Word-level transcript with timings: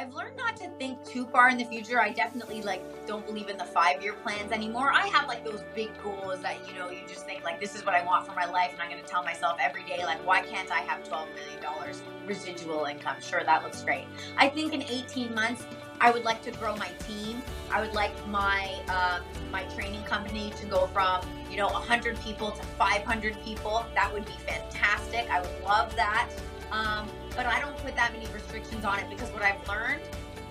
I've 0.00 0.14
learned 0.14 0.36
not 0.36 0.56
to 0.58 0.68
think 0.78 1.04
too 1.04 1.26
far 1.26 1.50
in 1.50 1.58
the 1.58 1.64
future. 1.64 2.00
I 2.00 2.10
definitely 2.10 2.62
like 2.62 2.80
don't 3.08 3.26
believe 3.26 3.48
in 3.48 3.58
the 3.58 3.64
five 3.64 4.00
year 4.00 4.12
plans 4.12 4.52
anymore. 4.52 4.92
I 4.92 5.08
have 5.08 5.26
like 5.26 5.44
those 5.44 5.64
big 5.74 5.90
goals 6.04 6.40
that 6.42 6.56
you 6.68 6.74
know 6.74 6.88
you 6.88 7.00
just 7.08 7.26
think 7.26 7.42
like 7.42 7.58
this 7.58 7.74
is 7.74 7.84
what 7.84 7.96
I 7.96 8.04
want 8.04 8.24
for 8.24 8.32
my 8.32 8.44
life, 8.44 8.70
and 8.72 8.80
I'm 8.80 8.90
going 8.90 9.02
to 9.02 9.08
tell 9.08 9.24
myself 9.24 9.58
every 9.60 9.82
day 9.82 10.04
like 10.04 10.24
why 10.24 10.42
can't 10.42 10.70
I 10.70 10.82
have 10.82 11.02
twelve 11.02 11.26
million 11.34 11.60
dollars 11.60 12.00
residual 12.26 12.84
income? 12.84 13.16
Sure, 13.20 13.42
that 13.42 13.64
looks 13.64 13.82
great. 13.82 14.04
I 14.36 14.48
think 14.48 14.72
in 14.72 14.82
18 14.82 15.34
months 15.34 15.64
I 16.00 16.12
would 16.12 16.22
like 16.22 16.42
to 16.42 16.52
grow 16.52 16.76
my 16.76 16.90
team. 17.08 17.42
I 17.68 17.80
would 17.80 17.92
like 17.92 18.14
my 18.28 18.72
um, 18.88 19.24
my 19.50 19.64
training 19.74 20.04
company 20.04 20.52
to 20.60 20.66
go 20.66 20.86
from 20.86 21.22
you 21.50 21.56
know 21.56 21.70
100 21.70 22.20
people 22.20 22.52
to 22.52 22.62
500 22.62 23.42
people. 23.42 23.84
That 23.96 24.12
would 24.12 24.26
be 24.26 24.36
fantastic. 24.46 25.28
I 25.28 25.40
would 25.40 25.64
love 25.64 25.96
that. 25.96 26.30
Um, 26.70 27.08
but 27.34 27.46
I 27.46 27.60
don't 27.60 27.76
put 27.78 27.96
that 27.96 28.12
many 28.12 28.26
restrictions 28.32 28.84
on 28.84 28.98
it 28.98 29.08
because 29.08 29.30
what 29.30 29.42
I've 29.42 29.66
learned 29.66 30.02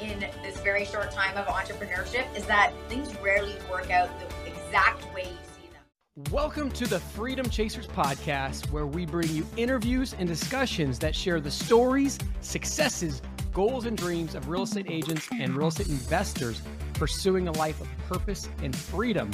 in 0.02 0.20
this 0.42 0.60
very 0.62 0.84
short 0.86 1.12
time 1.12 1.38
of 1.38 1.46
entrepreneurship 1.46 2.36
is 2.36 2.46
that 2.46 2.74
things 2.90 3.16
rarely 3.22 3.56
work 3.70 3.92
out 3.92 4.10
the 4.20 4.52
exact 4.52 5.04
way 5.14 5.24
you 5.24 5.38
see 5.56 5.70
them. 5.72 6.32
Welcome 6.32 6.72
to 6.72 6.88
the 6.88 7.00
Freedom 7.00 7.48
Chasers 7.48 7.86
podcast, 7.86 8.72
where 8.72 8.88
we 8.88 9.06
bring 9.06 9.30
you 9.30 9.46
interviews 9.58 10.16
and 10.18 10.28
discussions 10.28 10.98
that 11.00 11.16
share 11.16 11.40
the 11.40 11.52
stories, 11.52 12.18
successes, 12.42 13.22
goals, 13.54 13.86
and 13.86 13.96
dreams 13.96 14.34
of 14.34 14.50
real 14.50 14.64
estate 14.64 14.88
agents 14.90 15.28
and 15.32 15.56
real 15.56 15.68
estate 15.68 15.88
investors 15.88 16.62
pursuing 16.94 17.48
a 17.48 17.52
life 17.54 17.80
of 17.80 17.88
purpose 18.10 18.50
and 18.64 18.76
freedom 18.76 19.30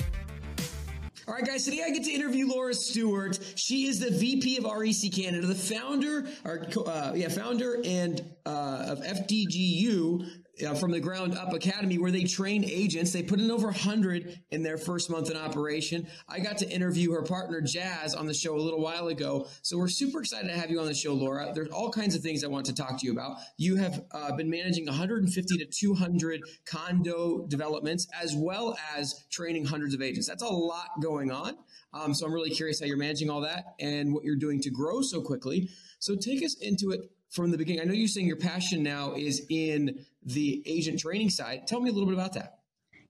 all 1.26 1.36
right, 1.36 1.45
guys, 1.45 1.63
today 1.63 1.84
I 1.86 1.90
get 1.90 2.04
to 2.04 2.12
interview 2.12 2.48
Laura 2.48 2.73
Stewart. 2.73 3.40
She 3.55 3.88
is 3.88 4.00
the 4.00 4.12
VP 4.12 4.58
of 4.58 4.66
REC 4.66 5.09
Canada, 5.13 5.48
the 5.48 5.55
founder, 5.55 6.27
or 6.44 6.68
uh, 6.86 7.13
yeah, 7.16 7.30
founder 7.30 7.77
and 7.86 8.22
uh, 8.46 8.88
of 8.90 8.99
FTGU, 8.99 10.43
uh, 10.66 10.73
from 10.75 10.91
the 10.91 10.99
Ground 10.99 11.35
Up 11.35 11.53
Academy, 11.53 11.98
where 11.98 12.12
they 12.12 12.25
train 12.25 12.63
agents. 12.63 13.12
They 13.12 13.23
put 13.23 13.39
in 13.39 13.49
over 13.49 13.67
100 13.67 14.40
in 14.51 14.62
their 14.62 14.77
first 14.77 15.10
month 15.10 15.32
in 15.32 15.37
operation. 15.37 16.07
I 16.29 16.40
got 16.40 16.60
to 16.60 16.70
interview 16.70 17.12
her 17.12 17.23
partner, 17.23 17.60
Jazz, 17.62 18.13
on 18.13 18.27
the 18.27 18.34
show 18.34 18.55
a 18.55 18.62
little 18.62 18.82
while 18.82 19.07
ago. 19.07 19.48
So 19.63 19.77
we're 19.77 19.87
super 19.87 20.20
excited 20.20 20.48
to 20.49 20.54
have 20.54 20.70
you 20.70 20.79
on 20.79 20.85
the 20.85 20.93
show, 20.93 21.13
Laura. 21.13 21.51
There's 21.55 21.70
all 21.70 21.90
kinds 21.90 22.15
of 22.15 22.21
things 22.21 22.43
I 22.43 22.48
want 22.48 22.68
to 22.68 22.76
talk 22.76 22.99
to 22.99 23.05
you 23.05 23.13
about. 23.13 23.37
You 23.57 23.77
have 23.77 24.04
uh, 24.12 24.35
been 24.35 24.49
managing 24.49 24.85
150 24.85 25.57
to 25.57 25.65
200 25.65 26.41
condo 26.65 27.48
developments, 27.48 28.07
as 28.21 28.35
well 28.35 28.77
as 28.95 29.26
training 29.32 29.65
hundreds 29.65 29.95
of 29.95 30.01
agents. 30.01 30.27
That's 30.27 30.43
a 30.43 30.48
lot 30.48 30.90
going 31.01 31.32
on. 31.32 31.57
Um, 31.93 32.13
so 32.13 32.26
I'm 32.26 32.34
really 32.34 32.49
curious 32.49 32.79
how 32.79 32.85
you're 32.85 32.98
managing 32.98 33.29
all 33.29 33.41
that 33.41 33.76
and 33.79 34.13
what 34.13 34.23
you're 34.23 34.35
doing 34.35 34.60
to 34.62 34.70
grow 34.70 35.01
so 35.01 35.21
quickly. 35.21 35.70
So 35.99 36.15
take 36.15 36.43
us 36.43 36.55
into 36.60 36.91
it 36.91 37.01
from 37.34 37.49
the 37.49 37.57
beginning. 37.57 37.81
I 37.81 37.85
know 37.85 37.93
you're 37.93 38.07
saying 38.07 38.27
your 38.27 38.37
passion 38.37 38.84
now 38.84 39.13
is 39.13 39.45
in 39.49 40.05
the 40.23 40.62
agent 40.67 40.99
training 40.99 41.31
side. 41.31 41.65
Tell 41.65 41.81
me 41.81 41.89
a 41.89 41.93
little 41.93 42.07
bit 42.07 42.13
about 42.13 42.34
that. 42.34 42.59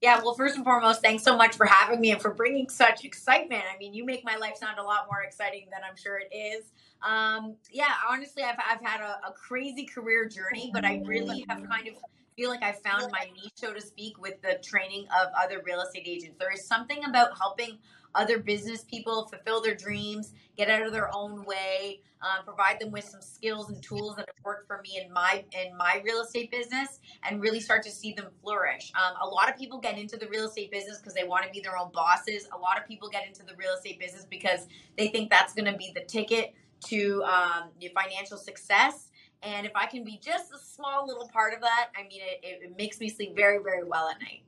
Yeah, 0.02 0.22
well, 0.24 0.34
first 0.34 0.56
and 0.56 0.64
foremost, 0.64 1.02
thanks 1.02 1.24
so 1.24 1.38
much 1.38 1.56
for 1.56 1.66
having 1.66 2.02
me 2.02 2.12
and 2.12 2.22
for 2.22 2.34
bringing 2.34 2.68
such 2.70 3.06
excitement. 3.06 3.64
I 3.74 3.78
mean, 3.78 3.94
you 3.94 4.06
make 4.06 4.24
my 4.26 4.36
life 4.36 4.56
sound 4.58 4.80
a 4.80 4.84
lot 4.84 5.08
more 5.10 5.24
exciting 5.24 5.68
than 5.72 5.82
I'm 5.90 5.96
sure 5.96 6.20
it 6.20 6.34
is. 6.36 6.72
Um, 7.02 7.56
yeah, 7.72 7.92
honestly, 8.10 8.44
I've, 8.44 8.58
I've 8.70 8.82
had 8.82 9.02
a, 9.02 9.28
a 9.28 9.32
crazy 9.34 9.86
career 9.86 10.26
journey, 10.26 10.72
but 10.74 10.84
I 10.84 11.02
really 11.06 11.46
have 11.50 11.64
kind 11.70 11.88
of 11.88 11.96
feel 12.36 12.50
like 12.50 12.64
I 12.64 12.72
found 12.72 13.12
my 13.12 13.30
niche, 13.34 13.54
so 13.56 13.74
to 13.74 13.82
speak, 13.82 14.22
with 14.22 14.42
the 14.42 14.60
training 14.64 15.06
of 15.22 15.30
other 15.38 15.62
real 15.66 15.82
estate 15.82 16.06
agents. 16.06 16.38
There 16.40 16.52
is 16.52 16.66
something 16.66 17.04
about 17.06 17.38
helping 17.38 17.78
other 18.16 18.40
business 18.40 18.84
people 18.84 19.28
fulfill 19.28 19.62
their 19.62 19.76
dreams, 19.76 20.34
get 20.58 20.70
out 20.70 20.86
of 20.86 20.92
their 20.92 21.10
own 21.16 21.44
way, 21.46 22.02
um, 22.22 22.46
provide 22.46 22.80
them 22.80 22.92
with 22.92 23.04
some 23.04 23.22
skills 23.22 23.70
and 23.70 23.82
tools 23.84 24.16
that 24.16 24.28
have 24.28 24.46
worked 24.46 24.68
for 24.68 24.82
me 24.82 25.02
in 25.04 25.12
my 25.12 25.44
in 25.52 25.76
my 25.78 26.02
real 26.06 26.22
estate 26.22 26.52
business, 26.52 27.00
and 27.24 27.42
really 27.42 27.60
start 27.60 27.84
to 27.84 27.92
see 27.92 28.14
them 28.14 28.28
flourish. 28.42 28.92
Um, 28.96 29.16
a 29.22 29.28
lot 29.28 29.50
of 29.50 29.58
people 29.58 29.80
get 29.80 29.98
into 29.98 30.18
the 30.18 30.28
real 30.28 30.48
estate 30.48 30.72
business 30.72 31.00
because 31.00 31.14
they 31.14 31.26
want 31.26 31.46
to 31.46 31.52
be 31.52 31.60
their 31.60 31.78
own 31.78 31.92
bosses. 31.92 32.48
A 32.54 32.58
lot 32.58 32.78
of 32.78 32.88
people 32.88 33.10
get 33.10 33.28
into 33.28 33.44
the 33.44 33.56
real 33.56 33.74
estate 33.74 34.00
business 34.00 34.26
because 34.26 34.68
they 34.98 35.10
think 35.10 35.30
that's 35.30 35.54
going 35.54 35.70
to 35.72 35.78
be 35.78 35.92
the 35.94 36.02
ticket 36.02 36.54
to 36.86 37.24
um, 37.24 37.70
financial 37.96 38.38
success. 38.38 39.10
And 39.42 39.66
if 39.66 39.74
I 39.76 39.88
can 39.88 40.06
be 40.06 40.20
just 40.24 40.54
a 40.54 40.58
small 40.58 41.06
little 41.06 41.28
part 41.28 41.54
of 41.54 41.62
that, 41.62 41.90
I 41.98 42.04
mean, 42.04 42.22
it, 42.22 42.62
it 42.64 42.78
makes 42.78 43.00
me 43.02 43.10
sleep 43.10 43.36
very, 43.36 43.62
very 43.62 43.84
well 43.84 44.08
at 44.08 44.22
night. 44.22 44.44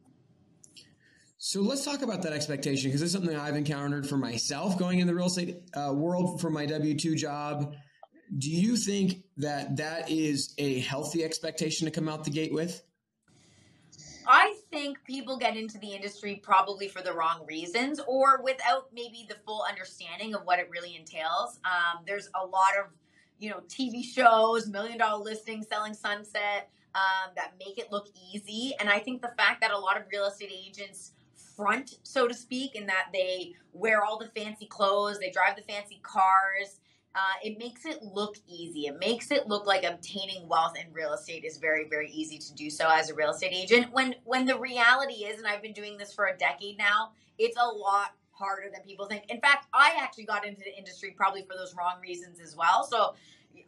So 1.47 1.61
let's 1.61 1.85
talk 1.85 2.01
about 2.01 2.23
that 2.23 2.33
expectation 2.33 2.89
because 2.89 3.03
it's 3.03 3.13
something 3.13 3.35
I've 3.35 3.55
encountered 3.55 4.09
for 4.09 4.17
myself 4.17 4.79
going 4.79 4.97
in 4.97 5.05
the 5.05 5.13
real 5.13 5.27
estate 5.27 5.57
uh, 5.75 5.93
world 5.93 6.41
for 6.41 6.49
my 6.49 6.65
W 6.65 6.97
2 6.97 7.13
job. 7.13 7.75
Do 8.35 8.49
you 8.49 8.75
think 8.75 9.17
that 9.37 9.77
that 9.77 10.09
is 10.09 10.55
a 10.57 10.79
healthy 10.79 11.23
expectation 11.23 11.85
to 11.85 11.91
come 11.91 12.09
out 12.09 12.23
the 12.23 12.31
gate 12.31 12.51
with? 12.51 12.81
I 14.25 14.55
think 14.71 15.03
people 15.03 15.37
get 15.37 15.55
into 15.55 15.77
the 15.77 15.93
industry 15.93 16.41
probably 16.41 16.87
for 16.87 17.03
the 17.03 17.13
wrong 17.13 17.45
reasons 17.47 18.01
or 18.07 18.41
without 18.41 18.87
maybe 18.91 19.27
the 19.29 19.35
full 19.45 19.63
understanding 19.69 20.33
of 20.33 20.41
what 20.45 20.57
it 20.57 20.67
really 20.71 20.95
entails. 20.95 21.59
Um, 21.63 22.05
there's 22.07 22.27
a 22.33 22.43
lot 22.43 22.71
of, 22.79 22.87
you 23.37 23.51
know, 23.51 23.61
TV 23.67 24.03
shows, 24.03 24.67
million 24.67 24.97
dollar 24.97 25.23
listings, 25.23 25.67
selling 25.67 25.93
sunset 25.93 26.71
um, 26.95 27.33
that 27.35 27.53
make 27.59 27.77
it 27.77 27.91
look 27.91 28.07
easy. 28.33 28.73
And 28.79 28.89
I 28.89 28.97
think 28.97 29.21
the 29.21 29.31
fact 29.37 29.61
that 29.61 29.69
a 29.69 29.77
lot 29.77 29.95
of 29.95 30.05
real 30.11 30.25
estate 30.25 30.51
agents 30.51 31.11
front, 31.55 31.99
so 32.03 32.27
to 32.27 32.33
speak, 32.33 32.75
in 32.75 32.85
that 32.87 33.07
they 33.13 33.53
wear 33.73 34.03
all 34.03 34.17
the 34.17 34.29
fancy 34.39 34.65
clothes, 34.65 35.19
they 35.19 35.31
drive 35.31 35.55
the 35.55 35.61
fancy 35.61 35.99
cars. 36.03 36.79
Uh, 37.15 37.37
it 37.43 37.57
makes 37.57 37.85
it 37.85 38.03
look 38.03 38.35
easy. 38.45 38.87
It 38.87 38.99
makes 38.99 39.31
it 39.31 39.47
look 39.47 39.65
like 39.65 39.85
obtaining 39.85 40.49
wealth 40.49 40.73
in 40.77 40.91
real 40.91 41.13
estate 41.13 41.45
is 41.45 41.57
very, 41.57 41.87
very 41.87 42.11
easy 42.11 42.37
to 42.37 42.53
do 42.53 42.69
so 42.69 42.89
as 42.89 43.09
a 43.09 43.15
real 43.15 43.29
estate 43.29 43.53
agent. 43.53 43.93
When 43.93 44.15
when 44.25 44.45
the 44.45 44.59
reality 44.59 45.23
is, 45.23 45.37
and 45.37 45.47
I've 45.47 45.61
been 45.61 45.73
doing 45.73 45.97
this 45.97 46.13
for 46.13 46.25
a 46.25 46.37
decade 46.37 46.77
now, 46.77 47.11
it's 47.37 47.57
a 47.57 47.65
lot 47.65 48.11
harder 48.31 48.69
than 48.69 48.81
people 48.83 49.05
think. 49.05 49.23
In 49.29 49.39
fact, 49.39 49.67
I 49.73 49.95
actually 49.97 50.25
got 50.25 50.45
into 50.45 50.59
the 50.59 50.77
industry 50.77 51.13
probably 51.15 51.43
for 51.43 51.55
those 51.55 51.73
wrong 51.73 52.01
reasons 52.01 52.41
as 52.41 52.53
well. 52.53 52.83
So 52.83 53.15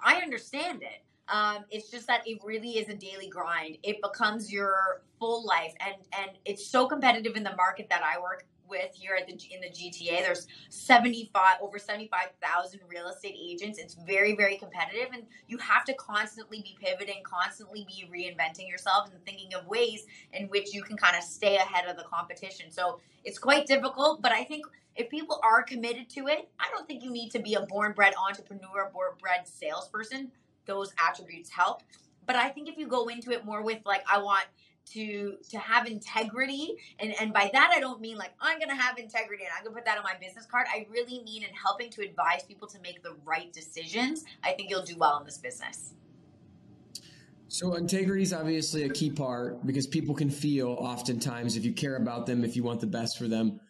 I 0.04 0.18
understand 0.18 0.84
it. 0.84 1.04
Um, 1.30 1.66
it's 1.70 1.90
just 1.90 2.08
that 2.08 2.22
it 2.26 2.40
really 2.44 2.78
is 2.78 2.90
a 2.90 2.96
daily 2.96 3.28
grind. 3.28 3.78
It 3.84 4.02
becomes 4.02 4.52
your 4.52 5.02
full 5.20 5.46
life, 5.46 5.74
and 5.80 5.96
and 6.18 6.32
it's 6.46 6.66
so 6.66 6.88
competitive 6.88 7.36
in 7.36 7.44
the 7.44 7.56
market 7.56 7.88
that 7.90 8.02
I 8.04 8.20
work 8.20 8.46
with 8.70 8.94
here 8.94 9.16
at 9.16 9.28
the 9.28 9.34
in 9.34 9.62
the 9.62 9.70
GTA. 9.70 10.24
There's 10.24 10.48
75 10.70 11.58
over 11.62 11.80
75,000 11.80 12.80
real 12.90 13.08
estate 13.08 13.36
agents. 13.40 13.80
It's 13.80 13.96
very 13.96 14.36
very 14.36 14.58
competitive 14.58 15.10
and 15.14 15.24
you 15.48 15.58
have 15.58 15.86
to 15.86 15.94
constantly 15.94 16.62
be 16.62 16.78
pivoting, 16.82 17.24
constantly 17.24 17.86
be 17.88 18.10
reinventing 18.14 18.70
yourself 18.70 19.10
and 19.12 19.24
thinking 19.26 19.54
of 19.54 19.66
ways 19.68 20.06
in 20.34 20.48
which 20.48 20.74
you 20.74 20.84
can 20.84 20.98
kind 20.98 21.16
of 21.16 21.24
stay 21.24 21.56
ahead 21.58 21.86
of 21.88 21.98
the 21.98 22.04
competition. 22.04 22.72
So, 22.72 23.00
it's 23.24 23.40
quite 23.40 23.68
difficult, 23.68 24.22
but 24.22 24.32
I 24.32 24.44
think 24.44 24.66
if 24.96 25.10
people 25.10 25.40
are 25.44 25.62
committed 25.62 26.10
to 26.12 26.28
it, 26.28 26.50
I 26.60 26.70
don't 26.72 26.88
think 26.88 27.04
you 27.04 27.12
need 27.12 27.30
to 27.32 27.40
be 27.40 27.56
a 27.56 27.62
born 27.62 27.92
bred 27.92 28.14
entrepreneur, 28.28 28.90
born 28.94 29.12
bred 29.20 29.48
salesperson 29.48 30.32
those 30.68 30.94
attributes 31.00 31.50
help. 31.50 31.82
But 32.26 32.36
I 32.36 32.50
think 32.50 32.68
if 32.68 32.78
you 32.78 32.88
go 32.88 33.08
into 33.08 33.32
it 33.32 33.46
more 33.46 33.62
with 33.62 33.80
like, 33.86 34.04
I 34.12 34.20
want 34.20 34.46
to 34.94 35.36
to 35.50 35.58
have 35.58 35.86
integrity 35.86 36.78
and 37.00 37.14
and 37.20 37.34
by 37.34 37.50
that 37.52 37.72
i 37.76 37.80
don't 37.80 38.00
mean 38.00 38.18
like 38.18 38.32
i'm 38.40 38.58
gonna 38.58 38.74
have 38.74 38.98
integrity 38.98 39.44
and 39.44 39.52
i'm 39.58 39.64
gonna 39.64 39.76
put 39.76 39.84
that 39.84 39.98
on 39.98 40.04
my 40.06 40.14
business 40.20 40.46
card. 40.46 40.66
I 40.74 40.88
really 40.90 41.22
mean 41.24 41.44
in 41.44 41.50
helping 41.54 41.90
to 41.90 42.02
advise 42.04 42.44
people 42.44 42.70
to 42.70 42.80
make 42.80 43.04
the 43.04 43.16
right 43.26 43.52
decisions 43.52 44.24
i 44.44 44.54
think 44.54 44.70
you'll 44.70 44.84
do 44.84 44.96
well 44.98 45.20
in 45.20 45.26
this 45.26 45.38
business. 45.38 45.94
So 47.50 47.76
integrity 47.76 48.24
is 48.24 48.34
obviously 48.34 48.84
a 48.84 48.90
key 48.90 49.10
part 49.10 49.66
because 49.66 49.88
people 49.88 50.14
can 50.14 50.30
feel 50.30 50.70
oftentimes 50.70 51.56
if 51.56 51.64
you 51.64 51.72
care 51.72 51.96
about 51.96 52.26
them 52.26 52.44
if 52.44 52.58
you 52.58 52.64
want 52.64 52.82
the 52.82 52.88
best 52.88 53.18
for 53.18 53.28
them. 53.28 53.62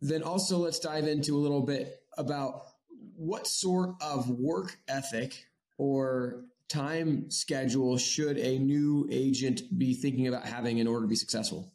Then 0.00 0.22
also 0.22 0.58
let's 0.58 0.78
dive 0.78 1.08
into 1.08 1.36
a 1.36 1.40
little 1.40 1.62
bit 1.62 2.00
about 2.16 2.62
what 3.16 3.48
sort 3.48 3.96
of 4.00 4.30
work 4.30 4.78
ethic 4.86 5.46
or 5.78 6.44
time 6.68 7.30
schedule 7.30 7.98
should 7.98 8.38
a 8.38 8.58
new 8.58 9.06
agent 9.10 9.62
be 9.78 9.94
thinking 9.94 10.26
about 10.28 10.46
having 10.46 10.78
in 10.78 10.86
order 10.86 11.02
to 11.02 11.08
be 11.08 11.16
successful? 11.16 11.70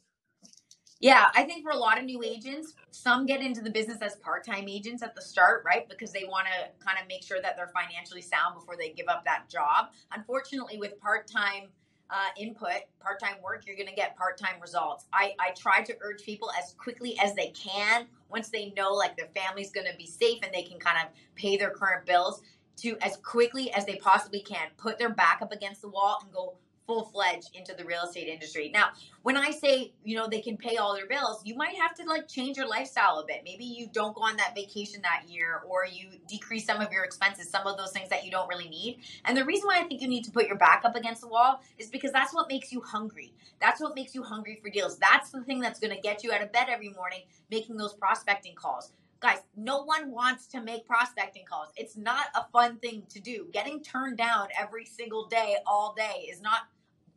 Yeah, 1.00 1.28
I 1.34 1.44
think 1.44 1.62
for 1.62 1.70
a 1.70 1.78
lot 1.78 1.96
of 1.96 2.04
new 2.04 2.22
agents, 2.22 2.74
some 2.90 3.24
get 3.24 3.40
into 3.40 3.62
the 3.62 3.70
business 3.70 4.02
as 4.02 4.16
part 4.16 4.44
time 4.44 4.68
agents 4.68 5.02
at 5.02 5.14
the 5.14 5.22
start, 5.22 5.62
right? 5.64 5.88
Because 5.88 6.12
they 6.12 6.24
want 6.24 6.46
to 6.48 6.84
kind 6.84 6.98
of 7.00 7.08
make 7.08 7.22
sure 7.22 7.40
that 7.40 7.56
they're 7.56 7.72
financially 7.74 8.20
sound 8.20 8.54
before 8.54 8.76
they 8.76 8.90
give 8.90 9.08
up 9.08 9.24
that 9.24 9.48
job. 9.48 9.86
Unfortunately, 10.12 10.76
with 10.76 11.00
part 11.00 11.26
time 11.26 11.68
uh, 12.10 12.28
input, 12.38 12.82
part 13.00 13.18
time 13.18 13.36
work, 13.42 13.66
you're 13.66 13.76
going 13.76 13.88
to 13.88 13.94
get 13.94 14.14
part 14.16 14.36
time 14.36 14.60
results. 14.60 15.06
I, 15.10 15.34
I 15.40 15.52
try 15.56 15.82
to 15.82 15.94
urge 16.02 16.22
people 16.22 16.50
as 16.58 16.74
quickly 16.74 17.18
as 17.22 17.34
they 17.34 17.48
can, 17.48 18.06
once 18.28 18.50
they 18.50 18.70
know 18.76 18.92
like 18.92 19.16
their 19.16 19.28
family's 19.34 19.70
going 19.70 19.86
to 19.90 19.96
be 19.96 20.06
safe 20.06 20.40
and 20.42 20.52
they 20.52 20.62
can 20.62 20.78
kind 20.78 20.98
of 20.98 21.12
pay 21.34 21.56
their 21.56 21.70
current 21.70 22.04
bills, 22.04 22.42
to 22.82 22.96
as 23.00 23.16
quickly 23.18 23.72
as 23.72 23.86
they 23.86 23.96
possibly 23.96 24.40
can 24.40 24.68
put 24.76 24.98
their 24.98 25.10
back 25.10 25.40
up 25.42 25.52
against 25.52 25.82
the 25.82 25.88
wall 25.88 26.18
and 26.22 26.32
go 26.32 26.56
full 26.90 27.04
fledged 27.04 27.50
into 27.54 27.72
the 27.72 27.84
real 27.84 28.02
estate 28.02 28.26
industry. 28.26 28.68
Now, 28.74 28.88
when 29.22 29.36
I 29.36 29.52
say, 29.52 29.92
you 30.02 30.16
know, 30.16 30.26
they 30.26 30.40
can 30.40 30.56
pay 30.56 30.76
all 30.76 30.92
their 30.92 31.06
bills, 31.06 31.40
you 31.44 31.54
might 31.54 31.76
have 31.76 31.94
to 31.94 32.04
like 32.04 32.26
change 32.26 32.56
your 32.56 32.66
lifestyle 32.66 33.20
a 33.20 33.24
bit. 33.24 33.42
Maybe 33.44 33.64
you 33.64 33.88
don't 33.92 34.12
go 34.12 34.22
on 34.22 34.36
that 34.38 34.56
vacation 34.56 35.00
that 35.02 35.22
year 35.28 35.62
or 35.68 35.86
you 35.86 36.08
decrease 36.26 36.66
some 36.66 36.80
of 36.80 36.90
your 36.90 37.04
expenses, 37.04 37.48
some 37.48 37.64
of 37.64 37.76
those 37.76 37.92
things 37.92 38.08
that 38.08 38.24
you 38.24 38.32
don't 38.32 38.48
really 38.48 38.68
need. 38.68 39.02
And 39.24 39.36
the 39.36 39.44
reason 39.44 39.68
why 39.68 39.78
I 39.78 39.84
think 39.84 40.02
you 40.02 40.08
need 40.08 40.24
to 40.24 40.32
put 40.32 40.48
your 40.48 40.56
back 40.56 40.82
up 40.84 40.96
against 40.96 41.20
the 41.20 41.28
wall 41.28 41.60
is 41.78 41.88
because 41.88 42.10
that's 42.10 42.34
what 42.34 42.48
makes 42.48 42.72
you 42.72 42.80
hungry. 42.80 43.34
That's 43.60 43.80
what 43.80 43.94
makes 43.94 44.12
you 44.12 44.24
hungry 44.24 44.58
for 44.60 44.68
deals. 44.68 44.98
That's 44.98 45.30
the 45.30 45.44
thing 45.44 45.60
that's 45.60 45.78
going 45.78 45.94
to 45.94 46.00
get 46.00 46.24
you 46.24 46.32
out 46.32 46.42
of 46.42 46.50
bed 46.50 46.66
every 46.68 46.88
morning 46.88 47.20
making 47.52 47.76
those 47.76 47.92
prospecting 47.92 48.56
calls 48.56 48.90
guys, 49.20 49.38
no 49.56 49.82
one 49.82 50.10
wants 50.10 50.46
to 50.48 50.60
make 50.62 50.86
prospecting 50.86 51.44
calls. 51.44 51.68
It's 51.76 51.96
not 51.96 52.26
a 52.34 52.44
fun 52.52 52.78
thing 52.78 53.02
to 53.10 53.20
do. 53.20 53.48
Getting 53.52 53.82
turned 53.82 54.16
down 54.16 54.48
every 54.58 54.86
single 54.86 55.26
day, 55.26 55.56
all 55.66 55.94
day, 55.96 56.28
is 56.30 56.40
not 56.40 56.62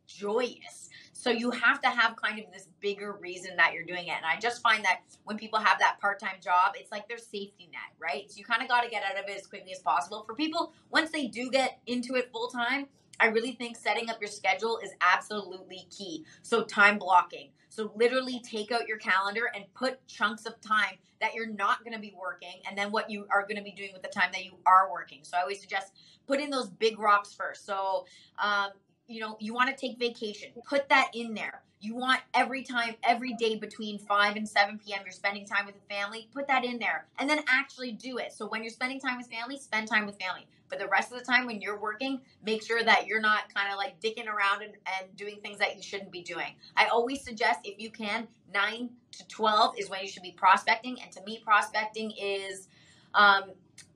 joyous. 0.06 0.90
So 1.14 1.30
you 1.30 1.50
have 1.50 1.80
to 1.80 1.88
have 1.88 2.16
kind 2.16 2.38
of 2.38 2.52
this 2.52 2.68
bigger 2.80 3.16
reason 3.20 3.56
that 3.56 3.72
you're 3.72 3.84
doing 3.84 4.08
it. 4.08 4.16
And 4.16 4.26
I 4.26 4.38
just 4.38 4.60
find 4.60 4.84
that 4.84 5.00
when 5.24 5.38
people 5.38 5.58
have 5.58 5.78
that 5.78 5.98
part-time 5.98 6.36
job, 6.42 6.74
it's 6.74 6.92
like 6.92 7.08
their 7.08 7.16
safety 7.16 7.70
net, 7.72 7.80
right? 7.98 8.30
So 8.30 8.36
you 8.36 8.44
kind 8.44 8.62
of 8.62 8.68
got 8.68 8.82
to 8.82 8.90
get 8.90 9.02
out 9.02 9.18
of 9.18 9.28
it 9.28 9.38
as 9.38 9.46
quickly 9.46 9.72
as 9.72 9.78
possible. 9.78 10.24
For 10.26 10.34
people, 10.34 10.74
once 10.90 11.10
they 11.10 11.26
do 11.26 11.50
get 11.50 11.78
into 11.86 12.16
it 12.16 12.30
full 12.30 12.48
time, 12.48 12.88
I 13.20 13.26
really 13.26 13.52
think 13.52 13.76
setting 13.76 14.10
up 14.10 14.20
your 14.20 14.30
schedule 14.30 14.78
is 14.82 14.90
absolutely 15.00 15.86
key. 15.90 16.24
So 16.42 16.64
time 16.64 16.98
blocking. 16.98 17.50
So 17.68 17.92
literally 17.96 18.40
take 18.40 18.70
out 18.70 18.86
your 18.86 18.98
calendar 18.98 19.50
and 19.54 19.64
put 19.74 20.06
chunks 20.06 20.46
of 20.46 20.60
time 20.60 20.96
that 21.20 21.34
you're 21.34 21.48
not 21.48 21.82
going 21.84 21.94
to 21.94 22.00
be 22.00 22.14
working 22.18 22.60
and 22.68 22.76
then 22.78 22.92
what 22.92 23.10
you 23.10 23.26
are 23.30 23.42
going 23.42 23.56
to 23.56 23.62
be 23.62 23.72
doing 23.72 23.90
with 23.92 24.02
the 24.02 24.08
time 24.08 24.30
that 24.32 24.44
you 24.44 24.52
are 24.66 24.90
working. 24.92 25.20
So 25.22 25.36
I 25.36 25.40
always 25.40 25.60
suggest 25.60 25.92
put 26.26 26.40
in 26.40 26.50
those 26.50 26.68
big 26.68 26.98
rocks 26.98 27.34
first. 27.34 27.66
So 27.66 28.06
um, 28.42 28.70
you 29.06 29.20
know, 29.20 29.36
you 29.40 29.52
want 29.52 29.70
to 29.70 29.76
take 29.76 29.98
vacation, 29.98 30.50
put 30.66 30.88
that 30.88 31.10
in 31.14 31.34
there. 31.34 31.62
You 31.80 31.94
want 31.94 32.20
every 32.32 32.62
time, 32.62 32.94
every 33.02 33.34
day 33.34 33.56
between 33.56 33.98
5 33.98 34.36
and 34.36 34.48
7 34.48 34.78
p.m., 34.78 35.00
you're 35.04 35.12
spending 35.12 35.44
time 35.44 35.66
with 35.66 35.74
the 35.74 35.94
family, 35.94 36.28
put 36.32 36.46
that 36.46 36.64
in 36.64 36.78
there 36.78 37.06
and 37.18 37.28
then 37.28 37.40
actually 37.46 37.92
do 37.92 38.16
it. 38.16 38.32
So 38.32 38.48
when 38.48 38.62
you're 38.62 38.70
spending 38.70 39.00
time 39.00 39.18
with 39.18 39.26
family, 39.26 39.58
spend 39.58 39.88
time 39.88 40.06
with 40.06 40.18
family. 40.18 40.46
But 40.68 40.78
the 40.78 40.88
rest 40.88 41.12
of 41.12 41.18
the 41.18 41.24
time 41.24 41.46
when 41.46 41.60
you're 41.60 41.78
working, 41.78 42.20
make 42.44 42.64
sure 42.64 42.82
that 42.82 43.06
you're 43.06 43.20
not 43.20 43.52
kind 43.54 43.70
of 43.70 43.76
like 43.76 44.00
dicking 44.00 44.26
around 44.26 44.62
and, 44.62 44.72
and 44.98 45.16
doing 45.16 45.38
things 45.42 45.58
that 45.58 45.76
you 45.76 45.82
shouldn't 45.82 46.10
be 46.10 46.22
doing. 46.22 46.54
I 46.76 46.86
always 46.86 47.22
suggest 47.22 47.60
if 47.64 47.78
you 47.78 47.90
can, 47.90 48.26
9 48.52 48.90
to 49.12 49.28
12 49.28 49.74
is 49.78 49.90
when 49.90 50.00
you 50.00 50.08
should 50.08 50.22
be 50.22 50.32
prospecting. 50.32 51.00
And 51.02 51.12
to 51.12 51.22
me, 51.24 51.40
prospecting 51.44 52.12
is 52.12 52.68
um, 53.14 53.52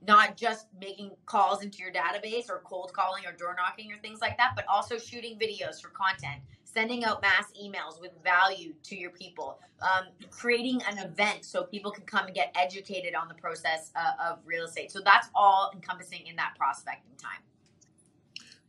not 0.07 0.37
just 0.37 0.67
making 0.81 1.11
calls 1.27 1.63
into 1.63 1.79
your 1.79 1.93
database 1.93 2.49
or 2.49 2.61
cold 2.65 2.93
calling 2.93 3.25
or 3.27 3.33
door 3.33 3.55
knocking 3.57 3.93
or 3.93 3.99
things 3.99 4.21
like 4.21 4.37
that, 4.39 4.53
but 4.55 4.65
also 4.69 4.99
shooting 4.99 5.39
videos 5.39 5.81
for 5.81 5.89
content, 5.89 6.41
sending 6.73 7.05
out 7.05 7.23
mass 7.23 7.47
emails 7.61 8.01
with 8.01 8.13
value 8.23 8.75
to 8.85 8.97
your 8.97 9.11
people, 9.11 9.59
um, 9.83 10.07
creating 10.31 10.81
an 10.89 10.99
event 10.99 11.45
so 11.45 11.65
people 11.65 11.91
can 11.91 12.05
come 12.05 12.27
and 12.27 12.35
get 12.35 12.55
educated 12.57 13.15
on 13.15 13.29
the 13.29 13.35
process 13.35 13.91
uh, 13.97 14.31
of 14.31 14.39
real 14.45 14.65
estate. 14.65 14.91
So 14.93 15.01
that's 15.05 15.29
all 15.35 15.71
encompassing 15.75 16.27
in 16.27 16.37
that 16.37 16.55
prospecting 16.57 17.13
time. 17.17 17.41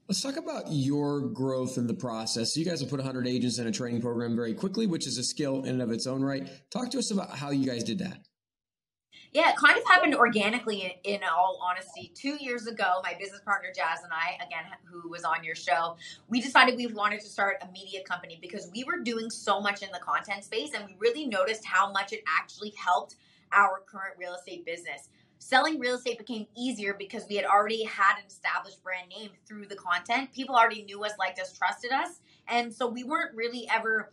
Let's 0.07 0.21
talk 0.23 0.37
about 0.37 0.63
your 0.69 1.21
growth 1.21 1.77
in 1.77 1.85
the 1.85 1.93
process. 1.93 2.53
So 2.53 2.59
you 2.59 2.65
guys 2.65 2.79
have 2.79 2.89
put 2.89 2.99
100 2.99 3.27
agents 3.27 3.59
in 3.59 3.67
a 3.67 3.71
training 3.71 4.01
program 4.01 4.35
very 4.35 4.55
quickly, 4.55 4.87
which 4.87 5.05
is 5.05 5.19
a 5.19 5.23
skill 5.23 5.63
in 5.63 5.69
and 5.69 5.81
of 5.83 5.91
its 5.91 6.07
own 6.07 6.23
right. 6.23 6.49
Talk 6.71 6.89
to 6.91 6.97
us 6.97 7.11
about 7.11 7.37
how 7.37 7.51
you 7.51 7.65
guys 7.65 7.83
did 7.83 7.99
that. 7.99 8.17
Yeah, 9.31 9.51
it 9.51 9.57
kind 9.57 9.77
of 9.77 9.85
happened 9.85 10.15
organically 10.15 10.99
in, 11.03 11.13
in, 11.15 11.19
all 11.23 11.59
honesty. 11.63 12.11
Two 12.15 12.35
years 12.43 12.65
ago, 12.65 12.99
my 13.03 13.13
business 13.19 13.41
partner 13.41 13.69
Jazz 13.75 14.03
and 14.03 14.11
I, 14.11 14.43
again, 14.43 14.63
who 14.85 15.07
was 15.07 15.23
on 15.23 15.43
your 15.43 15.53
show, 15.53 15.97
we 16.29 16.41
decided 16.41 16.75
we 16.75 16.87
wanted 16.87 17.21
to 17.21 17.27
start 17.27 17.57
a 17.61 17.71
media 17.71 18.01
company 18.03 18.39
because 18.41 18.71
we 18.73 18.83
were 18.83 18.99
doing 18.99 19.29
so 19.29 19.61
much 19.61 19.83
in 19.83 19.89
the 19.91 19.99
content 19.99 20.43
space 20.43 20.71
and 20.73 20.83
we 20.85 20.95
really 20.97 21.27
noticed 21.27 21.63
how 21.63 21.91
much 21.91 22.11
it 22.11 22.23
actually 22.27 22.73
helped 22.83 23.17
our 23.51 23.83
current 23.85 24.15
real 24.17 24.33
estate 24.33 24.65
business. 24.65 25.09
Selling 25.37 25.79
real 25.79 25.95
estate 25.95 26.17
became 26.17 26.47
easier 26.57 26.95
because 26.97 27.25
we 27.29 27.35
had 27.35 27.45
already 27.45 27.83
had 27.83 28.17
an 28.17 28.25
established 28.27 28.83
brand 28.83 29.09
name 29.09 29.29
through 29.45 29.67
the 29.67 29.75
content. 29.75 30.33
People 30.33 30.55
already 30.55 30.83
knew 30.83 31.03
us, 31.03 31.13
liked 31.19 31.39
us, 31.39 31.55
trusted 31.55 31.91
us. 31.91 32.19
And 32.47 32.73
so 32.73 32.87
we 32.87 33.03
weren't 33.03 33.35
really 33.35 33.69
ever 33.71 34.11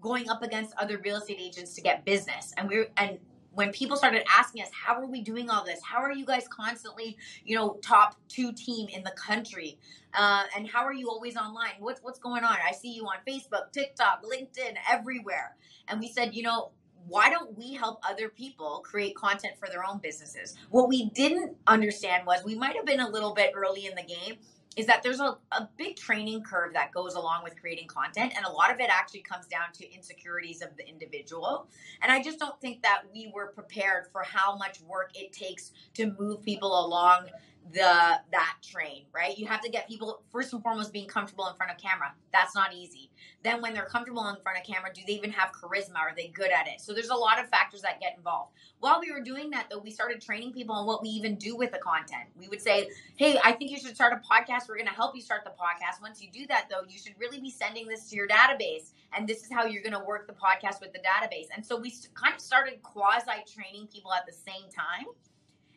going 0.00 0.30
up 0.30 0.42
against 0.42 0.74
other 0.76 0.98
real 0.98 1.16
estate 1.16 1.38
agents 1.40 1.74
to 1.74 1.80
get 1.80 2.04
business. 2.04 2.54
And 2.56 2.68
we 2.68 2.78
were, 2.78 2.88
and 2.96 3.18
when 3.54 3.72
people 3.72 3.96
started 3.96 4.24
asking 4.30 4.62
us 4.62 4.70
how 4.72 4.94
are 4.94 5.06
we 5.06 5.22
doing 5.22 5.50
all 5.50 5.64
this? 5.64 5.80
How 5.82 5.98
are 5.98 6.12
you 6.12 6.24
guys 6.24 6.46
constantly 6.48 7.16
you 7.44 7.56
know 7.56 7.78
top 7.82 8.16
two 8.28 8.52
team 8.52 8.88
in 8.88 9.02
the 9.02 9.12
country? 9.12 9.78
Uh, 10.14 10.44
and 10.56 10.68
how 10.68 10.84
are 10.84 10.92
you 10.92 11.08
always 11.08 11.36
online? 11.36 11.72
What's 11.78 12.00
what's 12.02 12.18
going 12.18 12.44
on? 12.44 12.56
I 12.66 12.72
see 12.72 12.92
you 12.92 13.04
on 13.04 13.16
facebook 13.26 13.72
tiktok 13.72 14.22
linkedin 14.24 14.76
everywhere. 14.90 15.56
And 15.88 16.00
we 16.00 16.08
said 16.08 16.34
you 16.34 16.42
know 16.42 16.70
why 17.08 17.30
don't 17.30 17.56
we 17.58 17.74
help 17.74 17.98
other 18.08 18.28
people 18.28 18.80
create 18.84 19.16
content 19.16 19.54
for 19.58 19.68
their 19.68 19.84
own 19.84 19.98
businesses? 19.98 20.56
What 20.70 20.88
we 20.88 21.10
didn't 21.10 21.56
understand 21.66 22.26
was 22.26 22.44
we 22.44 22.54
might 22.54 22.76
have 22.76 22.86
been 22.86 23.00
a 23.00 23.08
little 23.08 23.34
bit 23.34 23.52
early 23.56 23.86
in 23.86 23.94
the 23.96 24.04
game 24.04 24.36
is 24.76 24.86
that 24.86 25.02
there's 25.02 25.20
a, 25.20 25.36
a 25.52 25.68
big 25.76 25.96
training 25.96 26.42
curve 26.42 26.72
that 26.72 26.92
goes 26.92 27.14
along 27.14 27.44
with 27.44 27.60
creating 27.60 27.86
content 27.86 28.32
and 28.36 28.44
a 28.46 28.50
lot 28.50 28.72
of 28.72 28.80
it 28.80 28.88
actually 28.90 29.20
comes 29.20 29.46
down 29.46 29.72
to 29.74 29.92
insecurities 29.92 30.62
of 30.62 30.76
the 30.76 30.88
individual. 30.88 31.68
And 32.00 32.10
i 32.10 32.22
just 32.22 32.38
don't 32.38 32.58
think 32.60 32.82
that 32.82 33.02
we 33.12 33.30
were 33.34 33.48
prepared 33.48 34.06
for 34.12 34.22
how 34.22 34.56
much 34.56 34.80
work 34.82 35.10
it 35.14 35.32
takes 35.32 35.72
to 35.94 36.14
move 36.18 36.42
people 36.42 36.86
along 36.86 37.28
the 37.70 38.20
that 38.32 38.56
train, 38.62 39.04
right? 39.14 39.36
You 39.38 39.46
have 39.46 39.60
to 39.62 39.70
get 39.70 39.88
people 39.88 40.22
first 40.30 40.52
and 40.52 40.62
foremost 40.62 40.92
being 40.92 41.06
comfortable 41.06 41.46
in 41.48 41.54
front 41.54 41.70
of 41.70 41.78
camera. 41.78 42.12
That's 42.32 42.54
not 42.54 42.74
easy. 42.74 43.10
Then 43.44 43.62
when 43.62 43.72
they're 43.72 43.86
comfortable 43.86 44.28
in 44.28 44.36
front 44.42 44.58
of 44.58 44.64
camera, 44.64 44.90
do 44.92 45.00
they 45.06 45.14
even 45.14 45.30
have 45.30 45.52
charisma? 45.52 45.96
Are 45.96 46.12
they 46.14 46.28
good 46.28 46.50
at 46.50 46.66
it? 46.66 46.80
So 46.80 46.92
there's 46.92 47.08
a 47.08 47.14
lot 47.14 47.38
of 47.38 47.48
factors 47.48 47.82
that 47.82 48.00
get 48.00 48.16
involved. 48.16 48.52
While 48.80 49.00
we 49.00 49.12
were 49.12 49.20
doing 49.20 49.50
that 49.50 49.68
though, 49.70 49.78
we 49.78 49.90
started 49.90 50.20
training 50.20 50.52
people 50.52 50.74
on 50.74 50.86
what 50.86 51.02
we 51.02 51.08
even 51.10 51.36
do 51.36 51.56
with 51.56 51.72
the 51.72 51.78
content. 51.78 52.24
We 52.36 52.48
would 52.48 52.60
say, 52.60 52.90
"Hey, 53.16 53.38
I 53.42 53.52
think 53.52 53.70
you 53.70 53.78
should 53.78 53.94
start 53.94 54.12
a 54.12 54.16
podcast. 54.16 54.68
We're 54.68 54.76
going 54.76 54.88
to 54.88 54.94
help 54.94 55.14
you 55.14 55.22
start 55.22 55.44
the 55.44 55.50
podcast. 55.50 56.02
Once 56.02 56.20
you 56.20 56.30
do 56.30 56.46
that 56.48 56.66
though, 56.68 56.82
you 56.88 56.98
should 56.98 57.14
really 57.18 57.40
be 57.40 57.50
sending 57.50 57.86
this 57.86 58.08
to 58.10 58.16
your 58.16 58.28
database 58.28 58.90
and 59.14 59.28
this 59.28 59.44
is 59.44 59.52
how 59.52 59.64
you're 59.66 59.82
going 59.82 59.92
to 59.94 60.04
work 60.04 60.26
the 60.26 60.34
podcast 60.34 60.80
with 60.80 60.92
the 60.92 61.00
database." 61.00 61.46
And 61.54 61.64
so 61.64 61.76
we 61.78 61.94
kind 62.14 62.34
of 62.34 62.40
started 62.40 62.82
quasi 62.82 63.44
training 63.54 63.86
people 63.86 64.12
at 64.12 64.26
the 64.26 64.32
same 64.32 64.68
time. 64.74 65.06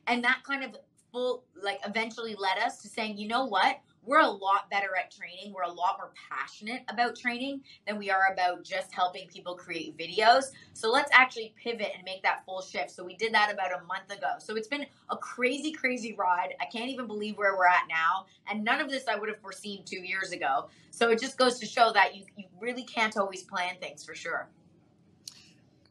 And 0.07 0.23
that 0.23 0.43
kind 0.43 0.63
of 0.63 0.75
full 1.15 1.45
like 1.63 1.79
eventually 1.85 2.35
led 2.35 2.57
us 2.63 2.81
to 2.81 2.89
saying, 2.89 3.17
you 3.17 3.27
know 3.27 3.45
what? 3.45 3.79
We're 4.03 4.19
a 4.19 4.29
lot 4.29 4.69
better 4.69 4.89
at 4.99 5.09
training. 5.09 5.53
We're 5.53 5.63
a 5.63 5.71
lot 5.71 5.95
more 5.97 6.11
passionate 6.29 6.83
about 6.89 7.15
training 7.15 7.61
than 7.87 7.97
we 7.97 8.11
are 8.11 8.33
about 8.33 8.63
just 8.63 8.93
helping 8.93 9.27
people 9.29 9.55
create 9.55 9.97
videos. 9.97 10.51
So 10.73 10.91
let's 10.91 11.09
actually 11.11 11.55
pivot 11.55 11.91
and 11.95 12.03
make 12.03 12.21
that 12.21 12.45
full 12.45 12.61
shift. 12.61 12.91
So 12.91 13.03
we 13.03 13.15
did 13.15 13.33
that 13.33 13.51
about 13.51 13.71
a 13.71 13.83
month 13.85 14.11
ago. 14.11 14.33
So 14.39 14.55
it's 14.55 14.67
been 14.67 14.85
a 15.09 15.17
crazy, 15.17 15.71
crazy 15.71 16.13
ride. 16.13 16.53
I 16.61 16.65
can't 16.65 16.89
even 16.89 17.07
believe 17.07 17.37
where 17.37 17.55
we're 17.57 17.65
at 17.65 17.83
now. 17.89 18.25
And 18.47 18.63
none 18.63 18.79
of 18.79 18.91
this 18.91 19.07
I 19.07 19.15
would 19.15 19.29
have 19.29 19.39
foreseen 19.39 19.83
two 19.85 20.03
years 20.03 20.33
ago. 20.33 20.69
So 20.91 21.09
it 21.09 21.19
just 21.19 21.37
goes 21.37 21.59
to 21.59 21.65
show 21.65 21.91
that 21.93 22.15
you, 22.15 22.25
you 22.35 22.45
really 22.59 22.83
can't 22.83 23.15
always 23.17 23.41
plan 23.41 23.75
things 23.81 24.03
for 24.03 24.13
sure. 24.13 24.49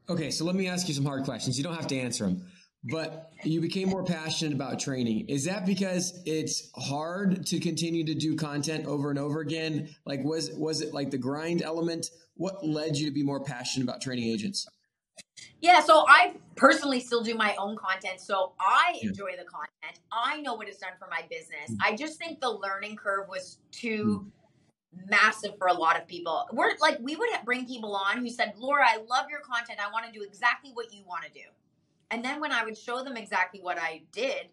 Okay, 0.09 0.31
so 0.31 0.45
let 0.45 0.55
me 0.55 0.69
ask 0.69 0.87
you 0.87 0.95
some 0.95 1.07
hard 1.07 1.25
questions. 1.25 1.57
You 1.57 1.65
don't 1.65 1.75
have 1.75 1.87
to 1.89 1.99
answer 1.99 2.27
them 2.27 2.45
but 2.85 3.33
you 3.43 3.61
became 3.61 3.89
more 3.89 4.05
passionate 4.05 4.55
about 4.55 4.79
training. 4.79 5.27
Is 5.29 5.45
that 5.45 5.65
because 5.65 6.21
it's 6.27 6.71
hard 6.77 7.47
to 7.47 7.59
continue 7.59 8.05
to 8.05 8.15
do 8.15 8.37
content 8.37 8.87
over 8.87 9.11
and 9.11 9.19
over 9.19 9.41
again? 9.41 9.89
Like 10.05 10.23
was 10.23 10.51
was 10.53 10.83
it 10.83 10.93
like 10.93 11.11
the 11.11 11.19
grind 11.19 11.63
element? 11.63 12.11
What 12.37 12.67
led 12.67 12.97
you 12.97 13.07
to 13.07 13.15
be 13.15 13.23
more 13.23 13.43
passionate 13.43 13.85
about 13.85 14.03
training 14.03 14.25
agents? 14.25 14.67
Yeah, 15.61 15.81
so 15.81 16.05
I 16.07 16.35
personally 16.57 17.01
still 17.01 17.23
do 17.23 17.35
my 17.35 17.55
own 17.57 17.77
content, 17.77 18.21
so 18.21 18.53
I 18.61 18.99
enjoy 19.03 19.33
the 19.33 19.45
content. 19.45 20.01
I 20.13 20.41
know 20.43 20.55
what 20.55 20.69
it's 20.69 20.79
done 20.79 20.93
for 20.99 21.09
my 21.11 21.23
business. 21.31 21.71
Mm. 21.71 21.77
I 21.83 21.97
just 21.97 22.19
think 22.19 22.41
the 22.41 22.51
learning 22.51 22.97
curve 22.97 23.29
was 23.29 23.59
too 23.73 24.27
mm. 24.95 25.09
massive 25.09 25.57
for 25.57 25.69
a 25.69 25.73
lot 25.73 25.97
of 25.97 26.07
people. 26.07 26.47
We're 26.53 26.73
like 26.81 26.99
we 27.01 27.17
would 27.17 27.31
bring 27.47 27.67
people 27.67 27.97
on 27.97 28.19
who 28.19 28.29
said, 28.29 28.53
"Laura, 28.59 28.85
I 28.87 28.99
love 29.09 29.31
your 29.31 29.41
content. 29.41 29.79
I 29.81 29.91
want 29.91 30.05
to 30.07 30.13
do 30.13 30.23
exactly 30.23 30.71
what 30.75 30.93
you 30.93 31.03
want 31.07 31.25
to 31.25 31.31
do." 31.31 31.47
And 32.11 32.25
then 32.25 32.41
when 32.41 32.53
I 32.53 32.65
would 32.65 32.77
show 32.77 33.03
them 33.03 33.17
exactly 33.17 33.61
what 33.61 33.79
I 33.79 34.03
did, 34.13 34.49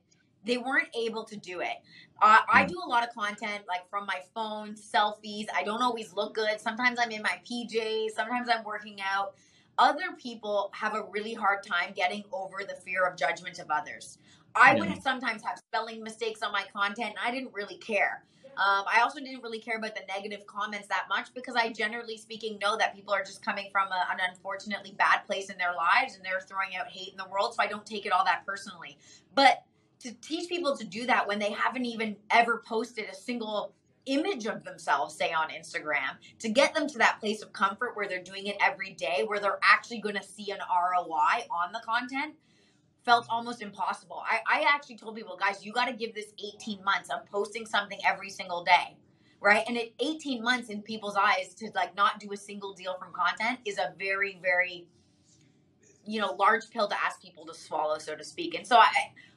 they 0.45 0.57
weren't 0.57 0.89
able 0.95 1.23
to 1.25 1.37
do 1.37 1.59
it. 1.59 1.77
Uh, 2.21 2.39
I 2.51 2.65
do 2.65 2.79
a 2.83 2.87
lot 2.87 3.07
of 3.07 3.13
content 3.13 3.63
like 3.67 3.89
from 3.89 4.05
my 4.05 4.21
phone, 4.33 4.75
selfies. 4.75 5.45
I 5.53 5.63
don't 5.63 5.81
always 5.81 6.13
look 6.13 6.33
good. 6.33 6.59
Sometimes 6.59 6.97
I'm 6.99 7.11
in 7.11 7.21
my 7.21 7.39
PJs, 7.49 8.11
sometimes 8.11 8.49
I'm 8.49 8.63
working 8.63 8.99
out. 9.01 9.33
Other 9.77 10.15
people 10.17 10.71
have 10.73 10.95
a 10.95 11.03
really 11.09 11.33
hard 11.33 11.63
time 11.63 11.93
getting 11.95 12.23
over 12.31 12.63
the 12.67 12.75
fear 12.75 13.05
of 13.05 13.17
judgment 13.17 13.59
of 13.59 13.67
others. 13.69 14.17
I 14.53 14.75
would 14.75 15.01
sometimes 15.01 15.43
have 15.43 15.57
spelling 15.57 16.03
mistakes 16.03 16.43
on 16.43 16.51
my 16.51 16.65
content 16.73 17.09
and 17.09 17.17
I 17.23 17.31
didn't 17.31 17.53
really 17.53 17.77
care. 17.77 18.23
Um, 18.57 18.85
I 18.93 19.01
also 19.01 19.19
didn't 19.19 19.41
really 19.41 19.59
care 19.59 19.77
about 19.77 19.95
the 19.95 20.01
negative 20.07 20.45
comments 20.45 20.87
that 20.87 21.05
much 21.09 21.33
because 21.33 21.55
I 21.55 21.71
generally 21.71 22.17
speaking 22.17 22.59
know 22.59 22.77
that 22.77 22.93
people 22.93 23.13
are 23.13 23.23
just 23.23 23.43
coming 23.43 23.69
from 23.71 23.87
a, 23.87 24.11
an 24.11 24.19
unfortunately 24.29 24.93
bad 24.97 25.25
place 25.25 25.49
in 25.49 25.57
their 25.57 25.73
lives 25.73 26.15
and 26.15 26.25
they're 26.25 26.41
throwing 26.41 26.75
out 26.75 26.87
hate 26.87 27.11
in 27.11 27.17
the 27.17 27.27
world. 27.29 27.55
So 27.55 27.63
I 27.63 27.67
don't 27.67 27.85
take 27.85 28.05
it 28.05 28.11
all 28.11 28.25
that 28.25 28.45
personally. 28.45 28.97
But 29.33 29.63
to 30.01 30.11
teach 30.21 30.49
people 30.49 30.75
to 30.77 30.83
do 30.83 31.05
that 31.05 31.27
when 31.27 31.39
they 31.39 31.51
haven't 31.51 31.85
even 31.85 32.17
ever 32.29 32.61
posted 32.65 33.05
a 33.05 33.15
single 33.15 33.73
image 34.05 34.45
of 34.47 34.63
themselves, 34.63 35.15
say 35.15 35.31
on 35.31 35.49
Instagram, 35.49 36.17
to 36.39 36.49
get 36.49 36.73
them 36.73 36.87
to 36.87 36.97
that 36.97 37.19
place 37.19 37.41
of 37.41 37.53
comfort 37.53 37.95
where 37.95 38.07
they're 38.07 38.23
doing 38.23 38.47
it 38.47 38.57
every 38.61 38.93
day, 38.93 39.23
where 39.25 39.39
they're 39.39 39.59
actually 39.63 39.99
going 39.99 40.15
to 40.15 40.23
see 40.23 40.51
an 40.51 40.57
ROI 40.57 41.45
on 41.51 41.71
the 41.71 41.81
content, 41.85 42.35
felt 43.03 43.25
almost 43.29 43.61
impossible. 43.61 44.23
I, 44.29 44.59
I 44.59 44.65
actually 44.67 44.97
told 44.97 45.15
people, 45.15 45.37
guys, 45.37 45.65
you 45.65 45.73
got 45.73 45.85
to 45.85 45.93
give 45.93 46.13
this 46.13 46.33
18 46.43 46.83
months 46.83 47.09
I'm 47.09 47.25
posting 47.31 47.65
something 47.65 47.99
every 48.05 48.29
single 48.29 48.63
day. 48.63 48.97
Right. 49.39 49.63
And 49.67 49.75
at 49.75 49.87
18 49.99 50.43
months 50.43 50.69
in 50.69 50.83
people's 50.83 51.15
eyes 51.15 51.55
to 51.55 51.71
like 51.73 51.95
not 51.97 52.19
do 52.19 52.31
a 52.31 52.37
single 52.37 52.73
deal 52.73 52.95
from 52.99 53.11
content 53.11 53.57
is 53.65 53.79
a 53.79 53.91
very, 53.97 54.39
very, 54.39 54.85
you 56.05 56.21
know, 56.21 56.33
large 56.33 56.69
pill 56.69 56.87
to 56.87 57.03
ask 57.03 57.19
people 57.19 57.47
to 57.47 57.53
swallow, 57.55 57.97
so 57.97 58.15
to 58.15 58.23
speak. 58.23 58.53
And 58.53 58.67
so 58.67 58.77
I, 58.77 58.91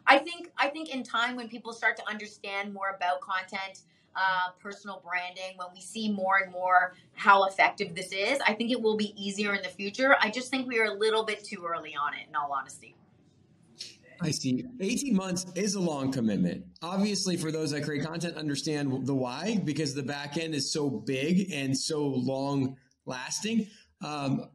I 0.06 0.18
think, 0.18 0.50
I 0.58 0.68
think 0.68 0.94
in 0.94 1.04
time 1.04 1.36
when 1.36 1.48
people 1.48 1.72
start 1.72 1.96
to 1.96 2.06
understand 2.06 2.74
more 2.74 2.94
about 2.94 3.22
content, 3.22 3.80
uh, 4.14 4.50
personal 4.60 5.02
branding, 5.02 5.56
when 5.56 5.68
we 5.74 5.80
see 5.80 6.12
more 6.12 6.38
and 6.42 6.52
more 6.52 6.94
how 7.14 7.44
effective 7.46 7.94
this 7.94 8.12
is, 8.12 8.38
I 8.46 8.52
think 8.52 8.70
it 8.70 8.80
will 8.80 8.98
be 8.98 9.14
easier 9.16 9.54
in 9.54 9.62
the 9.62 9.70
future. 9.70 10.16
I 10.20 10.30
just 10.30 10.50
think 10.50 10.68
we 10.68 10.78
are 10.80 10.84
a 10.84 10.94
little 10.94 11.24
bit 11.24 11.44
too 11.44 11.64
early 11.66 11.96
on 11.96 12.12
it, 12.12 12.28
in 12.28 12.36
all 12.36 12.52
honesty. 12.52 12.94
I 14.20 14.30
see. 14.30 14.64
18 14.80 15.14
months 15.14 15.46
is 15.54 15.74
a 15.74 15.80
long 15.80 16.12
commitment. 16.12 16.64
Obviously, 16.82 17.36
for 17.36 17.50
those 17.50 17.70
that 17.72 17.84
create 17.84 18.04
content, 18.04 18.36
understand 18.36 19.06
the 19.06 19.14
why 19.14 19.60
because 19.64 19.94
the 19.94 20.02
back 20.02 20.36
end 20.36 20.54
is 20.54 20.72
so 20.72 20.88
big 20.90 21.52
and 21.52 21.76
so 21.76 22.06
long 22.06 22.76
lasting. 23.06 23.66
Um, 24.02 24.48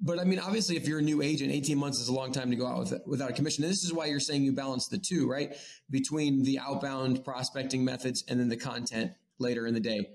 but 0.00 0.18
I 0.18 0.24
mean, 0.24 0.38
obviously, 0.38 0.76
if 0.76 0.88
you're 0.88 0.98
a 0.98 1.02
new 1.02 1.22
agent, 1.22 1.52
18 1.52 1.78
months 1.78 2.00
is 2.00 2.08
a 2.08 2.12
long 2.12 2.32
time 2.32 2.50
to 2.50 2.56
go 2.56 2.66
out 2.66 2.78
with, 2.78 2.94
without 3.06 3.30
a 3.30 3.32
commission. 3.32 3.64
And 3.64 3.72
this 3.72 3.84
is 3.84 3.92
why 3.92 4.06
you're 4.06 4.20
saying 4.20 4.42
you 4.42 4.52
balance 4.52 4.88
the 4.88 4.98
two, 4.98 5.28
right? 5.28 5.54
Between 5.90 6.42
the 6.42 6.58
outbound 6.58 7.24
prospecting 7.24 7.84
methods 7.84 8.24
and 8.28 8.38
then 8.38 8.48
the 8.48 8.56
content 8.56 9.12
later 9.38 9.66
in 9.66 9.74
the 9.74 9.80
day. 9.80 10.10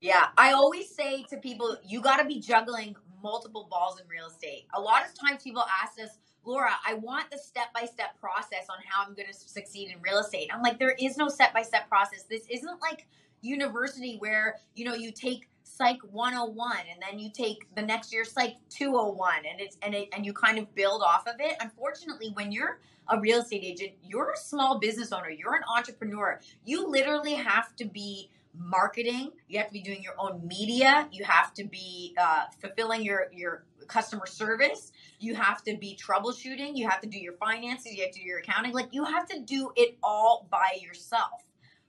Yeah, 0.00 0.26
I 0.36 0.52
always 0.52 0.94
say 0.94 1.24
to 1.24 1.36
people, 1.38 1.76
you 1.84 2.00
got 2.00 2.18
to 2.18 2.24
be 2.24 2.40
juggling 2.40 2.96
multiple 3.22 3.66
balls 3.70 4.00
in 4.00 4.06
real 4.08 4.28
estate. 4.28 4.66
A 4.74 4.80
lot 4.80 5.04
of 5.04 5.12
times 5.14 5.42
people 5.42 5.64
ask 5.82 6.00
us, 6.00 6.18
Laura, 6.44 6.72
I 6.86 6.94
want 6.94 7.30
the 7.30 7.38
step 7.38 7.72
by 7.74 7.84
step 7.84 8.18
process 8.20 8.66
on 8.70 8.76
how 8.86 9.04
I'm 9.06 9.14
going 9.14 9.28
to 9.28 9.34
succeed 9.34 9.90
in 9.90 10.00
real 10.00 10.18
estate. 10.18 10.50
I'm 10.52 10.62
like, 10.62 10.78
there 10.78 10.94
is 10.98 11.16
no 11.16 11.28
step 11.28 11.52
by 11.52 11.62
step 11.62 11.88
process. 11.88 12.24
This 12.24 12.46
isn't 12.50 12.80
like 12.80 13.06
university 13.40 14.16
where, 14.18 14.56
you 14.74 14.84
know, 14.84 14.94
you 14.94 15.12
take 15.12 15.48
psych 15.62 15.98
101 16.10 16.76
and 16.90 17.02
then 17.02 17.18
you 17.18 17.30
take 17.30 17.66
the 17.74 17.82
next 17.82 18.12
year 18.12 18.24
psych 18.24 18.56
201 18.70 19.44
and 19.50 19.60
it's 19.60 19.76
and 19.82 19.94
it 19.94 20.08
and 20.14 20.24
you 20.24 20.32
kind 20.32 20.58
of 20.58 20.74
build 20.74 21.02
off 21.02 21.26
of 21.26 21.34
it. 21.38 21.56
Unfortunately 21.60 22.30
when 22.32 22.50
you're 22.50 22.80
a 23.08 23.20
real 23.20 23.40
estate 23.40 23.62
agent 23.62 23.92
you're 24.02 24.32
a 24.32 24.36
small 24.36 24.78
business 24.78 25.12
owner. 25.12 25.30
You're 25.30 25.54
an 25.54 25.62
entrepreneur. 25.76 26.40
You 26.64 26.88
literally 26.88 27.34
have 27.34 27.76
to 27.76 27.84
be 27.84 28.30
marketing. 28.54 29.30
You 29.46 29.58
have 29.58 29.68
to 29.68 29.72
be 29.72 29.82
doing 29.82 30.02
your 30.02 30.14
own 30.18 30.46
media. 30.46 31.08
You 31.12 31.24
have 31.24 31.54
to 31.54 31.64
be 31.64 32.14
uh, 32.18 32.44
fulfilling 32.60 33.02
your 33.02 33.28
your 33.32 33.64
customer 33.88 34.26
service 34.26 34.92
you 35.18 35.34
have 35.34 35.62
to 35.62 35.76
be 35.76 35.98
troubleshooting 36.00 36.76
you 36.76 36.88
have 36.88 37.00
to 37.00 37.08
do 37.08 37.18
your 37.18 37.34
finances 37.34 37.92
you 37.92 38.02
have 38.02 38.12
to 38.12 38.20
do 38.20 38.26
your 38.26 38.38
accounting 38.38 38.72
like 38.72 38.88
you 38.92 39.04
have 39.04 39.26
to 39.26 39.40
do 39.40 39.70
it 39.76 39.96
all 40.02 40.46
by 40.50 40.78
yourself 40.80 41.44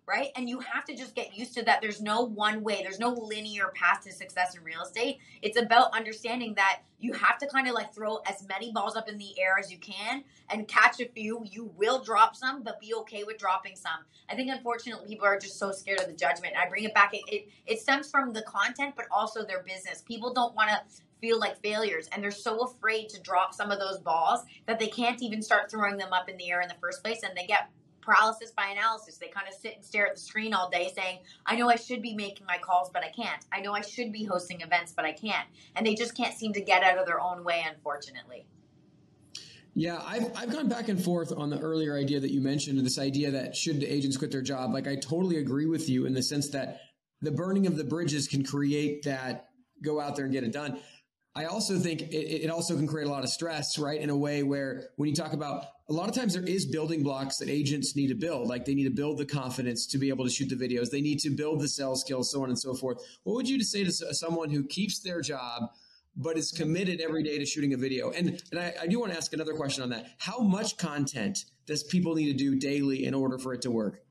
right? 0.10 0.30
And 0.36 0.50
you 0.50 0.60
have 0.60 0.86
to 0.86 0.96
just 0.96 1.14
get 1.14 1.38
used 1.38 1.54
to 1.54 1.64
that. 1.66 1.82
There's 1.82 2.02
no 2.02 2.22
one 2.22 2.64
way, 2.64 2.82
there's 2.82 3.00
no 3.00 3.10
linear 3.10 3.72
path 3.76 4.04
to 4.06 4.12
success 4.12 4.56
in 4.58 4.64
real 4.64 4.82
estate. 4.82 5.20
It's 5.44 5.58
about 5.58 5.96
understanding 5.96 6.56
that 6.56 6.80
you 7.00 7.14
have 7.14 7.38
to 7.38 7.48
kind 7.48 7.68
of 7.68 7.76
like 7.76 7.94
throw 7.94 8.18
as 8.28 8.44
many 8.48 8.72
balls 8.72 8.96
up 8.96 9.08
in 9.08 9.20
the 9.20 9.40
air 9.40 9.58
as 9.60 9.72
you 9.72 9.78
can 9.78 10.24
and 10.50 10.68
catch 10.68 11.00
a 11.00 11.06
few. 11.06 11.46
You 11.46 11.72
will 11.78 12.04
drop 12.04 12.36
some, 12.36 12.64
but 12.64 12.82
be 12.82 12.94
okay 13.02 13.24
with 13.24 13.38
dropping 13.38 13.76
some. 13.76 14.00
I 14.30 14.36
think 14.36 14.50
unfortunately 14.50 15.08
people 15.08 15.28
are 15.28 15.38
just 15.38 15.60
so 15.60 15.72
scared 15.72 16.02
of 16.02 16.08
the 16.08 16.14
judgment. 16.14 16.56
I 16.58 16.68
bring 16.68 16.86
it 16.86 16.94
back. 16.96 17.14
It, 17.14 17.22
it, 17.28 17.50
it 17.68 17.80
stems 17.80 18.10
from 18.10 18.34
the 18.34 18.42
content, 18.42 18.96
but 18.96 19.06
also 19.12 19.46
their 19.46 19.62
business. 19.62 20.02
People 20.02 20.34
don't 20.34 20.56
want 20.56 20.72
to 20.72 20.82
feel 21.22 21.40
like 21.40 21.62
failures 21.62 22.10
and 22.12 22.24
they're 22.24 22.32
so 22.32 22.62
afraid 22.62 23.10
to 23.10 23.22
drop 23.22 23.54
some 23.54 23.72
of 23.72 23.80
those 23.80 24.00
balls 24.00 24.42
that 24.66 24.80
they 24.80 24.88
can't 24.88 25.22
even 25.22 25.42
start 25.42 25.70
throwing 25.70 25.98
them 25.98 26.14
up 26.14 26.30
in 26.30 26.38
the 26.38 26.50
air 26.50 26.62
in 26.62 26.68
the 26.68 26.76
first 26.82 27.04
place 27.04 27.24
and 27.24 27.38
they 27.38 27.46
get 27.46 27.70
paralysis 28.02 28.52
by 28.52 28.68
analysis. 28.68 29.18
They 29.18 29.28
kind 29.28 29.48
of 29.48 29.54
sit 29.54 29.76
and 29.76 29.86
stare 29.86 30.08
at 30.08 30.16
the 30.16 30.22
screen 30.22 30.54
all 30.54 30.70
day 30.70 30.92
saying, 30.96 31.20
I 31.46 31.56
know 31.56 31.70
I 31.70 31.76
should 31.76 32.02
be 32.02 32.16
making 32.16 32.48
my 32.48 32.58
calls, 32.58 32.90
but 32.92 33.04
I 33.04 33.10
can't. 33.10 33.46
I 33.52 33.62
know 33.62 33.74
I 33.74 33.82
should 33.82 34.12
be 34.12 34.24
hosting 34.24 34.62
events, 34.62 34.94
but 34.96 35.06
I 35.06 35.12
can't. 35.12 35.48
And 35.76 35.86
they 35.86 35.96
just 35.96 36.16
can't 36.16 36.34
seem 36.34 36.54
to 36.54 36.62
get 36.62 36.84
out 36.84 36.98
of 36.98 37.06
their 37.06 37.20
own 37.20 37.44
way, 37.44 37.64
unfortunately. 37.68 38.48
Yeah, 39.76 40.02
I've, 40.06 40.36
I've 40.36 40.52
gone 40.52 40.68
back 40.68 40.90
and 40.90 41.02
forth 41.02 41.32
on 41.36 41.50
the 41.50 41.60
earlier 41.60 41.96
idea 41.96 42.20
that 42.20 42.32
you 42.32 42.42
mentioned, 42.42 42.80
this 42.80 42.98
idea 42.98 43.32
that 43.32 43.56
should 43.56 43.84
agents 43.84 44.18
quit 44.18 44.32
their 44.32 44.42
job. 44.42 44.74
Like, 44.74 44.88
I 44.88 44.96
totally 44.96 45.38
agree 45.38 45.68
with 45.68 45.88
you 45.88 46.06
in 46.06 46.14
the 46.14 46.24
sense 46.24 46.50
that 46.50 46.82
the 47.22 47.32
burning 47.32 47.68
of 47.68 47.78
the 47.78 47.84
bridges 47.84 48.28
can 48.28 48.44
create 48.44 49.04
that 49.04 49.46
go 49.84 50.00
out 50.00 50.16
there 50.16 50.26
and 50.26 50.34
get 50.34 50.44
it 50.44 50.52
done. 50.52 50.80
I 51.36 51.46
also 51.46 51.78
think 51.78 52.02
it, 52.02 52.44
it, 52.44 52.50
also 52.50 52.76
can 52.76 52.88
create 52.88 53.08
a 53.08 53.10
lot 53.10 53.24
of 53.24 53.30
stress, 53.30 53.78
right? 53.78 54.02
In 54.02 54.10
a 54.10 54.18
way 54.18 54.42
where 54.44 54.90
when 54.96 55.08
you 55.08 55.16
talk 55.16 55.34
about 55.34 55.66
a 55.88 55.94
lot 55.94 56.10
of 56.10 56.16
times 56.16 56.34
there 56.34 56.44
is 56.44 56.66
building 56.66 57.04
blocks 57.04 57.38
that 57.38 57.50
agents 57.50 57.96
need 57.96 58.08
to 58.08 58.16
build. 58.16 58.48
Like 58.48 58.66
they 58.66 58.74
need 58.74 58.86
to 58.86 58.90
build 58.90 59.20
the 59.20 59.26
confidence 59.26 59.86
to 59.88 59.98
be 59.98 60.10
able 60.10 60.26
to 60.26 60.32
shoot 60.32 60.50
the 60.50 60.56
videos. 60.56 60.90
They 60.90 61.02
need 61.02 61.20
to 61.20 61.30
build 61.30 61.62
the 61.62 61.68
sales 61.68 62.02
skills, 62.02 62.32
so 62.32 62.44
on 62.44 62.50
and 62.50 62.58
so 62.58 62.74
forth. 62.74 63.02
What 63.24 63.36
would 63.36 63.48
you 63.50 63.64
say 63.64 63.84
to 63.84 63.92
someone 63.92 64.50
who 64.50 64.64
keeps 64.66 65.00
their 65.00 65.22
job 65.22 65.70
but 66.16 66.38
is 66.38 66.52
committed 66.52 67.00
every 67.00 67.24
day 67.24 67.38
to 67.38 67.46
shooting 67.46 67.74
a 67.74 67.78
video? 67.78 68.10
And 68.12 68.42
and 68.52 68.60
I, 68.60 68.74
I 68.82 68.88
do 68.88 69.00
want 69.00 69.12
to 69.12 69.18
ask 69.18 69.32
another 69.32 69.54
question 69.54 69.84
on 69.84 69.90
that. 69.90 70.08
How 70.18 70.40
much 70.40 70.78
content 70.78 71.46
does 71.68 71.84
people 71.84 72.16
need 72.16 72.32
to 72.32 72.34
do 72.34 72.56
daily 72.56 73.06
in 73.06 73.14
order 73.14 73.38
for 73.38 73.54
it 73.54 73.62
to 73.62 73.72
work? 73.72 74.02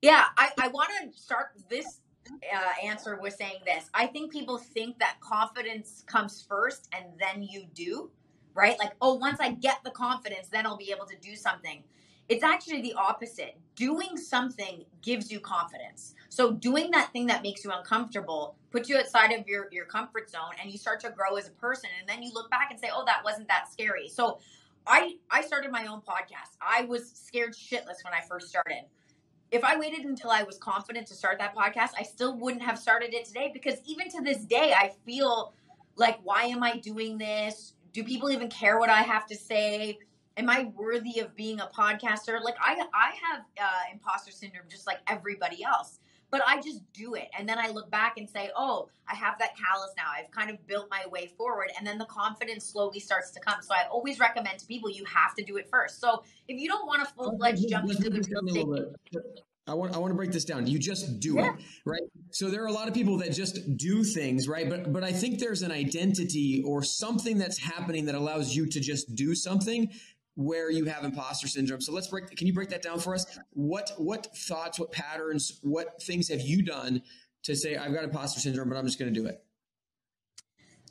Yeah, 0.00 0.24
I, 0.36 0.50
I 0.58 0.68
want 0.68 0.90
to 1.02 1.18
start 1.18 1.48
this 1.68 2.00
uh, 2.30 2.86
answer 2.86 3.18
was 3.20 3.34
saying 3.36 3.60
this. 3.64 3.88
I 3.94 4.06
think 4.06 4.32
people 4.32 4.58
think 4.58 4.98
that 4.98 5.16
confidence 5.20 6.04
comes 6.06 6.44
first 6.48 6.88
and 6.92 7.06
then 7.18 7.42
you 7.42 7.66
do, 7.74 8.10
right? 8.54 8.78
Like, 8.78 8.92
oh, 9.00 9.14
once 9.14 9.38
I 9.40 9.52
get 9.52 9.82
the 9.84 9.90
confidence, 9.90 10.48
then 10.48 10.66
I'll 10.66 10.76
be 10.76 10.90
able 10.90 11.06
to 11.06 11.16
do 11.16 11.36
something. 11.36 11.82
It's 12.28 12.42
actually 12.42 12.82
the 12.82 12.94
opposite. 12.94 13.56
Doing 13.76 14.16
something 14.16 14.84
gives 15.02 15.30
you 15.30 15.38
confidence. 15.38 16.14
So 16.28 16.52
doing 16.52 16.90
that 16.90 17.12
thing 17.12 17.26
that 17.26 17.42
makes 17.42 17.64
you 17.64 17.70
uncomfortable 17.70 18.56
puts 18.70 18.88
you 18.88 18.98
outside 18.98 19.32
of 19.32 19.46
your, 19.46 19.68
your 19.70 19.84
comfort 19.84 20.28
zone 20.28 20.52
and 20.60 20.70
you 20.70 20.78
start 20.78 21.00
to 21.00 21.10
grow 21.10 21.36
as 21.36 21.46
a 21.46 21.52
person. 21.52 21.88
And 22.00 22.08
then 22.08 22.22
you 22.22 22.32
look 22.34 22.50
back 22.50 22.68
and 22.70 22.80
say, 22.80 22.88
oh, 22.92 23.04
that 23.06 23.22
wasn't 23.24 23.48
that 23.48 23.70
scary. 23.70 24.08
So 24.08 24.38
I 24.86 25.16
I 25.30 25.42
started 25.42 25.70
my 25.70 25.86
own 25.86 26.00
podcast. 26.00 26.56
I 26.60 26.82
was 26.82 27.10
scared 27.10 27.54
shitless 27.54 28.04
when 28.04 28.14
I 28.14 28.20
first 28.28 28.48
started 28.48 28.84
if 29.50 29.62
I 29.64 29.78
waited 29.78 30.04
until 30.04 30.30
I 30.30 30.42
was 30.42 30.58
confident 30.58 31.06
to 31.08 31.14
start 31.14 31.38
that 31.38 31.54
podcast, 31.54 31.90
I 31.98 32.02
still 32.02 32.36
wouldn't 32.36 32.62
have 32.62 32.78
started 32.78 33.14
it 33.14 33.24
today 33.24 33.50
because 33.52 33.76
even 33.84 34.08
to 34.10 34.20
this 34.20 34.38
day, 34.38 34.74
I 34.76 34.92
feel 35.04 35.54
like, 35.96 36.18
why 36.24 36.44
am 36.44 36.62
I 36.62 36.78
doing 36.78 37.16
this? 37.16 37.74
Do 37.92 38.04
people 38.04 38.30
even 38.30 38.48
care 38.48 38.78
what 38.78 38.90
I 38.90 39.02
have 39.02 39.26
to 39.26 39.36
say? 39.36 39.98
Am 40.36 40.50
I 40.50 40.70
worthy 40.76 41.20
of 41.20 41.34
being 41.34 41.60
a 41.60 41.66
podcaster? 41.66 42.42
Like 42.42 42.56
I, 42.60 42.74
I 42.92 43.12
have 43.30 43.44
uh, 43.58 43.92
imposter 43.92 44.32
syndrome 44.32 44.66
just 44.68 44.86
like 44.86 44.98
everybody 45.06 45.64
else, 45.64 46.00
but 46.30 46.42
I 46.46 46.60
just 46.60 46.80
do 46.92 47.14
it. 47.14 47.28
And 47.38 47.48
then 47.48 47.58
I 47.58 47.68
look 47.68 47.90
back 47.90 48.18
and 48.18 48.28
say, 48.28 48.50
oh, 48.56 48.88
I 49.08 49.14
have 49.14 49.38
that 49.38 49.50
callus 49.56 49.92
now. 49.96 50.04
I've 50.16 50.30
kind 50.30 50.50
of 50.50 50.64
built 50.66 50.88
my 50.90 51.04
way 51.10 51.32
forward. 51.36 51.70
And 51.78 51.86
then 51.86 51.98
the 51.98 52.06
confidence 52.06 52.64
slowly 52.64 53.00
starts 53.00 53.30
to 53.32 53.40
come. 53.40 53.62
So 53.62 53.74
I 53.74 53.88
always 53.90 54.18
recommend 54.18 54.58
to 54.58 54.66
people, 54.66 54.90
you 54.90 55.04
have 55.04 55.34
to 55.36 55.44
do 55.44 55.56
it 55.56 55.68
first. 55.70 56.00
So 56.00 56.22
if 56.48 56.60
you 56.60 56.68
don't 56.68 56.86
want 56.86 57.06
to 57.06 57.14
full 57.14 57.36
fledged 57.38 57.68
jump 57.68 57.90
into 57.90 58.10
the 58.10 58.42
real 58.42 58.74
estate, 58.74 59.22
I 59.68 59.74
want 59.74 59.96
I 59.96 59.98
want 59.98 60.12
to 60.12 60.14
break 60.14 60.30
this 60.30 60.44
down. 60.44 60.66
You 60.68 60.78
just 60.78 61.18
do 61.18 61.34
yeah. 61.34 61.48
it, 61.48 61.64
right? 61.84 62.02
So 62.30 62.50
there 62.50 62.62
are 62.62 62.68
a 62.68 62.72
lot 62.72 62.86
of 62.86 62.94
people 62.94 63.18
that 63.18 63.32
just 63.32 63.76
do 63.76 64.04
things, 64.04 64.46
right? 64.46 64.68
But 64.68 64.92
but 64.92 65.02
I 65.02 65.12
think 65.12 65.40
there's 65.40 65.62
an 65.62 65.72
identity 65.72 66.62
or 66.64 66.84
something 66.84 67.38
that's 67.38 67.58
happening 67.58 68.06
that 68.06 68.14
allows 68.14 68.54
you 68.54 68.66
to 68.66 68.80
just 68.80 69.14
do 69.16 69.34
something 69.34 69.90
where 70.36 70.70
you 70.70 70.84
have 70.84 71.02
imposter 71.02 71.48
syndrome. 71.48 71.80
So 71.80 71.92
let's 71.92 72.06
break 72.06 72.30
can 72.36 72.46
you 72.46 72.52
break 72.52 72.68
that 72.68 72.82
down 72.82 73.00
for 73.00 73.14
us? 73.14 73.26
What 73.50 73.90
what 73.96 74.28
thoughts, 74.36 74.78
what 74.78 74.92
patterns, 74.92 75.58
what 75.62 76.00
things 76.02 76.28
have 76.28 76.40
you 76.40 76.62
done 76.62 77.02
to 77.42 77.56
say 77.56 77.76
I've 77.76 77.92
got 77.92 78.04
imposter 78.04 78.38
syndrome 78.38 78.68
but 78.68 78.76
I'm 78.76 78.86
just 78.86 78.98
going 78.98 79.12
to 79.12 79.18
do 79.18 79.26
it? 79.26 79.42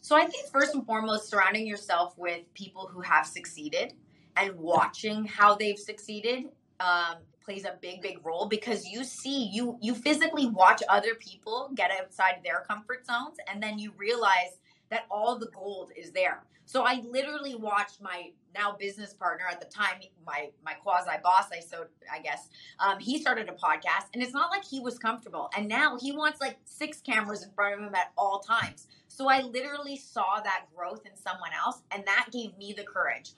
So 0.01 0.15
I 0.15 0.25
think 0.25 0.47
first 0.51 0.75
and 0.75 0.85
foremost 0.85 1.29
surrounding 1.29 1.65
yourself 1.65 2.15
with 2.17 2.41
people 2.53 2.89
who 2.91 3.01
have 3.01 3.25
succeeded 3.25 3.93
and 4.35 4.55
watching 4.55 5.25
how 5.25 5.55
they've 5.55 5.79
succeeded 5.79 6.45
um, 6.79 7.17
plays 7.43 7.65
a 7.65 7.77
big 7.81 8.01
big 8.01 8.25
role 8.25 8.47
because 8.47 8.87
you 8.87 9.03
see 9.03 9.45
you 9.53 9.77
you 9.81 9.93
physically 9.93 10.47
watch 10.47 10.81
other 10.89 11.13
people 11.15 11.69
get 11.75 11.91
outside 11.91 12.35
their 12.43 12.65
comfort 12.67 13.05
zones 13.05 13.37
and 13.47 13.61
then 13.61 13.77
you 13.77 13.93
realize 13.97 14.59
that 14.89 15.05
all 15.11 15.37
the 15.37 15.49
gold 15.53 15.91
is 15.95 16.11
there 16.11 16.43
so 16.65 16.83
i 16.83 17.01
literally 17.07 17.55
watched 17.55 18.01
my 18.01 18.31
now 18.57 18.75
business 18.79 19.13
partner 19.13 19.45
at 19.51 19.59
the 19.59 19.67
time 19.67 19.99
my 20.25 20.49
my 20.63 20.73
quasi 20.73 21.11
boss 21.23 21.45
i 21.51 21.59
so 21.59 21.85
i 22.11 22.19
guess 22.19 22.49
um, 22.79 22.99
he 22.99 23.19
started 23.19 23.49
a 23.49 23.53
podcast 23.53 24.07
and 24.13 24.21
it's 24.21 24.33
not 24.33 24.51
like 24.51 24.63
he 24.65 24.79
was 24.79 24.97
comfortable. 24.97 25.49
And 25.57 25.67
now 25.67 25.97
he 25.97 26.11
wants 26.11 26.41
like 26.41 26.57
six 26.65 27.01
cameras 27.01 27.43
in 27.43 27.51
front 27.51 27.75
of 27.75 27.87
him 27.87 27.95
at 27.95 28.11
all 28.17 28.39
times. 28.39 28.87
So 29.07 29.29
i 29.29 29.41
literally 29.41 29.95
saw 29.95 30.41
that 30.43 30.65
growth 30.75 31.05
in 31.05 31.15
someone 31.15 31.51
else 31.57 31.81
and 31.91 32.03
that 32.05 32.27
gave 32.31 32.57
me 32.57 32.73
the 32.75 32.83
courage 32.83 33.31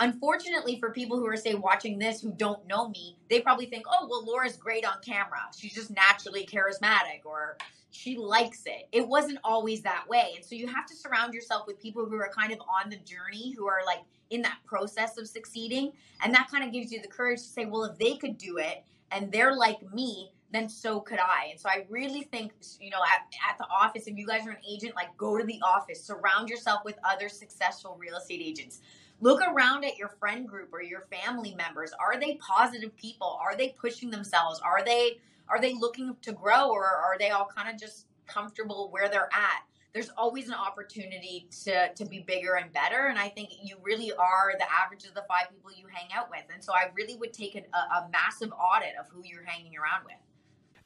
Unfortunately, 0.00 0.78
for 0.80 0.90
people 0.90 1.18
who 1.18 1.26
are, 1.26 1.36
say, 1.36 1.54
watching 1.54 1.98
this 1.98 2.20
who 2.20 2.32
don't 2.32 2.66
know 2.66 2.88
me, 2.88 3.16
they 3.30 3.40
probably 3.40 3.66
think, 3.66 3.84
oh, 3.88 4.08
well, 4.10 4.24
Laura's 4.24 4.56
great 4.56 4.84
on 4.84 4.94
camera. 5.04 5.40
She's 5.56 5.72
just 5.72 5.90
naturally 5.90 6.44
charismatic 6.46 7.24
or 7.24 7.56
she 7.90 8.16
likes 8.16 8.62
it. 8.66 8.88
It 8.90 9.06
wasn't 9.06 9.38
always 9.44 9.82
that 9.82 10.08
way. 10.08 10.32
And 10.34 10.44
so 10.44 10.56
you 10.56 10.66
have 10.66 10.86
to 10.86 10.96
surround 10.96 11.32
yourself 11.32 11.66
with 11.68 11.80
people 11.80 12.06
who 12.06 12.16
are 12.16 12.30
kind 12.36 12.52
of 12.52 12.58
on 12.60 12.90
the 12.90 12.96
journey, 12.96 13.54
who 13.56 13.68
are 13.68 13.80
like 13.86 14.00
in 14.30 14.42
that 14.42 14.58
process 14.66 15.16
of 15.16 15.28
succeeding. 15.28 15.92
And 16.24 16.34
that 16.34 16.48
kind 16.50 16.64
of 16.64 16.72
gives 16.72 16.90
you 16.90 17.00
the 17.00 17.08
courage 17.08 17.38
to 17.38 17.46
say, 17.46 17.64
well, 17.66 17.84
if 17.84 17.96
they 17.98 18.16
could 18.16 18.36
do 18.36 18.58
it 18.58 18.84
and 19.12 19.30
they're 19.30 19.54
like 19.56 19.80
me, 19.92 20.32
then 20.50 20.68
so 20.68 21.00
could 21.00 21.18
I. 21.20 21.48
And 21.50 21.60
so 21.60 21.68
I 21.68 21.86
really 21.88 22.22
think, 22.22 22.52
you 22.80 22.90
know, 22.90 22.98
at, 23.12 23.26
at 23.48 23.58
the 23.58 23.66
office, 23.66 24.06
if 24.06 24.16
you 24.16 24.26
guys 24.26 24.46
are 24.46 24.50
an 24.50 24.56
agent, 24.68 24.94
like 24.94 25.16
go 25.16 25.38
to 25.38 25.44
the 25.44 25.60
office, 25.62 26.02
surround 26.02 26.48
yourself 26.48 26.84
with 26.84 26.96
other 27.04 27.28
successful 27.28 27.96
real 27.98 28.16
estate 28.16 28.40
agents. 28.42 28.80
Look 29.24 29.40
around 29.40 29.86
at 29.86 29.96
your 29.96 30.10
friend 30.20 30.46
group 30.46 30.68
or 30.70 30.82
your 30.82 31.00
family 31.00 31.54
members. 31.54 31.92
Are 31.98 32.20
they 32.20 32.34
positive 32.34 32.94
people? 32.94 33.38
Are 33.40 33.56
they 33.56 33.70
pushing 33.70 34.10
themselves? 34.10 34.60
Are 34.60 34.84
they 34.84 35.18
are 35.48 35.58
they 35.58 35.72
looking 35.72 36.14
to 36.20 36.32
grow 36.32 36.68
or 36.68 36.84
are 36.84 37.16
they 37.18 37.30
all 37.30 37.46
kind 37.46 37.70
of 37.70 37.80
just 37.80 38.04
comfortable 38.26 38.90
where 38.90 39.08
they're 39.08 39.30
at? 39.32 39.62
There's 39.94 40.10
always 40.18 40.48
an 40.48 40.54
opportunity 40.54 41.48
to 41.64 41.94
to 41.94 42.04
be 42.04 42.18
bigger 42.18 42.56
and 42.56 42.70
better. 42.74 43.06
And 43.06 43.18
I 43.18 43.30
think 43.30 43.48
you 43.62 43.78
really 43.82 44.12
are 44.12 44.52
the 44.58 44.66
average 44.70 45.04
of 45.04 45.14
the 45.14 45.24
five 45.26 45.48
people 45.50 45.70
you 45.74 45.86
hang 45.90 46.10
out 46.14 46.28
with. 46.28 46.44
And 46.52 46.62
so 46.62 46.74
I 46.74 46.90
really 46.94 47.16
would 47.16 47.32
take 47.32 47.56
a, 47.56 47.78
a 47.78 48.10
massive 48.12 48.52
audit 48.52 48.92
of 49.00 49.08
who 49.08 49.22
you're 49.24 49.44
hanging 49.44 49.72
around 49.74 50.04
with. 50.04 50.16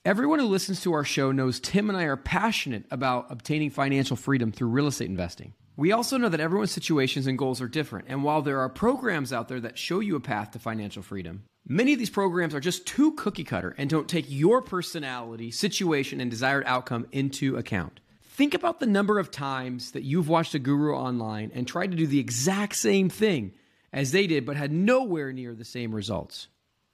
Everyone 0.04 0.38
who 0.38 0.46
listens 0.46 0.80
to 0.82 0.92
our 0.92 1.02
show 1.02 1.32
knows 1.32 1.58
Tim 1.58 1.90
and 1.90 1.98
I 1.98 2.04
are 2.04 2.16
passionate 2.16 2.84
about 2.92 3.32
obtaining 3.32 3.70
financial 3.70 4.14
freedom 4.14 4.52
through 4.52 4.68
real 4.68 4.86
estate 4.86 5.08
investing. 5.08 5.54
We 5.78 5.92
also 5.92 6.16
know 6.16 6.28
that 6.28 6.40
everyone's 6.40 6.72
situations 6.72 7.28
and 7.28 7.38
goals 7.38 7.60
are 7.60 7.68
different, 7.68 8.06
and 8.08 8.24
while 8.24 8.42
there 8.42 8.58
are 8.58 8.68
programs 8.68 9.32
out 9.32 9.46
there 9.46 9.60
that 9.60 9.78
show 9.78 10.00
you 10.00 10.16
a 10.16 10.20
path 10.20 10.50
to 10.50 10.58
financial 10.58 11.04
freedom, 11.04 11.44
many 11.68 11.92
of 11.92 12.00
these 12.00 12.10
programs 12.10 12.52
are 12.52 12.58
just 12.58 12.84
too 12.84 13.12
cookie 13.12 13.44
cutter 13.44 13.76
and 13.78 13.88
don't 13.88 14.08
take 14.08 14.24
your 14.28 14.60
personality, 14.60 15.52
situation, 15.52 16.20
and 16.20 16.32
desired 16.32 16.64
outcome 16.66 17.06
into 17.12 17.56
account. 17.56 18.00
Think 18.24 18.54
about 18.54 18.80
the 18.80 18.86
number 18.86 19.20
of 19.20 19.30
times 19.30 19.92
that 19.92 20.02
you've 20.02 20.28
watched 20.28 20.52
a 20.52 20.58
guru 20.58 20.96
online 20.96 21.52
and 21.54 21.64
tried 21.64 21.92
to 21.92 21.96
do 21.96 22.08
the 22.08 22.18
exact 22.18 22.74
same 22.74 23.08
thing 23.08 23.52
as 23.92 24.10
they 24.10 24.26
did, 24.26 24.44
but 24.44 24.56
had 24.56 24.72
nowhere 24.72 25.32
near 25.32 25.54
the 25.54 25.64
same 25.64 25.94
results. 25.94 26.48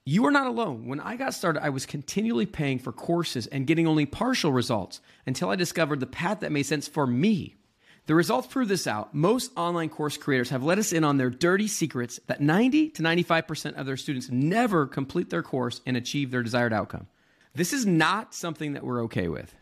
You 0.04 0.26
are 0.26 0.30
not 0.30 0.46
alone. 0.46 0.88
When 0.88 1.00
I 1.00 1.16
got 1.16 1.32
started, 1.32 1.64
I 1.64 1.70
was 1.70 1.86
continually 1.86 2.44
paying 2.44 2.78
for 2.78 2.92
courses 2.92 3.46
and 3.46 3.66
getting 3.66 3.86
only 3.86 4.04
partial 4.04 4.52
results 4.52 5.00
until 5.24 5.48
I 5.48 5.56
discovered 5.56 6.00
the 6.00 6.06
path 6.06 6.40
that 6.40 6.52
made 6.52 6.64
sense 6.64 6.86
for 6.86 7.06
me. 7.06 7.56
The 8.06 8.14
results 8.14 8.46
prove 8.48 8.68
this 8.68 8.86
out. 8.86 9.14
Most 9.14 9.50
online 9.56 9.88
course 9.88 10.18
creators 10.18 10.50
have 10.50 10.62
let 10.62 10.78
us 10.78 10.92
in 10.92 11.04
on 11.04 11.16
their 11.16 11.30
dirty 11.30 11.66
secrets 11.66 12.20
that 12.26 12.40
90 12.40 12.90
to 12.90 13.02
95% 13.02 13.74
of 13.74 13.86
their 13.86 13.96
students 13.96 14.28
never 14.30 14.86
complete 14.86 15.30
their 15.30 15.42
course 15.42 15.80
and 15.86 15.96
achieve 15.96 16.30
their 16.30 16.42
desired 16.42 16.74
outcome. 16.74 17.06
This 17.54 17.72
is 17.72 17.86
not 17.86 18.34
something 18.34 18.74
that 18.74 18.84
we're 18.84 19.04
okay 19.04 19.28
with. 19.28 19.54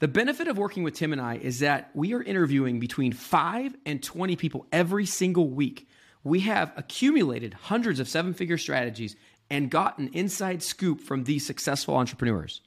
The 0.00 0.08
benefit 0.08 0.48
of 0.48 0.58
working 0.58 0.82
with 0.82 0.94
Tim 0.94 1.12
and 1.12 1.20
I 1.20 1.36
is 1.36 1.60
that 1.60 1.90
we 1.94 2.14
are 2.14 2.22
interviewing 2.22 2.80
between 2.80 3.12
5 3.12 3.76
and 3.86 4.02
20 4.02 4.34
people 4.34 4.66
every 4.72 5.06
single 5.06 5.48
week. 5.48 5.88
We 6.24 6.40
have 6.40 6.72
accumulated 6.76 7.54
hundreds 7.54 8.00
of 8.00 8.08
seven 8.08 8.34
figure 8.34 8.58
strategies 8.58 9.14
and 9.50 9.70
got 9.70 9.98
an 9.98 10.08
inside 10.08 10.64
scoop 10.64 11.00
from 11.00 11.24
these 11.24 11.46
successful 11.46 11.96
entrepreneurs. 11.96 12.60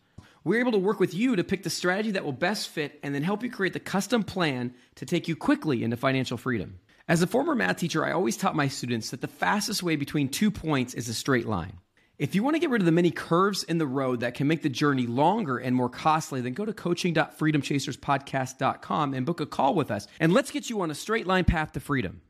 We're 0.44 0.60
able 0.60 0.72
to 0.74 0.78
work 0.78 1.00
with 1.00 1.14
you 1.14 1.36
to 1.36 1.44
pick 1.44 1.64
the 1.64 1.70
strategy 1.70 2.12
that 2.12 2.24
will 2.24 2.32
best 2.32 2.70
fit 2.70 3.00
and 3.04 3.14
then 3.14 3.24
help 3.24 3.44
you 3.44 3.52
create 3.52 3.74
the 3.74 3.80
custom 3.80 4.24
plan 4.24 4.74
to 4.96 5.06
take 5.06 5.28
you 5.28 5.36
quickly 5.36 5.84
into 5.84 5.98
financial 5.98 6.38
freedom. 6.38 6.80
As 7.08 7.22
a 7.22 7.28
former 7.28 7.56
math 7.56 7.78
teacher, 7.78 8.06
I 8.06 8.12
always 8.12 8.38
taught 8.38 8.56
my 8.56 8.68
students 8.68 9.12
that 9.12 9.22
the 9.22 9.28
fastest 9.28 9.84
way 9.84 9.96
between 9.96 10.30
two 10.30 10.52
points 10.52 10.94
is 10.94 11.08
a 11.08 11.14
straight 11.14 11.48
line. 11.48 11.78
If 12.18 12.34
you 12.34 12.42
want 12.42 12.56
to 12.56 12.60
get 12.60 12.72
rid 12.72 12.82
of 12.82 12.86
the 12.86 12.92
many 12.92 13.12
curves 13.12 13.64
in 13.64 13.78
the 13.78 13.86
road 13.86 14.22
that 14.22 14.34
can 14.34 14.48
make 14.48 14.64
the 14.64 14.70
journey 14.70 15.06
longer 15.06 15.60
and 15.60 15.76
more 15.76 15.90
costly, 15.90 16.42
then 16.42 16.54
go 16.54 16.66
to 16.66 16.74
coaching.freedomchaserspodcast.com 16.74 19.14
and 19.14 19.26
book 19.26 19.40
a 19.40 19.46
call 19.46 19.76
with 19.76 19.92
us. 19.92 20.08
And 20.20 20.34
let's 20.34 20.50
get 20.50 20.68
you 20.70 20.82
on 20.82 20.90
a 20.90 20.96
straight 20.96 21.28
line 21.28 21.46
path 21.46 21.74
to 21.74 21.80
freedom. 21.80 22.22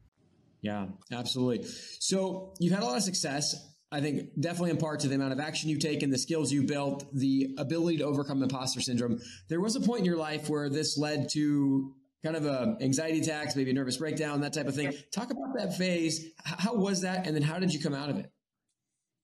Yeah, 0.62 0.88
absolutely. 1.12 1.66
So 2.00 2.54
you've 2.60 2.74
had 2.74 2.84
a 2.84 2.86
lot 2.86 2.98
of 2.98 3.04
success. 3.04 3.56
I 3.92 4.02
think 4.02 4.30
definitely 4.40 4.72
in 4.72 4.78
part 4.78 5.00
to 5.02 5.08
the 5.08 5.16
amount 5.16 5.34
of 5.34 5.40
action 5.40 5.70
you've 5.70 5.80
taken, 5.80 6.10
the 6.10 6.18
skills 6.18 6.52
you 6.52 6.64
built, 6.64 7.06
the 7.14 7.56
ability 7.58 7.98
to 7.98 8.04
overcome 8.04 8.44
imposter 8.44 8.82
syndrome. 8.82 9.20
There 9.48 9.62
was 9.62 9.76
a 9.76 9.80
point 9.80 10.00
in 10.00 10.06
your 10.06 10.18
life 10.18 10.50
where 10.50 10.70
this 10.70 10.98
led 10.98 11.30
to 11.30 11.94
kind 12.24 12.36
of 12.36 12.46
a 12.46 12.78
anxiety 12.82 13.20
attacks, 13.20 13.56
maybe 13.56 13.72
a 13.72 13.74
nervous 13.74 13.98
breakdown, 13.98 14.42
that 14.42 14.54
type 14.54 14.68
of 14.68 14.76
thing. 14.76 14.94
Talk 15.12 15.32
about 15.32 15.56
that 15.58 15.78
phase. 15.78 16.26
How 16.44 16.74
was 16.74 17.02
that? 17.02 17.28
And 17.28 17.36
then 17.36 17.44
how 17.44 17.60
did 17.60 17.74
you 17.74 17.80
come 17.80 17.94
out 17.94 18.10
of 18.10 18.18
it? 18.18 18.30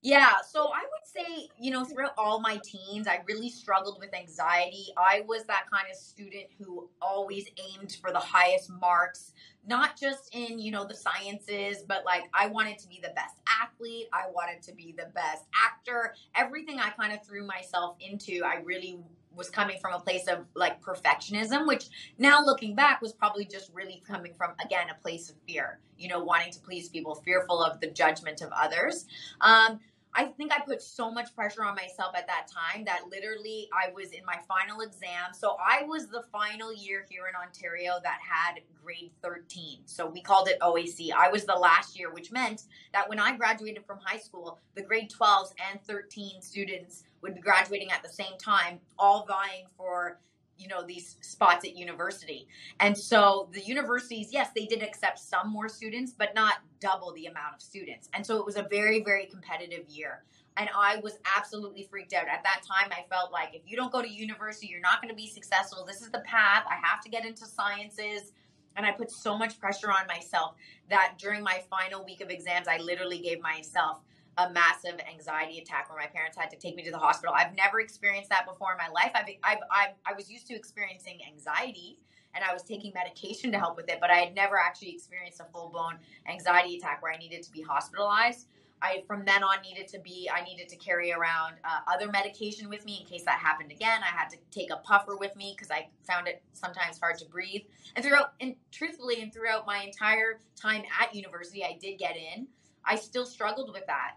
Yeah, 0.04 0.32
so 0.46 0.66
I 0.66 0.82
would 0.82 1.06
say, 1.06 1.48
you 1.58 1.70
know, 1.70 1.82
throughout 1.82 2.12
all 2.18 2.38
my 2.38 2.60
teens, 2.62 3.08
I 3.08 3.22
really 3.26 3.48
struggled 3.48 3.98
with 3.98 4.14
anxiety. 4.14 4.88
I 4.98 5.22
was 5.26 5.44
that 5.44 5.64
kind 5.72 5.86
of 5.90 5.96
student 5.96 6.44
who 6.58 6.90
always 7.00 7.46
aimed 7.56 7.96
for 8.02 8.12
the 8.12 8.18
highest 8.18 8.68
marks, 8.68 9.32
not 9.66 9.98
just 9.98 10.28
in, 10.34 10.58
you 10.58 10.72
know, 10.72 10.84
the 10.84 10.94
sciences, 10.94 11.84
but 11.88 12.04
like 12.04 12.24
I 12.34 12.48
wanted 12.48 12.78
to 12.80 12.88
be 12.88 13.00
the 13.02 13.14
best 13.16 13.36
athlete, 13.62 14.08
I 14.12 14.30
wanted 14.30 14.60
to 14.64 14.74
be 14.74 14.94
the 14.94 15.06
best 15.14 15.44
actor. 15.58 16.14
Everything 16.34 16.80
I 16.80 16.90
kind 16.90 17.14
of 17.14 17.24
threw 17.26 17.46
myself 17.46 17.96
into, 17.98 18.42
I 18.44 18.56
really 18.56 18.98
was 19.34 19.48
coming 19.48 19.78
from 19.80 19.94
a 19.94 19.98
place 19.98 20.28
of 20.28 20.44
like 20.54 20.82
perfectionism, 20.82 21.66
which 21.66 21.86
now 22.18 22.44
looking 22.44 22.74
back 22.74 23.00
was 23.00 23.14
probably 23.14 23.46
just 23.46 23.70
really 23.72 24.02
coming 24.06 24.34
from, 24.34 24.52
again, 24.62 24.88
a 24.90 25.02
place 25.02 25.30
of 25.30 25.36
fear, 25.48 25.78
you 25.96 26.08
know, 26.08 26.22
wanting 26.22 26.52
to 26.52 26.60
please 26.60 26.90
people, 26.90 27.14
fearful 27.14 27.62
of 27.62 27.80
the 27.80 27.86
judgment 27.90 28.42
of 28.42 28.50
others. 28.52 29.06
Um, 29.40 29.80
I 30.16 30.26
think 30.26 30.52
I 30.52 30.60
put 30.60 30.80
so 30.80 31.10
much 31.10 31.34
pressure 31.34 31.64
on 31.64 31.74
myself 31.74 32.14
at 32.16 32.28
that 32.28 32.46
time 32.46 32.84
that 32.84 33.02
literally 33.10 33.68
I 33.72 33.92
was 33.92 34.12
in 34.12 34.24
my 34.24 34.38
final 34.46 34.80
exam. 34.80 35.32
So 35.32 35.56
I 35.64 35.82
was 35.82 36.06
the 36.06 36.22
final 36.30 36.72
year 36.72 37.04
here 37.10 37.24
in 37.28 37.34
Ontario 37.34 37.94
that 38.04 38.20
had 38.22 38.60
grade 38.82 39.10
13. 39.22 39.80
So 39.86 40.06
we 40.06 40.20
called 40.22 40.48
it 40.48 40.58
OAC. 40.60 41.12
I 41.12 41.30
was 41.30 41.44
the 41.44 41.54
last 41.54 41.98
year, 41.98 42.12
which 42.12 42.30
meant 42.30 42.64
that 42.92 43.08
when 43.08 43.18
I 43.18 43.36
graduated 43.36 43.84
from 43.84 43.98
high 44.04 44.18
school, 44.18 44.60
the 44.76 44.82
grade 44.82 45.10
12s 45.10 45.52
and 45.70 45.82
13 45.82 46.40
students 46.42 47.02
would 47.20 47.34
be 47.34 47.40
graduating 47.40 47.90
at 47.90 48.02
the 48.02 48.08
same 48.08 48.38
time, 48.38 48.78
all 48.98 49.26
vying 49.26 49.64
for 49.76 50.20
you 50.58 50.68
know 50.68 50.84
these 50.86 51.16
spots 51.20 51.64
at 51.64 51.76
university. 51.76 52.46
And 52.80 52.96
so 52.96 53.48
the 53.52 53.60
universities 53.60 54.28
yes 54.32 54.50
they 54.54 54.66
did 54.66 54.82
accept 54.82 55.18
some 55.18 55.50
more 55.50 55.68
students 55.68 56.12
but 56.12 56.34
not 56.34 56.54
double 56.80 57.12
the 57.12 57.26
amount 57.26 57.54
of 57.56 57.62
students. 57.62 58.08
And 58.14 58.24
so 58.24 58.38
it 58.38 58.46
was 58.46 58.56
a 58.56 58.66
very 58.70 59.02
very 59.02 59.26
competitive 59.26 59.88
year. 59.88 60.24
And 60.56 60.68
i 60.76 60.96
was 60.96 61.18
absolutely 61.36 61.84
freaked 61.90 62.12
out. 62.12 62.28
At 62.28 62.42
that 62.44 62.62
time 62.62 62.90
i 62.92 63.04
felt 63.10 63.32
like 63.32 63.54
if 63.54 63.62
you 63.66 63.76
don't 63.76 63.92
go 63.92 64.02
to 64.02 64.08
university 64.08 64.68
you're 64.68 64.80
not 64.80 65.02
going 65.02 65.10
to 65.10 65.16
be 65.16 65.28
successful. 65.28 65.84
This 65.86 66.02
is 66.02 66.10
the 66.10 66.20
path. 66.20 66.64
I 66.70 66.76
have 66.86 67.00
to 67.02 67.08
get 67.10 67.24
into 67.24 67.46
sciences. 67.46 68.32
And 68.76 68.84
i 68.84 68.90
put 68.90 69.10
so 69.10 69.36
much 69.38 69.58
pressure 69.60 69.90
on 69.90 70.06
myself 70.06 70.54
that 70.90 71.14
during 71.18 71.42
my 71.42 71.62
final 71.70 72.04
week 72.04 72.20
of 72.20 72.30
exams 72.30 72.68
i 72.68 72.78
literally 72.78 73.18
gave 73.18 73.40
myself 73.40 74.00
a 74.38 74.50
massive 74.50 75.00
anxiety 75.10 75.58
attack 75.58 75.88
where 75.88 75.98
my 75.98 76.06
parents 76.06 76.36
had 76.36 76.50
to 76.50 76.56
take 76.56 76.76
me 76.76 76.82
to 76.84 76.90
the 76.90 76.98
hospital. 76.98 77.34
I've 77.36 77.54
never 77.54 77.80
experienced 77.80 78.30
that 78.30 78.46
before 78.46 78.72
in 78.72 78.78
my 78.78 78.88
life. 78.88 79.12
I've, 79.14 79.26
I've, 79.42 79.62
I've 79.70 79.94
I 80.06 80.14
was 80.14 80.30
used 80.30 80.46
to 80.48 80.54
experiencing 80.54 81.20
anxiety 81.26 81.98
and 82.34 82.44
I 82.44 82.52
was 82.52 82.62
taking 82.62 82.92
medication 82.94 83.52
to 83.52 83.58
help 83.58 83.76
with 83.76 83.88
it, 83.88 83.98
but 84.00 84.10
I 84.10 84.16
had 84.16 84.34
never 84.34 84.58
actually 84.58 84.90
experienced 84.90 85.40
a 85.40 85.44
full 85.52 85.68
blown 85.70 85.98
anxiety 86.28 86.76
attack 86.76 87.02
where 87.02 87.12
I 87.12 87.16
needed 87.16 87.42
to 87.44 87.52
be 87.52 87.62
hospitalized. 87.62 88.48
I 88.82 89.02
from 89.06 89.24
then 89.24 89.42
on 89.42 89.62
needed 89.62 89.88
to 89.88 89.98
be 90.00 90.28
I 90.32 90.42
needed 90.44 90.68
to 90.68 90.76
carry 90.76 91.12
around 91.12 91.54
uh, 91.64 91.80
other 91.86 92.10
medication 92.10 92.68
with 92.68 92.84
me 92.84 92.98
in 93.00 93.06
case 93.06 93.24
that 93.24 93.38
happened 93.38 93.70
again. 93.70 94.00
I 94.02 94.14
had 94.14 94.28
to 94.30 94.36
take 94.50 94.70
a 94.70 94.76
puffer 94.76 95.16
with 95.16 95.34
me 95.36 95.54
because 95.56 95.70
I 95.70 95.88
found 96.02 96.28
it 96.28 96.42
sometimes 96.52 96.98
hard 96.98 97.18
to 97.18 97.24
breathe. 97.26 97.62
And 97.96 98.04
throughout 98.04 98.34
and 98.40 98.56
truthfully 98.72 99.22
and 99.22 99.32
throughout 99.32 99.66
my 99.66 99.78
entire 99.78 100.40
time 100.60 100.82
at 101.00 101.14
university, 101.14 101.64
I 101.64 101.78
did 101.80 101.98
get 101.98 102.16
in. 102.16 102.48
I 102.84 102.96
still 102.96 103.24
struggled 103.24 103.72
with 103.72 103.86
that. 103.86 104.16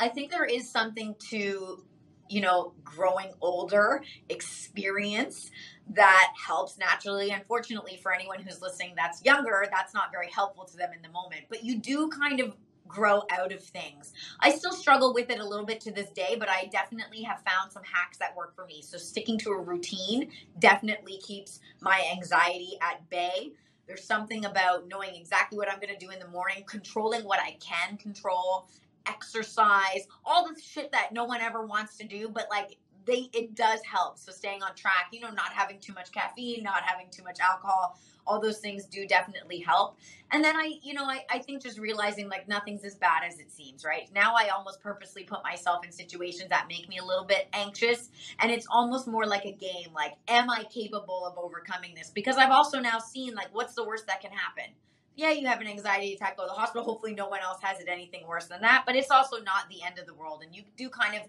I 0.00 0.08
think 0.08 0.30
there 0.30 0.44
is 0.44 0.70
something 0.70 1.14
to, 1.30 1.84
you 2.28 2.40
know, 2.40 2.72
growing 2.84 3.32
older, 3.40 4.02
experience 4.28 5.50
that 5.90 6.32
helps 6.46 6.78
naturally. 6.78 7.30
Unfortunately, 7.30 7.98
for 8.02 8.12
anyone 8.12 8.40
who's 8.40 8.60
listening 8.60 8.92
that's 8.96 9.24
younger, 9.24 9.66
that's 9.70 9.94
not 9.94 10.12
very 10.12 10.30
helpful 10.30 10.64
to 10.64 10.76
them 10.76 10.90
in 10.94 11.02
the 11.02 11.08
moment. 11.08 11.42
But 11.48 11.64
you 11.64 11.78
do 11.78 12.08
kind 12.08 12.40
of 12.40 12.54
grow 12.86 13.22
out 13.30 13.52
of 13.52 13.62
things. 13.62 14.12
I 14.40 14.50
still 14.50 14.72
struggle 14.72 15.12
with 15.12 15.30
it 15.30 15.38
a 15.38 15.46
little 15.46 15.66
bit 15.66 15.80
to 15.82 15.92
this 15.92 16.10
day, 16.10 16.36
but 16.38 16.48
I 16.48 16.68
definitely 16.72 17.22
have 17.22 17.42
found 17.42 17.70
some 17.70 17.82
hacks 17.84 18.16
that 18.18 18.34
work 18.34 18.54
for 18.56 18.64
me. 18.66 18.82
So 18.82 18.96
sticking 18.96 19.38
to 19.40 19.50
a 19.50 19.60
routine 19.60 20.30
definitely 20.58 21.18
keeps 21.18 21.60
my 21.80 22.02
anxiety 22.12 22.78
at 22.80 23.08
bay. 23.10 23.52
There's 23.86 24.04
something 24.04 24.44
about 24.44 24.88
knowing 24.88 25.14
exactly 25.14 25.58
what 25.58 25.70
I'm 25.70 25.80
going 25.80 25.96
to 25.96 25.98
do 25.98 26.10
in 26.10 26.18
the 26.18 26.28
morning, 26.28 26.64
controlling 26.66 27.24
what 27.24 27.40
I 27.40 27.56
can 27.60 27.96
control, 27.96 28.68
exercise, 29.08 30.06
all 30.24 30.48
the 30.48 30.60
shit 30.60 30.92
that 30.92 31.12
no 31.12 31.24
one 31.24 31.40
ever 31.40 31.64
wants 31.64 31.96
to 31.98 32.06
do, 32.06 32.28
but 32.28 32.46
like 32.50 32.78
they 33.08 33.30
it 33.32 33.54
does 33.54 33.80
help. 33.82 34.18
So 34.18 34.30
staying 34.30 34.62
on 34.62 34.74
track, 34.74 35.08
you 35.12 35.20
know, 35.20 35.30
not 35.30 35.52
having 35.52 35.80
too 35.80 35.94
much 35.94 36.12
caffeine, 36.12 36.62
not 36.62 36.82
having 36.82 37.06
too 37.10 37.24
much 37.24 37.40
alcohol, 37.40 37.98
all 38.26 38.40
those 38.40 38.58
things 38.58 38.84
do 38.84 39.06
definitely 39.06 39.58
help. 39.58 39.96
And 40.30 40.44
then 40.44 40.54
I, 40.54 40.74
you 40.82 40.92
know, 40.92 41.04
I, 41.04 41.24
I 41.30 41.38
think 41.38 41.62
just 41.62 41.78
realizing 41.78 42.28
like 42.28 42.46
nothing's 42.46 42.84
as 42.84 42.94
bad 42.94 43.22
as 43.26 43.40
it 43.40 43.50
seems, 43.50 43.84
right? 43.84 44.08
Now 44.14 44.34
I 44.36 44.48
almost 44.48 44.80
purposely 44.82 45.24
put 45.24 45.42
myself 45.42 45.84
in 45.84 45.90
situations 45.90 46.50
that 46.50 46.66
make 46.68 46.88
me 46.88 46.98
a 46.98 47.04
little 47.04 47.24
bit 47.24 47.48
anxious. 47.54 48.10
And 48.38 48.52
it's 48.52 48.66
almost 48.70 49.08
more 49.08 49.24
like 49.24 49.46
a 49.46 49.52
game. 49.52 49.88
Like, 49.94 50.12
am 50.28 50.50
I 50.50 50.64
capable 50.64 51.24
of 51.24 51.38
overcoming 51.38 51.94
this? 51.94 52.10
Because 52.10 52.36
I've 52.36 52.50
also 52.50 52.78
now 52.78 52.98
seen 52.98 53.34
like 53.34 53.48
what's 53.52 53.74
the 53.74 53.84
worst 53.84 54.06
that 54.06 54.20
can 54.20 54.32
happen? 54.32 54.74
Yeah, 55.18 55.32
you 55.32 55.48
have 55.48 55.60
an 55.60 55.66
anxiety 55.66 56.14
attack, 56.14 56.36
go 56.36 56.44
to 56.44 56.48
the 56.48 56.54
hospital. 56.54 56.84
Hopefully, 56.84 57.12
no 57.12 57.26
one 57.26 57.40
else 57.40 57.58
has 57.60 57.80
it 57.80 57.88
anything 57.88 58.24
worse 58.24 58.46
than 58.46 58.60
that. 58.60 58.84
But 58.86 58.94
it's 58.94 59.10
also 59.10 59.38
not 59.42 59.68
the 59.68 59.82
end 59.82 59.98
of 59.98 60.06
the 60.06 60.14
world. 60.14 60.42
And 60.44 60.54
you 60.54 60.62
do 60.76 60.88
kind 60.88 61.16
of 61.16 61.22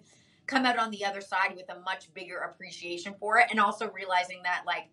come 0.45 0.63
out 0.63 0.77
on 0.77 0.91
the 0.91 1.03
other 1.03 1.21
side 1.21 1.55
with 1.55 1.67
a 1.71 1.79
much 1.79 2.13
bigger 2.13 2.37
appreciation 2.37 3.15
for 3.19 3.39
it. 3.39 3.47
And 3.49 3.59
also 3.59 3.89
realizing 3.89 4.41
that, 4.43 4.61
like, 4.67 4.89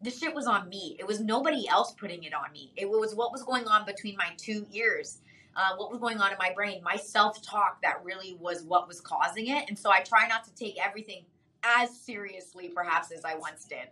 this 0.00 0.18
shit 0.18 0.34
was 0.34 0.48
on 0.48 0.68
me. 0.68 0.96
It 0.98 1.06
was 1.06 1.20
nobody 1.20 1.68
else 1.68 1.92
putting 1.92 2.24
it 2.24 2.34
on 2.34 2.50
me. 2.50 2.72
It 2.74 2.90
was 2.90 3.14
what 3.14 3.30
was 3.30 3.44
going 3.44 3.68
on 3.68 3.86
between 3.86 4.16
my 4.16 4.30
two 4.36 4.66
ears. 4.72 5.18
Uh, 5.54 5.76
what 5.76 5.92
was 5.92 6.00
going 6.00 6.18
on 6.18 6.32
in 6.32 6.38
my 6.40 6.52
brain, 6.52 6.82
my 6.82 6.96
self 6.96 7.40
talk 7.42 7.80
that 7.82 8.02
really 8.02 8.36
was 8.40 8.64
what 8.64 8.88
was 8.88 9.00
causing 9.00 9.50
it. 9.50 9.66
And 9.68 9.78
so 9.78 9.92
I 9.92 10.00
try 10.00 10.26
not 10.26 10.42
to 10.46 10.54
take 10.56 10.84
everything 10.84 11.26
as 11.62 11.96
seriously, 11.96 12.72
perhaps, 12.74 13.12
as 13.12 13.24
I 13.24 13.36
once 13.36 13.66
did. 13.66 13.86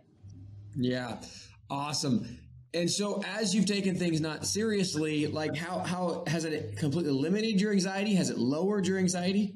Yeah, 0.75 1.21
awesome. 1.69 2.37
And 2.73 2.89
so, 2.89 3.21
as 3.27 3.53
you've 3.53 3.65
taken 3.65 3.95
things 3.95 4.21
not 4.21 4.45
seriously, 4.45 5.27
like 5.27 5.55
how 5.55 5.79
how 5.79 6.23
has 6.27 6.45
it 6.45 6.77
completely 6.77 7.11
eliminated 7.11 7.59
your 7.59 7.73
anxiety? 7.73 8.13
Has 8.15 8.29
it 8.29 8.37
lowered 8.37 8.87
your 8.87 8.97
anxiety? 8.97 9.55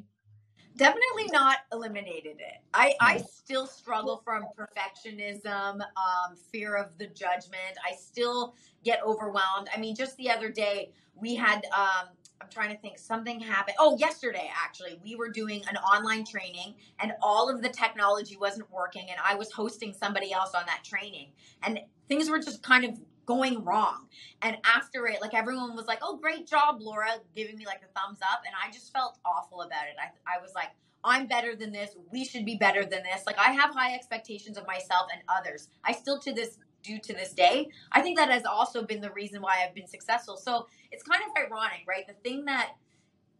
Definitely 0.75 1.27
not 1.31 1.59
eliminated 1.71 2.37
it. 2.39 2.57
I 2.73 2.93
I 2.99 3.17
still 3.19 3.67
struggle 3.67 4.21
from 4.25 4.45
perfectionism, 4.57 5.79
um, 5.79 6.35
fear 6.51 6.75
of 6.75 6.97
the 6.97 7.07
judgment. 7.07 7.77
I 7.89 7.95
still 7.95 8.55
get 8.83 9.01
overwhelmed. 9.01 9.69
I 9.73 9.79
mean, 9.79 9.95
just 9.95 10.17
the 10.17 10.29
other 10.29 10.49
day 10.49 10.91
we 11.15 11.35
had. 11.35 11.65
Um, 11.65 12.09
I'm 12.41 12.49
trying 12.49 12.75
to 12.75 12.81
think. 12.81 12.99
Something 12.99 13.39
happened. 13.39 13.77
Oh, 13.79 13.97
yesterday 13.97 14.51
actually, 14.61 14.99
we 15.01 15.15
were 15.15 15.29
doing 15.29 15.63
an 15.69 15.77
online 15.77 16.25
training, 16.25 16.75
and 16.99 17.13
all 17.21 17.49
of 17.49 17.61
the 17.61 17.69
technology 17.69 18.35
wasn't 18.35 18.69
working, 18.69 19.07
and 19.09 19.17
I 19.23 19.35
was 19.35 19.53
hosting 19.53 19.93
somebody 19.93 20.33
else 20.33 20.53
on 20.53 20.65
that 20.65 20.83
training, 20.83 21.29
and 21.63 21.79
things 22.07 22.29
were 22.29 22.39
just 22.39 22.63
kind 22.63 22.85
of 22.85 22.99
going 23.25 23.63
wrong. 23.63 24.07
And 24.41 24.57
after 24.65 25.07
it, 25.07 25.21
like 25.21 25.33
everyone 25.33 25.75
was 25.75 25.87
like, 25.87 25.99
"Oh, 26.01 26.17
great 26.17 26.47
job, 26.47 26.77
Laura," 26.81 27.19
giving 27.35 27.57
me 27.57 27.65
like 27.65 27.81
a 27.83 27.99
thumbs 27.99 28.19
up, 28.21 28.41
and 28.45 28.53
I 28.63 28.71
just 28.71 28.91
felt 28.93 29.17
awful 29.25 29.61
about 29.61 29.85
it. 29.87 29.95
I 29.99 30.35
I 30.37 30.41
was 30.41 30.53
like, 30.53 30.71
"I'm 31.03 31.27
better 31.27 31.55
than 31.55 31.71
this. 31.71 31.95
We 32.11 32.25
should 32.25 32.45
be 32.45 32.55
better 32.55 32.83
than 32.85 33.03
this." 33.03 33.25
Like 33.25 33.37
I 33.39 33.51
have 33.51 33.71
high 33.71 33.93
expectations 33.95 34.57
of 34.57 34.67
myself 34.67 35.07
and 35.11 35.21
others. 35.27 35.69
I 35.83 35.93
still 35.93 36.19
to 36.19 36.33
this 36.33 36.57
do 36.83 36.99
to 36.99 37.13
this 37.13 37.33
day. 37.33 37.69
I 37.91 38.01
think 38.01 38.17
that 38.17 38.29
has 38.29 38.45
also 38.45 38.83
been 38.83 39.01
the 39.01 39.11
reason 39.11 39.41
why 39.41 39.63
I've 39.65 39.73
been 39.73 39.87
successful. 39.87 40.37
So, 40.37 40.67
it's 40.91 41.03
kind 41.03 41.21
of 41.23 41.31
ironic, 41.35 41.81
right? 41.87 42.05
The 42.07 42.13
thing 42.13 42.45
that 42.45 42.73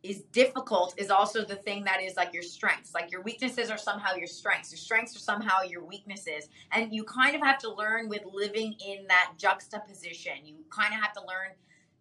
is 0.06 0.22
difficult 0.32 0.94
is 0.98 1.10
also 1.10 1.44
the 1.44 1.56
thing 1.56 1.84
that 1.86 2.02
is 2.02 2.16
like 2.16 2.34
your 2.34 2.44
strengths. 2.44 2.94
Like 2.94 3.12
your 3.12 3.22
weaknesses 3.22 3.72
are 3.72 3.78
somehow 3.78 4.16
your 4.16 4.28
strengths. 4.28 4.72
Your 4.72 4.78
strengths 4.78 5.16
are 5.16 5.20
somehow 5.20 5.64
your 5.64 5.84
weaknesses. 5.84 6.50
And 6.72 6.94
you 6.94 7.04
kind 7.04 7.36
of 7.36 7.42
have 7.42 7.58
to 7.60 7.74
learn 7.74 8.08
with 8.08 8.22
living 8.32 8.76
in 8.86 9.08
that 9.08 9.34
juxtaposition. 9.38 10.34
You 10.44 10.56
kind 10.70 10.94
of 10.94 11.02
have 11.02 11.14
to 11.14 11.22
learn 11.22 11.54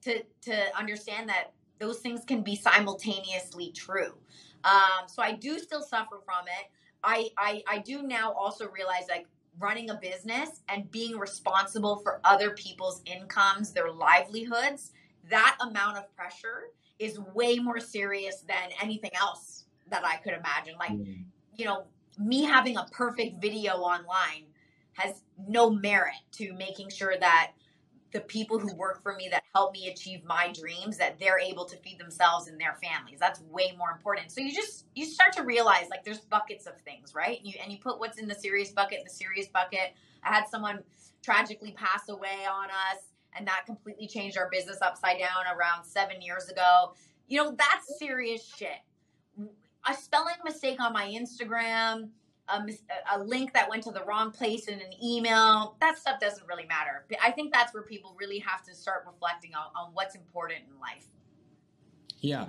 to 0.03 0.23
to 0.51 0.79
understand 0.79 1.29
that 1.31 1.53
those 1.79 1.99
things 1.99 2.25
can 2.25 2.43
be 2.43 2.55
simultaneously 2.55 3.73
true. 3.73 4.15
Um, 4.65 5.07
so 5.07 5.23
I 5.23 5.33
do 5.33 5.59
still 5.59 5.83
suffer 5.83 6.21
from 6.25 6.47
it. 6.47 6.71
I, 7.03 7.31
I 7.39 7.63
I 7.69 7.79
do 7.79 8.03
now 8.03 8.33
also 8.33 8.69
realize 8.69 9.05
like 9.09 9.27
running 9.59 9.91
a 9.91 9.95
business 9.95 10.63
and 10.69 10.91
being 10.91 11.17
responsible 11.17 11.97
for 11.97 12.21
other 12.25 12.51
people's 12.51 13.03
incomes, 13.07 13.73
their 13.73 13.91
livelihoods, 13.91 14.93
that 15.31 15.57
amount 15.61 15.97
of 15.97 16.15
pressure 16.17 16.71
is 16.99 17.19
way 17.35 17.59
more 17.59 17.81
serious 17.81 18.41
than 18.43 18.71
anything 18.81 19.11
else 19.15 19.65
that 19.91 20.05
I 20.05 20.17
could 20.17 20.35
imagine. 20.35 20.75
Like, 20.79 20.93
mm. 20.93 21.25
you 21.57 21.65
know, 21.65 21.85
me 22.19 22.45
having 22.45 22.77
a 22.77 22.87
perfect 22.93 23.41
video 23.41 23.75
online 23.75 24.45
has 24.95 25.23
no 25.49 25.71
merit 25.71 26.15
to 26.33 26.53
making 26.55 26.91
sure 26.91 27.15
that 27.19 27.53
the 28.13 28.21
people 28.21 28.61
who 28.61 28.73
work 28.77 29.03
for 29.03 29.17
me 29.17 29.29
that 29.29 29.43
help 29.55 29.73
me 29.73 29.89
achieve 29.89 30.25
my 30.25 30.53
dreams 30.53 30.97
that 30.97 31.19
they're 31.19 31.41
able 31.41 31.65
to 31.65 31.77
feed 31.79 31.99
themselves 31.99 32.47
and 32.47 32.61
their 32.61 32.79
families. 32.81 33.19
That's 33.19 33.41
way 33.51 33.75
more 33.77 33.91
important. 33.91 34.31
So 34.31 34.41
you 34.41 34.55
just 34.55 34.87
you 34.95 35.05
start 35.05 35.33
to 35.33 35.43
realize 35.43 35.89
like 35.91 36.05
there's 36.05 36.21
buckets 36.21 36.67
of 36.67 36.81
things 36.83 37.13
right? 37.13 37.39
And 37.39 37.47
you 37.49 37.55
and 37.61 37.73
you 37.73 37.79
put 37.79 37.99
what's 37.99 38.19
in 38.19 38.29
the 38.29 38.35
serious 38.37 38.71
bucket 38.71 38.99
in 38.99 39.05
the 39.05 39.11
serious 39.11 39.49
bucket. 39.49 39.95
I 40.23 40.33
had 40.33 40.47
someone 40.49 40.85
tragically 41.23 41.73
pass 41.73 42.09
away 42.09 42.47
on 42.49 42.67
us 42.67 43.03
and 43.37 43.47
that 43.47 43.65
completely 43.67 44.07
changed 44.07 44.37
our 44.39 44.49
business 44.51 44.79
upside 44.83 45.19
down 45.19 45.45
around 45.57 45.85
seven 45.85 46.21
years 46.23 46.49
ago. 46.49 46.95
You 47.29 47.43
know, 47.43 47.57
that's 47.57 47.99
serious 47.99 48.45
shit. 48.47 48.81
A 49.87 49.95
spelling 49.95 50.37
mistake 50.45 50.81
on 50.81 50.93
my 50.93 51.07
Instagram, 51.07 52.11
a, 52.49 52.63
a, 53.15 53.23
link 53.23 53.53
that 53.55 53.69
went 53.69 53.83
to 53.85 53.91
the 53.91 54.03
wrong 54.05 54.31
place 54.31 54.67
in 54.69 54.75
an 54.75 54.93
email, 55.03 55.77
that 55.81 55.99
stuff 55.99 56.21
doesn't 56.21 56.47
really 56.47 56.67
matter. 56.67 57.05
I 57.23 57.31
think 57.31 57.53
that's 57.53 57.73
where 57.73 57.83
people 57.83 58.17
really 58.19 58.39
have 58.39 58.63
to 58.65 58.75
start 58.75 59.05
reflecting 59.07 59.55
on, 59.55 59.67
on 59.77 59.93
what's 59.93 60.15
important 60.15 60.61
in 60.71 60.79
life. 60.81 61.07
Yeah. 62.21 62.47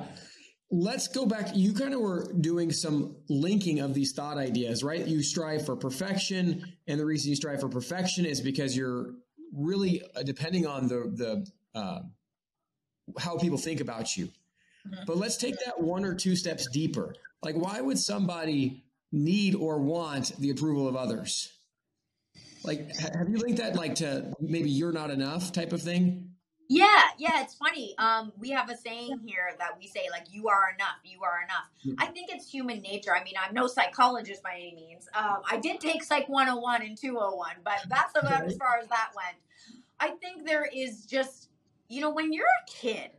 Let's 0.71 1.07
go 1.07 1.25
back. 1.25 1.49
You 1.53 1.73
kind 1.73 1.93
of 1.93 2.01
were 2.01 2.31
doing 2.39 2.71
some 2.71 3.17
linking 3.29 3.79
of 3.79 3.93
these 3.93 4.13
thought 4.13 4.37
ideas, 4.37 4.83
right? 4.83 5.05
You 5.05 5.21
strive 5.21 5.65
for 5.65 5.75
perfection. 5.75 6.73
And 6.87 6.99
the 6.99 7.05
reason 7.05 7.29
you 7.29 7.35
strive 7.35 7.61
for 7.61 7.69
perfection 7.69 8.25
is 8.25 8.41
because 8.41 8.75
you're 8.75 9.13
really 9.55 10.01
uh, 10.15 10.23
depending 10.23 10.67
on 10.67 10.87
the 10.87 11.11
the 11.73 11.79
uh, 11.79 11.99
how 13.17 13.37
people 13.37 13.57
think 13.57 13.81
about 13.81 14.15
you. 14.17 14.25
Mm-hmm. 14.25 15.03
But 15.07 15.17
let's 15.17 15.37
take 15.37 15.55
that 15.65 15.79
one 15.81 16.05
or 16.05 16.13
two 16.13 16.35
steps 16.35 16.67
deeper. 16.71 17.15
Like, 17.41 17.55
why 17.55 17.81
would 17.81 17.99
somebody 17.99 18.83
need 19.11 19.55
or 19.55 19.79
want 19.79 20.35
the 20.37 20.49
approval 20.49 20.87
of 20.87 20.95
others? 20.95 21.51
Like, 22.63 22.95
have 22.97 23.29
you 23.29 23.37
linked 23.37 23.59
that 23.59 23.75
like 23.75 23.95
to 23.95 24.33
maybe 24.39 24.69
you're 24.69 24.91
not 24.91 25.11
enough 25.11 25.51
type 25.51 25.71
of 25.71 25.81
thing? 25.81 26.34
Yeah, 26.67 27.01
yeah, 27.17 27.43
it's 27.43 27.53
funny. 27.53 27.93
Um, 27.97 28.31
we 28.39 28.49
have 28.49 28.69
a 28.69 28.77
saying 28.77 29.19
here 29.25 29.51
that 29.59 29.77
we 29.79 29.87
say 29.87 30.07
like 30.11 30.25
"you 30.31 30.47
are 30.47 30.73
enough, 30.73 30.97
you 31.03 31.21
are 31.23 31.41
enough." 31.43 31.97
I 31.99 32.07
think 32.07 32.29
it's 32.31 32.49
human 32.49 32.81
nature. 32.81 33.15
I 33.15 33.23
mean, 33.23 33.35
I'm 33.39 33.53
no 33.53 33.67
psychologist 33.67 34.41
by 34.41 34.55
any 34.55 34.73
means. 34.73 35.07
Um, 35.15 35.37
I 35.49 35.57
did 35.57 35.79
take 35.79 36.03
Psych 36.03 36.27
101 36.27 36.81
and 36.81 36.97
201, 36.97 37.57
but 37.63 37.85
that's 37.87 38.17
about 38.17 38.45
as 38.45 38.57
far 38.57 38.79
as 38.81 38.87
that 38.87 39.11
went. 39.15 39.37
I 39.99 40.15
think 40.17 40.45
there 40.45 40.65
is 40.65 41.05
just, 41.05 41.49
you 41.87 42.01
know, 42.01 42.09
when 42.09 42.33
you're 42.33 42.45
a 42.45 42.71
kid 42.71 43.11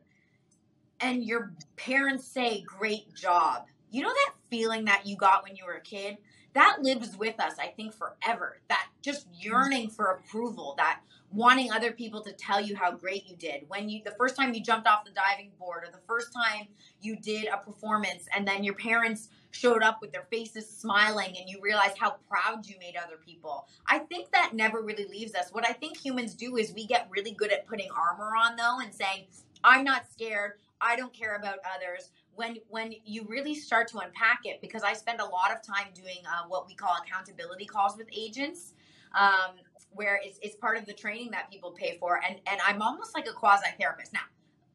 and 1.01 1.23
your 1.23 1.53
parents 1.77 2.27
say 2.27 2.63
"great 2.63 3.15
job," 3.15 3.67
you 3.91 4.03
know 4.03 4.09
that 4.09 4.35
feeling 4.51 4.87
that 4.87 5.07
you 5.07 5.17
got 5.17 5.45
when 5.45 5.55
you 5.55 5.65
were 5.67 5.75
a 5.75 5.81
kid 5.81 6.19
that 6.57 6.79
lives 6.81 7.19
with 7.19 7.39
us, 7.39 7.53
I 7.59 7.67
think, 7.67 7.93
forever. 7.93 8.61
That 8.69 8.89
just 9.03 9.27
yearning 9.39 9.91
for 9.91 10.07
approval, 10.07 10.75
that 10.79 11.01
wanting 11.37 11.71
other 11.71 11.93
people 11.93 12.23
to 12.23 12.33
tell 12.33 12.61
you 12.61 12.75
how 12.75 12.91
great 12.91 13.29
you 13.29 13.37
did. 13.37 13.65
When 13.69 13.89
you, 13.89 14.03
the 14.05 14.15
first 14.19 14.37
time 14.37 14.55
you 14.55 14.63
jumped 14.63 14.89
off 14.89 15.05
the 15.05 15.11
diving 15.11 15.53
board, 15.59 15.85
or 15.85 15.93
the 15.93 16.05
first 16.07 16.33
time 16.33 16.69
you 17.01 17.17
did 17.17 17.47
a 17.47 17.59
performance, 17.59 18.27
and 18.35 18.47
then 18.47 18.65
your 18.65 18.75
parents 18.75 19.29
showed 19.51 19.83
up 19.83 20.01
with 20.01 20.13
their 20.13 20.27
faces 20.31 20.69
smiling 20.69 21.35
and 21.39 21.49
you 21.49 21.61
realize 21.63 21.93
how 21.99 22.17
proud 22.29 22.67
you 22.67 22.77
made 22.79 22.95
other 22.97 23.17
people. 23.25 23.67
I 23.87 24.01
think 24.01 24.31
that 24.33 24.55
never 24.55 24.83
really 24.83 25.07
leaves 25.07 25.35
us. 25.35 25.51
What 25.53 25.69
I 25.69 25.73
think 25.73 25.97
humans 25.97 26.35
do 26.35 26.57
is 26.57 26.73
we 26.73 26.87
get 26.87 27.09
really 27.11 27.33
good 27.33 27.53
at 27.53 27.67
putting 27.67 27.89
armor 27.91 28.33
on, 28.37 28.57
though, 28.57 28.79
and 28.81 28.95
saying, 28.95 29.27
I'm 29.65 29.85
not 29.85 30.11
scared. 30.11 30.53
I 30.81 30.97
don't 30.97 31.13
care 31.13 31.37
about 31.37 31.59
others 31.75 32.11
when 32.35 32.57
when 32.69 32.95
you 33.05 33.25
really 33.29 33.55
start 33.55 33.89
to 33.89 33.99
unpack 33.99 34.41
it 34.45 34.61
because 34.61 34.83
i 34.83 34.93
spend 34.93 35.21
a 35.21 35.25
lot 35.25 35.51
of 35.51 35.63
time 35.63 35.87
doing 35.95 36.19
uh, 36.29 36.47
what 36.49 36.67
we 36.67 36.75
call 36.75 36.95
accountability 37.03 37.65
calls 37.65 37.97
with 37.97 38.07
agents 38.15 38.75
um, 39.19 39.57
where 39.97 40.21
it's, 40.23 40.39
it's 40.43 40.57
part 40.57 40.79
of 40.79 40.87
the 40.87 40.93
training 40.93 41.31
that 41.33 41.51
people 41.51 41.73
pay 41.73 41.97
for. 41.99 42.21
And 42.27 42.37
and 42.47 42.61
i'm 42.67 42.83
almost 42.83 43.15
like 43.15 43.27
a 43.29 43.33
quasi 43.33 43.67
therapist 43.79 44.13
now 44.13 44.21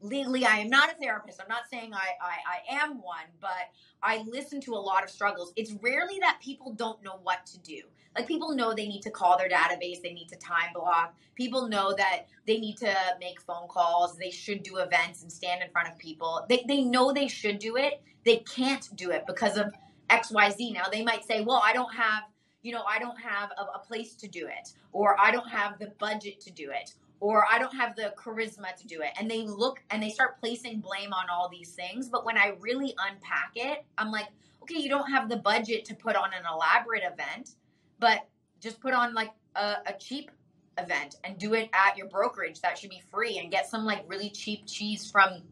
legally 0.02 0.46
i 0.46 0.58
am 0.58 0.70
not 0.70 0.92
a 0.92 0.96
therapist. 0.96 1.40
I'm 1.42 1.48
not 1.48 1.64
saying 1.72 1.94
I, 1.94 2.10
I 2.22 2.36
i 2.48 2.82
am 2.84 3.02
one 3.02 3.30
but 3.40 3.70
i 4.02 4.24
listen 4.28 4.60
to 4.62 4.74
a 4.74 4.82
lot 4.82 5.04
of 5.04 5.10
struggles. 5.10 5.54
It's 5.56 5.74
rarely 5.82 6.20
that 6.22 6.40
people 6.42 6.74
don't 6.74 7.04
know 7.04 7.20
what 7.24 7.46
to 7.48 7.60
do. 7.60 7.82
Like 8.18 8.28
people 8.28 8.54
know 8.56 8.74
they 8.74 8.88
need 8.88 9.02
to 9.04 9.12
call 9.12 9.38
their 9.38 9.50
database 9.50 10.02
they 10.02 10.14
need 10.14 10.28
to 10.30 10.38
time 10.38 10.74
block. 10.74 11.16
People 11.36 11.68
know 11.68 11.94
that 11.96 12.26
they 12.48 12.60
need 12.60 12.78
to 12.78 12.94
make 13.20 13.42
phone 13.42 13.68
calls. 13.68 14.18
They 14.18 14.32
should 14.32 14.64
do 14.64 14.78
events 14.78 15.22
and 15.22 15.32
stand 15.32 15.62
in 15.62 15.70
front 15.72 15.88
of 15.88 15.98
people. 15.98 16.46
They, 16.50 16.64
they 16.68 16.82
know 16.82 17.14
they 17.14 17.28
should 17.28 17.60
do 17.60 17.78
it. 17.78 18.02
They 18.26 18.38
can't 18.38 18.88
do 18.96 19.12
it 19.12 19.26
because 19.28 19.58
of 19.58 19.74
xyz 20.12 20.74
now 20.74 20.84
they 20.92 21.04
might 21.04 21.24
say 21.24 21.42
well 21.42 21.62
i 21.64 21.72
don't 21.74 21.94
have 21.96 22.24
you 22.62 22.72
know 22.72 22.84
i 22.88 23.00
don't 23.00 23.20
have 23.20 23.50
a, 23.58 23.78
a 23.78 23.80
place 23.80 24.16
to 24.16 24.28
do 24.28 24.48
it 24.48 24.74
or 24.92 25.16
i 25.20 25.32
don't 25.32 25.50
have 25.50 25.80
the 25.80 25.92
budget 26.00 26.40
to 26.40 26.52
do 26.52 26.72
it 26.72 26.94
or 27.22 27.46
I 27.50 27.60
don't 27.60 27.76
have 27.76 27.96
the 27.96 28.14
charisma 28.18 28.76
to 28.76 28.88
do 28.88 29.02
it. 29.02 29.12
And 29.18 29.30
they 29.30 29.44
look 29.44 29.82
and 29.92 30.04
they 30.04 30.10
start 30.10 30.40
placing 30.40 30.82
blame 30.82 31.14
on 31.14 31.30
all 31.32 31.48
these 31.48 31.70
things. 31.70 32.10
But 32.10 32.26
when 32.26 32.36
I 32.36 32.56
really 32.60 32.96
unpack 32.98 33.52
it, 33.56 33.86
I'm 33.98 34.12
like, 34.12 34.28
okay, 34.64 34.80
you 34.80 34.90
don't 34.90 35.10
have 35.10 35.30
the 35.30 35.38
budget 35.38 35.86
to 35.86 35.96
put 35.96 36.16
on 36.16 36.34
an 36.34 36.44
elaborate 36.52 37.04
event, 37.04 37.52
but 38.00 38.28
just 38.60 38.82
put 38.82 38.94
on 38.94 39.14
like 39.14 39.32
a, 39.56 39.76
a 39.86 39.94
cheap 40.00 40.32
event 40.80 41.18
and 41.24 41.38
do 41.38 41.54
it 41.54 41.70
at 41.74 41.96
your 41.96 42.08
brokerage. 42.08 42.60
That 42.62 42.78
should 42.80 42.90
be 42.90 43.04
free 43.12 43.38
and 43.38 43.52
get 43.52 43.70
some 43.70 43.86
like 43.86 44.04
really 44.08 44.32
cheap 44.32 44.66
cheese 44.66 45.10
from 45.10 45.44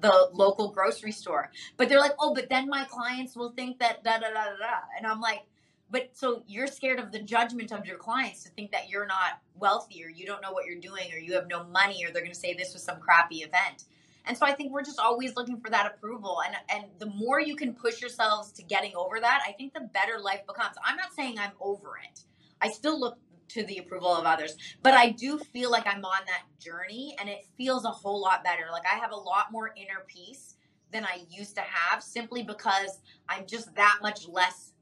the 0.00 0.30
local 0.32 0.70
grocery 0.70 1.12
store. 1.12 1.50
But 1.76 1.88
they're 1.88 1.98
like, 1.98 2.14
oh, 2.20 2.32
but 2.32 2.48
then 2.48 2.68
my 2.68 2.84
clients 2.84 3.34
will 3.34 3.50
think 3.50 3.80
that 3.80 4.04
da 4.04 4.18
da 4.18 4.28
da 4.28 4.44
da 4.44 4.56
da. 4.56 4.78
And 4.96 5.04
I'm 5.04 5.20
like, 5.20 5.40
but 5.90 6.10
so 6.12 6.42
you're 6.46 6.66
scared 6.66 6.98
of 6.98 7.12
the 7.12 7.20
judgment 7.20 7.72
of 7.72 7.86
your 7.86 7.96
clients 7.96 8.44
to 8.44 8.50
think 8.50 8.72
that 8.72 8.88
you're 8.88 9.06
not 9.06 9.40
wealthy 9.54 10.04
or 10.04 10.08
you 10.08 10.26
don't 10.26 10.42
know 10.42 10.52
what 10.52 10.66
you're 10.66 10.80
doing 10.80 11.12
or 11.12 11.18
you 11.18 11.34
have 11.34 11.48
no 11.48 11.64
money 11.64 12.04
or 12.04 12.12
they're 12.12 12.22
going 12.22 12.32
to 12.32 12.38
say 12.38 12.54
this 12.54 12.72
was 12.72 12.82
some 12.82 13.00
crappy 13.00 13.36
event. 13.38 13.84
And 14.26 14.36
so 14.36 14.44
I 14.44 14.52
think 14.52 14.72
we're 14.72 14.82
just 14.82 15.00
always 15.00 15.34
looking 15.36 15.58
for 15.58 15.70
that 15.70 15.86
approval. 15.86 16.42
And 16.44 16.54
and 16.68 16.84
the 16.98 17.06
more 17.06 17.40
you 17.40 17.56
can 17.56 17.72
push 17.72 18.00
yourselves 18.00 18.52
to 18.52 18.62
getting 18.62 18.94
over 18.94 19.18
that, 19.20 19.40
I 19.46 19.52
think 19.52 19.72
the 19.72 19.88
better 19.92 20.18
life 20.20 20.46
becomes. 20.46 20.76
I'm 20.84 20.96
not 20.96 21.14
saying 21.14 21.38
I'm 21.38 21.52
over 21.60 21.98
it. 22.04 22.20
I 22.60 22.68
still 22.68 23.00
look 23.00 23.16
to 23.48 23.64
the 23.64 23.78
approval 23.78 24.14
of 24.14 24.26
others. 24.26 24.56
But 24.82 24.94
I 24.94 25.10
do 25.10 25.38
feel 25.38 25.70
like 25.70 25.86
I'm 25.86 26.04
on 26.04 26.20
that 26.26 26.42
journey 26.60 27.16
and 27.18 27.28
it 27.28 27.46
feels 27.56 27.84
a 27.86 27.90
whole 27.90 28.20
lot 28.20 28.44
better. 28.44 28.64
Like 28.70 28.84
I 28.90 28.98
have 28.98 29.12
a 29.12 29.16
lot 29.16 29.50
more 29.50 29.72
inner 29.76 30.04
peace 30.06 30.56
than 30.92 31.04
I 31.04 31.22
used 31.30 31.54
to 31.56 31.62
have 31.62 32.02
simply 32.02 32.42
because 32.42 33.00
I'm 33.28 33.46
just 33.46 33.74
that 33.74 33.98
much 34.02 34.26
less 34.28 34.72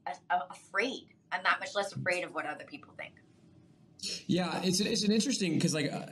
afraid. 0.49 1.07
I'm 1.31 1.43
that 1.43 1.59
much 1.59 1.75
less 1.75 1.91
afraid 1.93 2.23
of 2.23 2.33
what 2.33 2.45
other 2.45 2.65
people 2.65 2.93
think. 2.97 3.13
Yeah, 4.27 4.61
it's 4.63 4.79
it's 4.79 5.03
an 5.03 5.11
interesting 5.11 5.53
because 5.53 5.73
like 5.73 5.91
uh, 5.91 6.05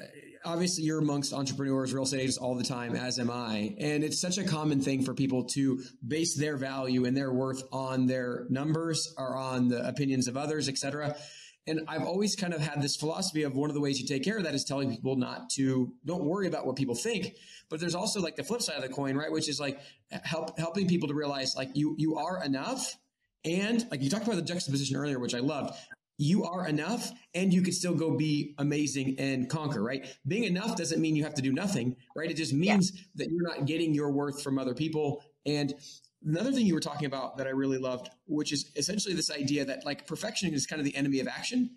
obviously 0.44 0.84
you're 0.84 1.00
amongst 1.00 1.34
entrepreneurs, 1.34 1.94
real 1.94 2.04
estate 2.04 2.22
agents 2.22 2.38
all 2.38 2.56
the 2.56 2.64
time, 2.64 2.96
as 2.96 3.20
am 3.20 3.30
I, 3.30 3.76
and 3.80 4.04
it's 4.04 4.20
such 4.20 4.38
a 4.38 4.44
common 4.44 4.82
thing 4.82 5.04
for 5.04 5.14
people 5.14 5.46
to 5.50 5.82
base 6.06 6.36
their 6.36 6.58
value 6.58 7.06
and 7.06 7.16
their 7.16 7.32
worth 7.32 7.64
on 7.72 8.08
their 8.08 8.46
numbers 8.50 9.14
or 9.18 9.36
on 9.36 9.70
the 9.70 9.88
opinions 9.88 10.28
of 10.28 10.36
others, 10.36 10.68
etc. 10.68 11.16
And 11.68 11.82
I've 11.88 12.04
always 12.04 12.36
kind 12.36 12.54
of 12.54 12.62
had 12.62 12.82
this 12.82 12.96
philosophy 12.96 13.42
of 13.42 13.56
one 13.56 13.72
of 13.72 13.74
the 13.74 13.82
ways 13.82 14.00
you 14.00 14.06
take 14.08 14.24
care 14.24 14.38
of 14.38 14.44
that 14.44 14.54
is 14.54 14.64
telling 14.64 14.92
people 14.92 15.16
not 15.16 15.50
to 15.52 15.94
don't 16.06 16.24
worry 16.24 16.48
about 16.48 16.68
what 16.68 16.76
people 16.76 16.94
think. 16.94 17.34
But 17.70 17.80
there's 17.80 17.96
also 17.96 18.22
like 18.22 18.36
the 18.36 18.44
flip 18.44 18.62
side 18.62 18.76
of 18.76 18.84
the 18.84 18.90
coin, 18.90 19.16
right? 19.16 19.32
Which 19.32 19.50
is 19.50 19.60
like 19.60 19.80
help 20.12 20.58
helping 20.60 20.88
people 20.88 21.08
to 21.08 21.16
realize 21.16 21.56
like 21.56 21.72
you 21.74 21.96
you 21.98 22.18
are 22.18 22.44
enough. 22.44 22.96
And 23.46 23.86
like 23.92 24.02
you 24.02 24.10
talked 24.10 24.26
about 24.26 24.36
the 24.36 24.42
juxtaposition 24.42 24.98
earlier, 24.98 25.20
which 25.20 25.36
I 25.36 25.40
loved. 25.40 25.76
You 26.18 26.46
are 26.46 26.68
enough 26.68 27.12
and 27.34 27.54
you 27.54 27.62
can 27.62 27.74
still 27.74 27.94
go 27.94 28.16
be 28.16 28.56
amazing 28.58 29.16
and 29.20 29.50
conquer, 29.50 29.84
right? 29.84 30.08
Being 30.26 30.46
enough 30.46 30.78
doesn't 30.78 31.02
mean 31.02 31.16
you 31.16 31.24
have 31.24 31.36
to 31.36 31.42
do 31.42 31.52
nothing, 31.52 31.96
right? 32.16 32.32
It 32.32 32.38
just 32.38 32.54
means 32.54 32.92
yeah. 32.94 33.02
that 33.16 33.30
you're 33.30 33.44
not 33.44 33.66
getting 33.66 33.94
your 33.94 34.12
worth 34.12 34.42
from 34.42 34.58
other 34.58 34.74
people. 34.74 35.22
And 35.46 35.74
another 36.26 36.54
thing 36.54 36.66
you 36.66 36.74
were 36.74 36.80
talking 36.80 37.06
about 37.06 37.38
that 37.38 37.48
I 37.48 37.52
really 37.52 37.78
loved, 37.78 38.10
which 38.28 38.54
is 38.54 38.72
essentially 38.76 39.14
this 39.14 39.30
idea 39.30 39.66
that 39.66 39.86
like 39.86 40.08
perfection 40.08 40.54
is 40.54 40.66
kind 40.66 40.80
of 40.80 40.86
the 40.86 40.96
enemy 40.96 41.20
of 41.20 41.28
action. 41.28 41.70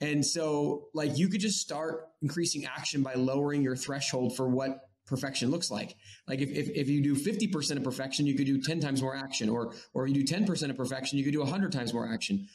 And 0.00 0.26
so 0.26 0.88
like 0.92 1.16
you 1.16 1.28
could 1.28 1.40
just 1.40 1.60
start 1.60 2.08
increasing 2.20 2.66
action 2.66 3.02
by 3.02 3.14
lowering 3.14 3.62
your 3.62 3.76
threshold 3.76 4.36
for 4.36 4.48
what 4.48 4.80
perfection 5.06 5.50
looks 5.50 5.70
like. 5.70 5.96
Like 6.26 6.40
if, 6.40 6.50
if, 6.50 6.68
if 6.70 6.88
you 6.88 7.02
do 7.02 7.14
50% 7.14 7.76
of 7.76 7.84
perfection, 7.84 8.26
you 8.26 8.34
could 8.34 8.46
do 8.46 8.60
10 8.60 8.80
times 8.80 9.02
more 9.02 9.16
action 9.16 9.48
or, 9.48 9.74
or 9.92 10.06
you 10.06 10.24
do 10.24 10.34
10% 10.34 10.70
of 10.70 10.76
perfection, 10.76 11.18
you 11.18 11.24
could 11.24 11.32
do 11.32 11.40
100 11.40 11.72
times 11.72 11.92
more 11.92 12.08
action. 12.08 12.48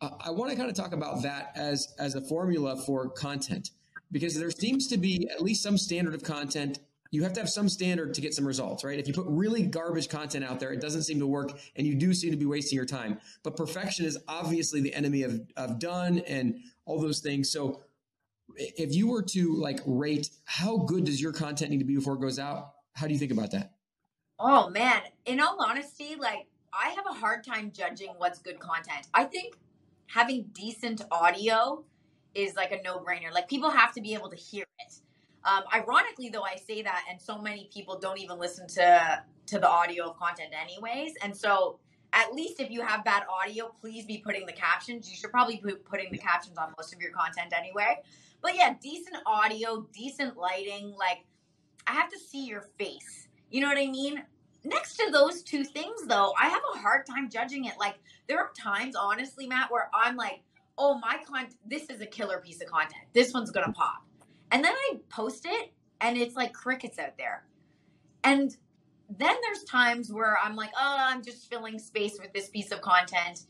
Uh, 0.00 0.10
I 0.20 0.30
want 0.30 0.50
to 0.50 0.56
kind 0.56 0.68
of 0.68 0.76
talk 0.76 0.92
about 0.92 1.22
that 1.22 1.52
as, 1.54 1.94
as 1.98 2.14
a 2.14 2.20
formula 2.20 2.76
for 2.76 3.08
content 3.08 3.70
because 4.10 4.38
there 4.38 4.50
seems 4.50 4.88
to 4.88 4.98
be 4.98 5.28
at 5.30 5.42
least 5.42 5.62
some 5.62 5.78
standard 5.78 6.14
of 6.14 6.22
content 6.22 6.78
you 7.12 7.22
have 7.22 7.34
to 7.34 7.40
have 7.40 7.50
some 7.50 7.68
standard 7.68 8.14
to 8.14 8.20
get 8.22 8.34
some 8.34 8.46
results, 8.46 8.82
right? 8.84 8.98
If 8.98 9.06
you 9.06 9.12
put 9.12 9.26
really 9.28 9.62
garbage 9.64 10.08
content 10.08 10.44
out 10.44 10.58
there, 10.58 10.72
it 10.72 10.80
doesn't 10.80 11.02
seem 11.02 11.18
to 11.18 11.26
work 11.26 11.52
and 11.76 11.86
you 11.86 11.94
do 11.94 12.14
seem 12.14 12.30
to 12.30 12.38
be 12.38 12.46
wasting 12.46 12.74
your 12.74 12.86
time. 12.86 13.20
But 13.42 13.54
perfection 13.54 14.06
is 14.06 14.18
obviously 14.26 14.80
the 14.80 14.94
enemy 14.94 15.22
of, 15.22 15.42
of 15.54 15.78
done 15.78 16.20
and 16.20 16.58
all 16.86 16.98
those 16.98 17.20
things. 17.20 17.52
So 17.52 17.82
if 18.56 18.94
you 18.94 19.08
were 19.08 19.22
to 19.22 19.54
like 19.56 19.80
rate 19.86 20.30
how 20.44 20.78
good 20.78 21.04
does 21.04 21.20
your 21.20 21.32
content 21.32 21.70
need 21.70 21.78
to 21.78 21.84
be 21.84 21.96
before 21.96 22.14
it 22.14 22.20
goes 22.20 22.38
out, 22.38 22.72
how 22.94 23.06
do 23.06 23.12
you 23.12 23.18
think 23.18 23.32
about 23.32 23.50
that? 23.52 23.72
Oh 24.38 24.70
man, 24.70 25.00
in 25.24 25.40
all 25.40 25.56
honesty, 25.60 26.16
like 26.18 26.46
I 26.72 26.90
have 26.90 27.04
a 27.08 27.14
hard 27.14 27.44
time 27.44 27.72
judging 27.74 28.14
what's 28.18 28.38
good 28.38 28.58
content. 28.58 29.06
I 29.14 29.24
think 29.24 29.56
having 30.06 30.46
decent 30.52 31.02
audio 31.10 31.84
is 32.34 32.54
like 32.56 32.72
a 32.72 32.82
no-brainer. 32.82 33.32
Like 33.32 33.48
people 33.48 33.70
have 33.70 33.92
to 33.94 34.00
be 34.00 34.14
able 34.14 34.30
to 34.30 34.36
hear 34.36 34.64
it. 34.78 34.94
Um, 35.44 35.64
ironically, 35.74 36.28
though, 36.28 36.42
I 36.42 36.56
say 36.56 36.82
that, 36.82 37.04
and 37.10 37.20
so 37.20 37.38
many 37.38 37.68
people 37.72 37.98
don't 37.98 38.18
even 38.18 38.38
listen 38.38 38.66
to 38.68 39.22
to 39.46 39.58
the 39.58 39.68
audio 39.68 40.10
of 40.10 40.16
content, 40.16 40.50
anyways. 40.60 41.14
And 41.22 41.36
so, 41.36 41.80
at 42.12 42.32
least 42.32 42.60
if 42.60 42.70
you 42.70 42.82
have 42.82 43.04
bad 43.04 43.24
audio, 43.28 43.74
please 43.80 44.04
be 44.04 44.18
putting 44.18 44.46
the 44.46 44.52
captions. 44.52 45.10
You 45.10 45.16
should 45.16 45.30
probably 45.30 45.60
be 45.64 45.72
putting 45.72 46.12
the 46.12 46.18
captions 46.18 46.58
on 46.58 46.72
most 46.78 46.94
of 46.94 47.00
your 47.00 47.10
content 47.10 47.52
anyway. 47.56 47.98
But 48.42 48.56
yeah, 48.56 48.74
decent 48.82 49.16
audio, 49.26 49.86
decent 49.92 50.36
lighting. 50.36 50.94
Like, 50.98 51.24
I 51.86 51.92
have 51.92 52.10
to 52.10 52.18
see 52.18 52.46
your 52.46 52.62
face. 52.78 53.28
You 53.50 53.60
know 53.60 53.68
what 53.68 53.78
I 53.78 53.86
mean? 53.86 54.22
Next 54.64 54.96
to 54.96 55.10
those 55.10 55.42
two 55.42 55.64
things, 55.64 56.06
though, 56.06 56.32
I 56.40 56.48
have 56.48 56.62
a 56.74 56.78
hard 56.78 57.06
time 57.06 57.30
judging 57.30 57.64
it. 57.64 57.74
Like, 57.78 57.96
there 58.28 58.38
are 58.38 58.50
times, 58.58 58.94
honestly, 58.96 59.46
Matt, 59.46 59.70
where 59.70 59.90
I'm 59.94 60.16
like, 60.16 60.42
oh, 60.78 60.98
my 60.98 61.18
content, 61.26 61.56
this 61.66 61.90
is 61.90 62.00
a 62.00 62.06
killer 62.06 62.40
piece 62.44 62.60
of 62.60 62.68
content. 62.68 63.02
This 63.12 63.32
one's 63.32 63.50
gonna 63.50 63.72
pop 63.72 64.04
and 64.52 64.62
then 64.62 64.74
I 64.74 65.00
post 65.08 65.46
it 65.46 65.72
and 66.00 66.16
it's 66.16 66.36
like 66.36 66.52
crickets 66.52 66.98
out 66.98 67.16
there. 67.18 67.44
And 68.22 68.54
then 69.08 69.34
there's 69.42 69.64
times 69.64 70.12
where 70.12 70.38
I'm 70.38 70.54
like, 70.54 70.70
oh, 70.78 70.96
I'm 71.00 71.24
just 71.24 71.48
filling 71.50 71.78
space 71.78 72.18
with 72.20 72.32
this 72.32 72.50
piece 72.50 72.70
of 72.70 72.82
content. 72.82 73.46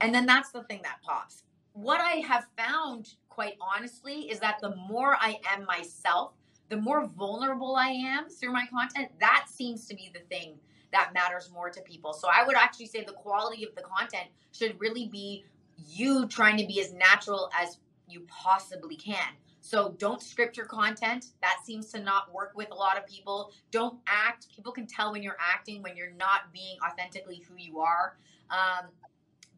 And 0.00 0.14
then 0.14 0.24
that's 0.24 0.52
the 0.52 0.62
thing 0.62 0.80
that 0.84 1.02
pops. 1.02 1.42
What 1.72 2.00
I 2.00 2.22
have 2.26 2.46
found, 2.56 3.14
quite 3.30 3.54
honestly, 3.60 4.30
is 4.30 4.40
that 4.40 4.58
the 4.60 4.76
more 4.76 5.16
I 5.18 5.38
am 5.50 5.64
myself, 5.64 6.32
the 6.68 6.76
more 6.76 7.06
vulnerable 7.06 7.76
I 7.76 7.88
am 7.88 8.28
through 8.28 8.52
my 8.52 8.66
content, 8.66 9.08
that 9.20 9.46
seems 9.48 9.86
to 9.86 9.94
be 9.94 10.10
the 10.12 10.20
thing 10.20 10.56
that 10.92 11.12
matters 11.14 11.50
more 11.52 11.70
to 11.70 11.80
people. 11.82 12.12
So 12.12 12.28
I 12.28 12.44
would 12.44 12.56
actually 12.56 12.86
say 12.86 13.04
the 13.04 13.12
quality 13.12 13.64
of 13.64 13.74
the 13.74 13.82
content 13.82 14.28
should 14.52 14.78
really 14.80 15.06
be 15.06 15.44
you 15.88 16.26
trying 16.26 16.58
to 16.58 16.66
be 16.66 16.80
as 16.80 16.92
natural 16.92 17.50
as 17.58 17.78
you 18.08 18.26
possibly 18.28 18.96
can. 18.96 19.34
So 19.60 19.94
don't 19.98 20.22
script 20.22 20.56
your 20.56 20.66
content. 20.66 21.26
That 21.42 21.58
seems 21.64 21.92
to 21.92 22.00
not 22.00 22.32
work 22.32 22.52
with 22.54 22.70
a 22.70 22.74
lot 22.74 22.98
of 22.98 23.06
people. 23.06 23.52
Don't 23.70 23.98
act. 24.06 24.48
People 24.54 24.72
can 24.72 24.86
tell 24.86 25.12
when 25.12 25.22
you're 25.22 25.36
acting, 25.38 25.82
when 25.82 25.96
you're 25.96 26.12
not 26.12 26.52
being 26.52 26.76
authentically 26.86 27.42
who 27.48 27.54
you 27.56 27.78
are. 27.78 28.16
Um, 28.50 28.88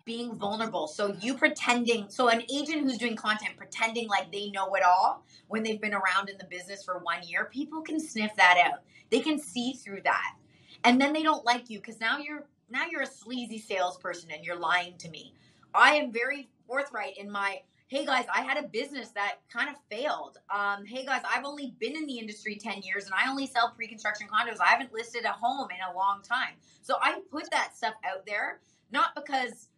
being 0.05 0.35
vulnerable. 0.35 0.87
So 0.87 1.17
you 1.21 1.35
pretending, 1.35 2.07
so 2.09 2.29
an 2.29 2.43
agent 2.53 2.83
who's 2.83 2.99
doing 2.99 3.17
content 3.17 3.57
pretending 3.57 4.09
like 4.09 4.33
they 4.33 4.51
know 4.51 4.75
it 4.75 4.83
all 4.83 5.25
when 5.49 5.63
they've 5.63 5.81
been 5.81 5.95
around 5.95 6.29
in 6.29 6.39
the 6.39 6.45
business 6.45 6.85
for 6.85 6.99
one 6.99 7.23
year, 7.27 7.49
people 7.53 7.83
can 7.83 8.01
sniff 8.01 8.35
that 8.37 8.59
out. 8.65 8.81
They 9.11 9.21
can 9.21 9.39
see 9.39 9.75
through 9.75 10.03
that. 10.05 10.37
And 10.85 11.01
then 11.01 11.13
they 11.13 11.23
don't 11.23 11.45
like 11.45 11.71
you 11.71 11.79
because 11.79 12.01
now 12.01 12.19
you're 12.19 12.47
now 12.71 12.87
you're 12.91 13.03
a 13.03 13.07
sleazy 13.07 13.59
salesperson 13.59 14.31
and 14.31 14.45
you're 14.45 14.59
lying 14.59 14.97
to 14.99 15.11
me. 15.11 15.35
I 15.75 15.95
am 15.97 16.11
very 16.11 16.49
forthright 16.67 17.19
in 17.19 17.31
my 17.31 17.61
hey 17.93 18.07
guys, 18.07 18.25
I 18.35 18.41
had 18.41 18.57
a 18.57 18.67
business 18.67 19.11
that 19.11 19.41
kind 19.53 19.69
of 19.69 19.75
failed. 19.91 20.39
Um, 20.49 20.87
hey 20.87 21.05
guys, 21.05 21.21
I've 21.31 21.45
only 21.45 21.75
been 21.79 21.95
in 21.95 22.07
the 22.07 22.19
industry 22.19 22.57
10 22.57 22.81
years 22.81 23.05
and 23.05 23.13
I 23.15 23.31
only 23.31 23.47
sell 23.47 23.75
pre 23.77 23.87
construction 23.87 24.27
condos. 24.29 24.61
I 24.63 24.69
haven't 24.69 24.95
listed 24.95 25.27
a 25.27 25.33
home 25.33 25.69
in 25.71 25.77
a 25.93 25.95
long 25.95 26.23
time. 26.23 26.55
So 26.81 26.97
I 27.03 27.21
put 27.31 27.51
that 27.51 27.77
stuff 27.77 27.93
out 28.03 28.25
there, 28.25 28.61
not 28.93 29.15
because 29.15 29.69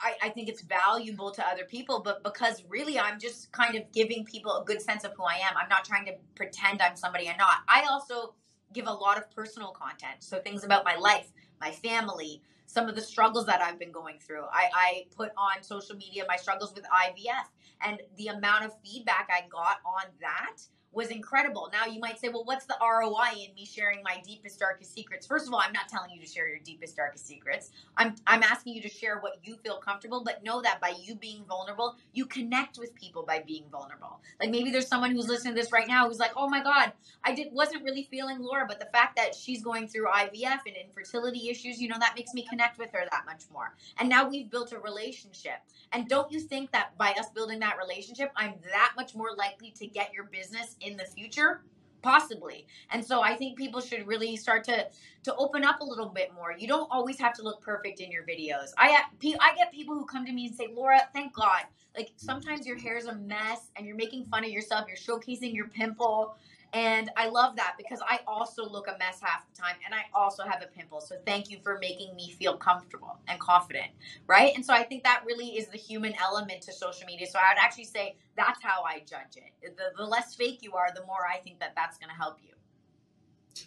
I, 0.00 0.14
I, 0.24 0.28
think 0.28 0.48
it's 0.48 0.62
valuable 0.62 1.30
to 1.30 1.46
other 1.46 1.64
people, 1.64 2.00
but 2.00 2.22
because 2.22 2.62
really 2.68 2.98
I'm 2.98 3.18
just 3.18 3.50
kind 3.52 3.76
of 3.76 3.90
giving 3.92 4.24
people 4.24 4.52
a 4.52 4.64
good 4.64 4.82
sense 4.82 5.04
of 5.04 5.12
who 5.16 5.24
I 5.24 5.36
am. 5.36 5.56
I'm 5.56 5.68
not 5.68 5.84
trying 5.84 6.04
to 6.06 6.12
pretend 6.34 6.82
I'm 6.82 6.96
somebody 6.96 7.28
I'm 7.28 7.38
not. 7.38 7.58
I 7.68 7.86
also 7.90 8.34
give 8.72 8.86
a 8.86 8.92
lot 8.92 9.16
of 9.16 9.30
personal 9.30 9.70
content. 9.70 10.16
So 10.20 10.38
things 10.38 10.64
about 10.64 10.84
my 10.84 10.96
life, 10.96 11.32
my 11.60 11.70
family, 11.70 12.42
some 12.66 12.88
of 12.88 12.94
the 12.94 13.00
struggles 13.00 13.46
that 13.46 13.62
I've 13.62 13.78
been 13.78 13.92
going 13.92 14.18
through. 14.18 14.44
I, 14.52 14.68
I 14.74 15.04
put 15.16 15.30
on 15.36 15.62
social 15.62 15.96
media 15.96 16.24
my 16.28 16.36
struggles 16.36 16.74
with 16.74 16.84
IVF 16.84 17.46
and 17.86 18.02
the 18.16 18.28
amount 18.28 18.64
of 18.64 18.72
feedback 18.84 19.28
I 19.30 19.46
got 19.48 19.78
on 19.84 20.10
that 20.20 20.56
was 20.92 21.08
incredible. 21.08 21.68
Now 21.72 21.86
you 21.86 22.00
might 22.00 22.18
say, 22.18 22.28
well, 22.28 22.44
what's 22.44 22.64
the 22.64 22.76
ROI 22.80 23.44
in 23.46 23.54
me 23.54 23.66
sharing 23.66 24.02
my 24.02 24.20
deepest, 24.24 24.58
darkest 24.58 24.94
secrets? 24.94 25.26
First 25.26 25.46
of 25.46 25.52
all, 25.52 25.60
I'm 25.60 25.72
not 25.72 25.88
telling 25.88 26.10
you 26.10 26.20
to 26.20 26.26
share 26.26 26.48
your 26.48 26.58
deepest, 26.60 26.96
darkest 26.96 27.26
secrets. 27.26 27.70
I'm 27.96 28.14
I'm 28.26 28.42
asking 28.42 28.74
you 28.74 28.82
to 28.82 28.88
share 28.88 29.18
what 29.18 29.38
you 29.44 29.56
feel 29.56 29.76
comfortable, 29.76 30.22
but 30.24 30.42
know 30.42 30.62
that 30.62 30.80
by 30.80 30.94
you 31.00 31.14
being 31.14 31.44
vulnerable, 31.44 31.96
you 32.14 32.24
connect 32.24 32.78
with 32.78 32.94
people 32.94 33.24
by 33.26 33.42
being 33.46 33.64
vulnerable. 33.70 34.20
Like 34.40 34.50
maybe 34.50 34.70
there's 34.70 34.88
someone 34.88 35.10
who's 35.10 35.28
listening 35.28 35.54
to 35.54 35.60
this 35.60 35.72
right 35.72 35.86
now 35.86 36.08
who's 36.08 36.18
like, 36.18 36.32
oh 36.36 36.48
my 36.48 36.62
God, 36.62 36.92
I 37.24 37.34
did 37.34 37.52
wasn't 37.52 37.84
really 37.84 38.04
feeling 38.04 38.38
Laura, 38.40 38.64
but 38.66 38.80
the 38.80 38.86
fact 38.86 39.16
that 39.16 39.34
she's 39.34 39.62
going 39.62 39.88
through 39.88 40.06
IVF 40.06 40.60
and 40.66 40.76
infertility 40.76 41.50
issues, 41.50 41.80
you 41.80 41.88
know, 41.88 41.98
that 41.98 42.14
makes 42.16 42.32
me 42.32 42.46
connect 42.48 42.78
with 42.78 42.90
her 42.92 43.04
that 43.10 43.24
much 43.26 43.42
more. 43.52 43.74
And 43.98 44.08
now 44.08 44.28
we've 44.28 44.50
built 44.50 44.72
a 44.72 44.78
relationship. 44.78 45.58
And 45.92 46.08
don't 46.08 46.30
you 46.30 46.40
think 46.40 46.72
that 46.72 46.96
by 46.96 47.10
us 47.18 47.28
building 47.34 47.60
that 47.60 47.76
relationship, 47.78 48.32
I'm 48.36 48.54
that 48.70 48.92
much 48.96 49.14
more 49.14 49.34
likely 49.36 49.72
to 49.72 49.86
get 49.86 50.12
your 50.12 50.24
business 50.24 50.75
in 50.80 50.96
the 50.96 51.04
future? 51.04 51.62
possibly. 52.06 52.66
And 52.90 53.04
so 53.04 53.20
i 53.20 53.34
think 53.34 53.58
people 53.58 53.80
should 53.80 54.06
really 54.06 54.36
start 54.36 54.62
to 54.64 54.86
to 55.24 55.34
open 55.34 55.64
up 55.64 55.80
a 55.80 55.84
little 55.84 56.08
bit 56.08 56.32
more. 56.32 56.54
You 56.56 56.68
don't 56.68 56.88
always 56.90 57.18
have 57.18 57.32
to 57.34 57.42
look 57.42 57.60
perfect 57.60 57.98
in 58.00 58.12
your 58.12 58.22
videos. 58.22 58.68
I 58.78 59.02
i 59.40 59.54
get 59.56 59.72
people 59.72 59.94
who 59.96 60.04
come 60.06 60.24
to 60.24 60.32
me 60.32 60.46
and 60.46 60.54
say 60.54 60.68
laura 60.72 61.00
thank 61.12 61.34
god. 61.34 61.64
Like 61.96 62.12
sometimes 62.16 62.66
your 62.66 62.78
hair 62.78 62.96
is 62.96 63.06
a 63.06 63.14
mess 63.14 63.70
and 63.74 63.86
you're 63.86 63.96
making 63.96 64.26
fun 64.26 64.44
of 64.44 64.50
yourself 64.50 64.86
you're 64.86 64.96
showcasing 64.96 65.52
your 65.52 65.68
pimple 65.68 66.36
and 66.72 67.10
I 67.16 67.28
love 67.28 67.56
that 67.56 67.74
because 67.78 68.00
I 68.06 68.20
also 68.26 68.68
look 68.68 68.88
a 68.88 68.98
mess 68.98 69.20
half 69.20 69.46
the 69.48 69.60
time 69.60 69.76
and 69.84 69.94
I 69.94 70.02
also 70.14 70.42
have 70.42 70.62
a 70.62 70.66
pimple. 70.66 71.00
So 71.00 71.16
thank 71.24 71.50
you 71.50 71.58
for 71.62 71.78
making 71.80 72.14
me 72.14 72.30
feel 72.30 72.56
comfortable 72.56 73.18
and 73.28 73.38
confident, 73.38 73.92
right? 74.26 74.52
And 74.54 74.64
so 74.64 74.74
I 74.74 74.82
think 74.82 75.04
that 75.04 75.22
really 75.26 75.56
is 75.56 75.68
the 75.68 75.78
human 75.78 76.14
element 76.22 76.62
to 76.62 76.72
social 76.72 77.06
media. 77.06 77.26
So 77.26 77.38
I 77.38 77.54
would 77.54 77.62
actually 77.62 77.84
say 77.84 78.16
that's 78.36 78.62
how 78.62 78.82
I 78.82 78.98
judge 79.00 79.36
it. 79.36 79.76
The, 79.76 79.92
the 79.96 80.04
less 80.04 80.34
fake 80.34 80.58
you 80.62 80.74
are, 80.74 80.88
the 80.94 81.04
more 81.06 81.26
I 81.32 81.38
think 81.38 81.60
that 81.60 81.72
that's 81.76 81.98
going 81.98 82.10
to 82.10 82.16
help 82.16 82.38
you. 82.42 82.50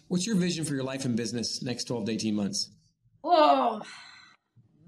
What's 0.08 0.26
your 0.26 0.36
vision 0.36 0.64
for 0.64 0.74
your 0.74 0.84
life 0.84 1.04
and 1.04 1.16
business 1.16 1.62
next 1.62 1.84
12 1.84 2.06
to 2.06 2.12
18 2.12 2.34
months? 2.34 2.70
Oh, 3.24 3.82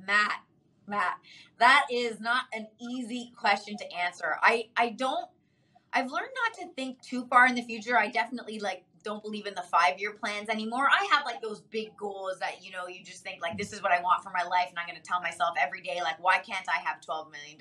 Matt, 0.07 0.41
Matt, 0.87 1.19
that 1.59 1.87
is 1.91 2.21
not 2.21 2.45
an 2.53 2.67
easy 2.81 3.33
question 3.37 3.77
to 3.77 3.93
answer. 3.93 4.37
I, 4.43 4.69
I 4.77 4.91
don't 4.91 5.29
I've 5.93 6.11
learned 6.11 6.31
not 6.45 6.55
to 6.61 6.75
think 6.75 7.01
too 7.03 7.27
far 7.27 7.47
in 7.47 7.55
the 7.55 7.63
future. 7.63 7.99
I 7.99 8.09
definitely 8.09 8.59
like 8.59 8.85
don't 9.03 9.23
believe 9.23 9.47
in 9.47 9.55
the 9.55 9.63
five 9.63 9.99
year 9.99 10.13
plans 10.13 10.49
anymore. 10.49 10.89
I 10.91 11.07
have 11.11 11.25
like 11.25 11.43
those 11.43 11.61
big 11.61 11.97
goals 11.97 12.39
that, 12.41 12.65
you 12.65 12.71
know, 12.71 12.87
you 12.87 13.05
just 13.05 13.23
think 13.23 13.43
like 13.43 13.59
this 13.59 13.73
is 13.73 13.83
what 13.83 13.93
I 13.93 14.01
want 14.01 14.23
for 14.23 14.31
my 14.31 14.43
life. 14.43 14.69
And 14.69 14.79
I'm 14.79 14.87
going 14.87 15.01
to 15.01 15.03
tell 15.03 15.21
myself 15.21 15.51
every 15.61 15.83
day, 15.83 16.01
like, 16.03 16.23
why 16.23 16.39
can't 16.39 16.67
I 16.69 16.81
have 16.83 17.01
$12 17.01 17.31
million 17.33 17.59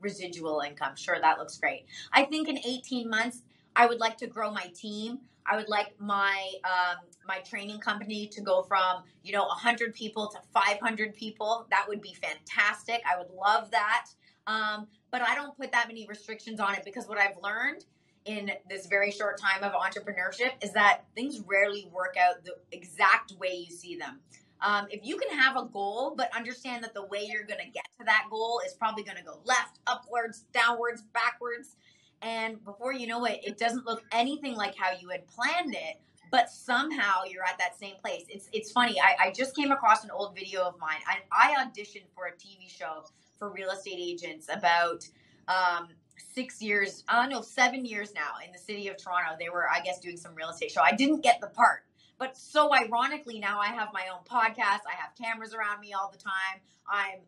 residual 0.00 0.60
income? 0.60 0.96
Sure, 0.96 1.18
that 1.20 1.38
looks 1.38 1.58
great. 1.58 1.86
I 2.12 2.24
think 2.24 2.48
in 2.48 2.58
18 2.58 3.08
months, 3.08 3.42
I 3.76 3.86
would 3.86 4.00
like 4.00 4.16
to 4.18 4.26
grow 4.26 4.50
my 4.50 4.70
team. 4.74 5.20
I 5.46 5.56
would 5.56 5.68
like 5.68 5.94
my 5.98 6.52
um, 6.64 6.98
my 7.26 7.38
training 7.38 7.80
company 7.80 8.26
to 8.28 8.40
go 8.40 8.62
from 8.62 9.02
you 9.22 9.32
know 9.32 9.46
100 9.46 9.94
people 9.94 10.28
to 10.28 10.38
500 10.52 11.14
people. 11.14 11.66
That 11.70 11.86
would 11.88 12.02
be 12.02 12.14
fantastic. 12.14 13.00
I 13.10 13.18
would 13.18 13.30
love 13.30 13.70
that. 13.70 14.06
Um, 14.46 14.86
but 15.10 15.22
I 15.22 15.34
don't 15.34 15.56
put 15.56 15.72
that 15.72 15.88
many 15.88 16.06
restrictions 16.06 16.60
on 16.60 16.74
it 16.74 16.84
because 16.84 17.06
what 17.06 17.18
I've 17.18 17.36
learned 17.42 17.84
in 18.26 18.50
this 18.68 18.86
very 18.86 19.10
short 19.10 19.40
time 19.40 19.62
of 19.62 19.72
entrepreneurship 19.72 20.52
is 20.62 20.72
that 20.72 21.04
things 21.14 21.40
rarely 21.46 21.88
work 21.92 22.16
out 22.20 22.44
the 22.44 22.54
exact 22.72 23.32
way 23.32 23.66
you 23.68 23.74
see 23.74 23.96
them. 23.96 24.20
Um, 24.62 24.86
if 24.90 25.00
you 25.04 25.16
can 25.16 25.36
have 25.38 25.56
a 25.56 25.64
goal, 25.64 26.14
but 26.16 26.34
understand 26.36 26.84
that 26.84 26.92
the 26.92 27.06
way 27.06 27.26
you're 27.30 27.44
going 27.44 27.64
to 27.64 27.70
get 27.70 27.86
to 27.98 28.04
that 28.04 28.26
goal 28.30 28.60
is 28.66 28.74
probably 28.74 29.02
going 29.02 29.16
to 29.16 29.24
go 29.24 29.40
left, 29.44 29.78
upwards, 29.86 30.44
downwards, 30.52 31.02
backwards, 31.14 31.76
and 32.20 32.62
before 32.64 32.92
you 32.92 33.06
know 33.06 33.24
it, 33.24 33.40
it 33.42 33.58
doesn't 33.58 33.86
look 33.86 34.04
anything 34.12 34.54
like 34.54 34.76
how 34.76 34.90
you 34.92 35.08
had 35.08 35.26
planned 35.26 35.74
it, 35.74 35.98
but 36.30 36.50
somehow 36.50 37.24
you're 37.26 37.42
at 37.42 37.58
that 37.58 37.78
same 37.78 37.94
place. 38.02 38.24
It's 38.28 38.50
it's 38.52 38.70
funny. 38.70 39.00
I, 39.00 39.28
I 39.28 39.30
just 39.32 39.56
came 39.56 39.72
across 39.72 40.04
an 40.04 40.10
old 40.10 40.34
video 40.34 40.60
of 40.62 40.78
mine. 40.78 41.00
I, 41.08 41.20
I 41.32 41.64
auditioned 41.64 42.04
for 42.14 42.26
a 42.26 42.32
TV 42.32 42.68
show 42.68 43.04
for 43.40 43.50
real 43.50 43.70
estate 43.70 43.98
agents 43.98 44.48
about 44.52 45.08
um, 45.48 45.88
six 46.16 46.62
years, 46.62 47.02
uh, 47.08 47.26
no, 47.26 47.40
seven 47.40 47.84
years 47.84 48.14
now 48.14 48.34
in 48.46 48.52
the 48.52 48.58
city 48.58 48.86
of 48.86 49.02
Toronto. 49.02 49.34
They 49.40 49.48
were, 49.48 49.68
I 49.68 49.80
guess, 49.80 49.98
doing 49.98 50.16
some 50.16 50.34
real 50.36 50.50
estate 50.50 50.70
show. 50.70 50.82
I 50.82 50.92
didn't 50.92 51.22
get 51.22 51.40
the 51.40 51.48
part. 51.48 51.82
But 52.18 52.36
so 52.36 52.72
ironically, 52.72 53.40
now 53.40 53.58
I 53.58 53.68
have 53.68 53.88
my 53.94 54.04
own 54.12 54.20
podcast. 54.30 54.82
I 54.86 54.94
have 54.94 55.14
cameras 55.20 55.54
around 55.54 55.80
me 55.80 55.94
all 55.94 56.10
the 56.12 56.18
time. 56.18 56.60
I'm 56.86 57.20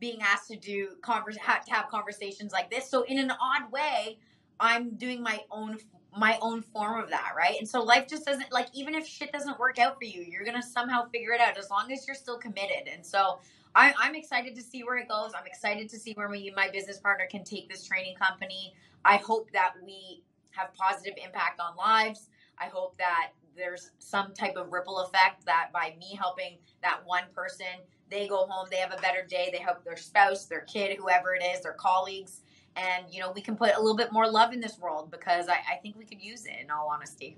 being 0.00 0.20
asked 0.20 0.48
to 0.48 0.56
do 0.56 0.96
converse, 1.02 1.36
to 1.36 1.72
have 1.72 1.88
conversations 1.88 2.52
like 2.52 2.68
this. 2.68 2.90
So 2.90 3.02
in 3.02 3.18
an 3.18 3.30
odd 3.30 3.70
way, 3.70 4.18
I'm 4.58 4.90
doing 4.96 5.22
my 5.22 5.40
own 5.50 5.78
my 6.18 6.36
own 6.42 6.60
form 6.60 7.00
of 7.00 7.08
that, 7.10 7.34
right? 7.36 7.54
And 7.60 7.68
so 7.68 7.84
life 7.84 8.08
just 8.08 8.26
doesn't 8.26 8.50
like 8.50 8.66
even 8.74 8.96
if 8.96 9.06
shit 9.06 9.30
doesn't 9.30 9.60
work 9.60 9.78
out 9.78 9.96
for 9.96 10.04
you, 10.04 10.22
you're 10.22 10.44
gonna 10.44 10.62
somehow 10.62 11.08
figure 11.10 11.32
it 11.32 11.40
out 11.40 11.56
as 11.56 11.70
long 11.70 11.92
as 11.92 12.04
you're 12.04 12.16
still 12.16 12.36
committed. 12.36 12.88
And 12.92 13.06
so 13.06 13.38
I, 13.74 13.92
am 14.02 14.14
excited 14.14 14.54
to 14.56 14.62
see 14.62 14.82
where 14.82 14.96
it 14.98 15.08
goes. 15.08 15.32
I'm 15.36 15.46
excited 15.46 15.88
to 15.90 15.98
see 15.98 16.12
where 16.14 16.28
we, 16.28 16.52
my 16.56 16.68
business 16.70 16.98
partner 16.98 17.26
can 17.30 17.44
take 17.44 17.68
this 17.68 17.84
training 17.84 18.16
company. 18.16 18.74
I 19.04 19.16
hope 19.16 19.50
that 19.52 19.74
we 19.84 20.22
have 20.50 20.74
positive 20.74 21.14
impact 21.22 21.60
on 21.60 21.76
lives. 21.76 22.28
I 22.58 22.66
hope 22.66 22.96
that 22.98 23.30
there's 23.56 23.90
some 23.98 24.32
type 24.32 24.56
of 24.56 24.72
ripple 24.72 24.98
effect 25.00 25.44
that 25.46 25.70
by 25.72 25.94
me 25.98 26.18
helping 26.18 26.58
that 26.82 27.00
one 27.04 27.24
person, 27.34 27.66
they 28.10 28.26
go 28.26 28.46
home, 28.46 28.66
they 28.70 28.78
have 28.78 28.92
a 28.92 29.00
better 29.00 29.24
day, 29.28 29.50
they 29.52 29.58
help 29.58 29.84
their 29.84 29.96
spouse, 29.96 30.46
their 30.46 30.62
kid, 30.62 30.96
whoever 30.98 31.34
it 31.34 31.42
is, 31.42 31.62
their 31.62 31.72
colleagues. 31.72 32.42
And, 32.76 33.06
you 33.10 33.20
know, 33.20 33.32
we 33.32 33.40
can 33.40 33.56
put 33.56 33.74
a 33.74 33.78
little 33.78 33.96
bit 33.96 34.12
more 34.12 34.28
love 34.30 34.52
in 34.52 34.60
this 34.60 34.78
world 34.78 35.10
because 35.10 35.48
I, 35.48 35.58
I 35.72 35.76
think 35.82 35.96
we 35.96 36.04
could 36.04 36.22
use 36.22 36.46
it 36.46 36.54
in 36.60 36.70
all 36.70 36.88
honesty. 36.92 37.36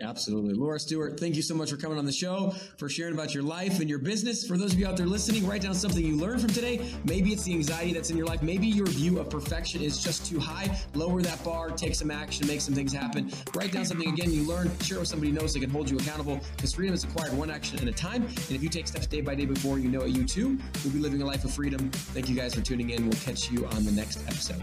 Absolutely. 0.00 0.54
Laura 0.54 0.78
Stewart, 0.78 1.18
thank 1.18 1.36
you 1.36 1.42
so 1.42 1.54
much 1.54 1.70
for 1.70 1.76
coming 1.76 1.98
on 1.98 2.04
the 2.04 2.12
show, 2.12 2.54
for 2.76 2.88
sharing 2.88 3.14
about 3.14 3.34
your 3.34 3.42
life 3.42 3.80
and 3.80 3.88
your 3.88 3.98
business. 3.98 4.46
For 4.46 4.56
those 4.56 4.72
of 4.72 4.78
you 4.78 4.86
out 4.86 4.96
there 4.96 5.06
listening, 5.06 5.46
write 5.46 5.62
down 5.62 5.74
something 5.74 6.04
you 6.04 6.16
learned 6.16 6.40
from 6.40 6.50
today. 6.50 6.92
Maybe 7.04 7.32
it's 7.32 7.44
the 7.44 7.54
anxiety 7.54 7.92
that's 7.92 8.10
in 8.10 8.16
your 8.16 8.26
life. 8.26 8.42
Maybe 8.42 8.66
your 8.66 8.86
view 8.86 9.18
of 9.18 9.30
perfection 9.30 9.82
is 9.82 10.02
just 10.02 10.26
too 10.26 10.38
high. 10.38 10.76
Lower 10.94 11.22
that 11.22 11.42
bar, 11.44 11.70
take 11.70 11.94
some 11.94 12.10
action, 12.10 12.46
make 12.46 12.60
some 12.60 12.74
things 12.74 12.92
happen. 12.92 13.30
Write 13.54 13.72
down 13.72 13.84
something 13.84 14.08
again 14.08 14.30
you 14.30 14.46
learned, 14.46 14.70
share 14.82 14.98
with 14.98 15.08
somebody 15.08 15.30
who 15.30 15.38
knows 15.38 15.54
they 15.54 15.60
can 15.60 15.70
hold 15.70 15.88
you 15.88 15.96
accountable 15.96 16.40
because 16.56 16.74
freedom 16.74 16.94
is 16.94 17.04
acquired 17.04 17.32
one 17.32 17.50
action 17.50 17.78
at 17.78 17.88
a 17.88 17.92
time. 17.92 18.24
And 18.24 18.50
if 18.50 18.62
you 18.62 18.68
take 18.68 18.86
steps 18.88 19.06
day 19.06 19.20
by 19.20 19.34
day 19.34 19.46
before 19.46 19.78
you 19.78 19.88
know 19.88 20.02
it, 20.02 20.10
you 20.10 20.24
too 20.24 20.58
will 20.84 20.90
be 20.90 20.98
living 20.98 21.22
a 21.22 21.26
life 21.26 21.44
of 21.44 21.52
freedom. 21.52 21.90
Thank 21.90 22.28
you 22.28 22.36
guys 22.36 22.54
for 22.54 22.60
tuning 22.60 22.90
in. 22.90 23.08
We'll 23.08 23.18
catch 23.20 23.50
you 23.50 23.66
on 23.66 23.84
the 23.84 23.92
next 23.92 24.20
episode. 24.26 24.62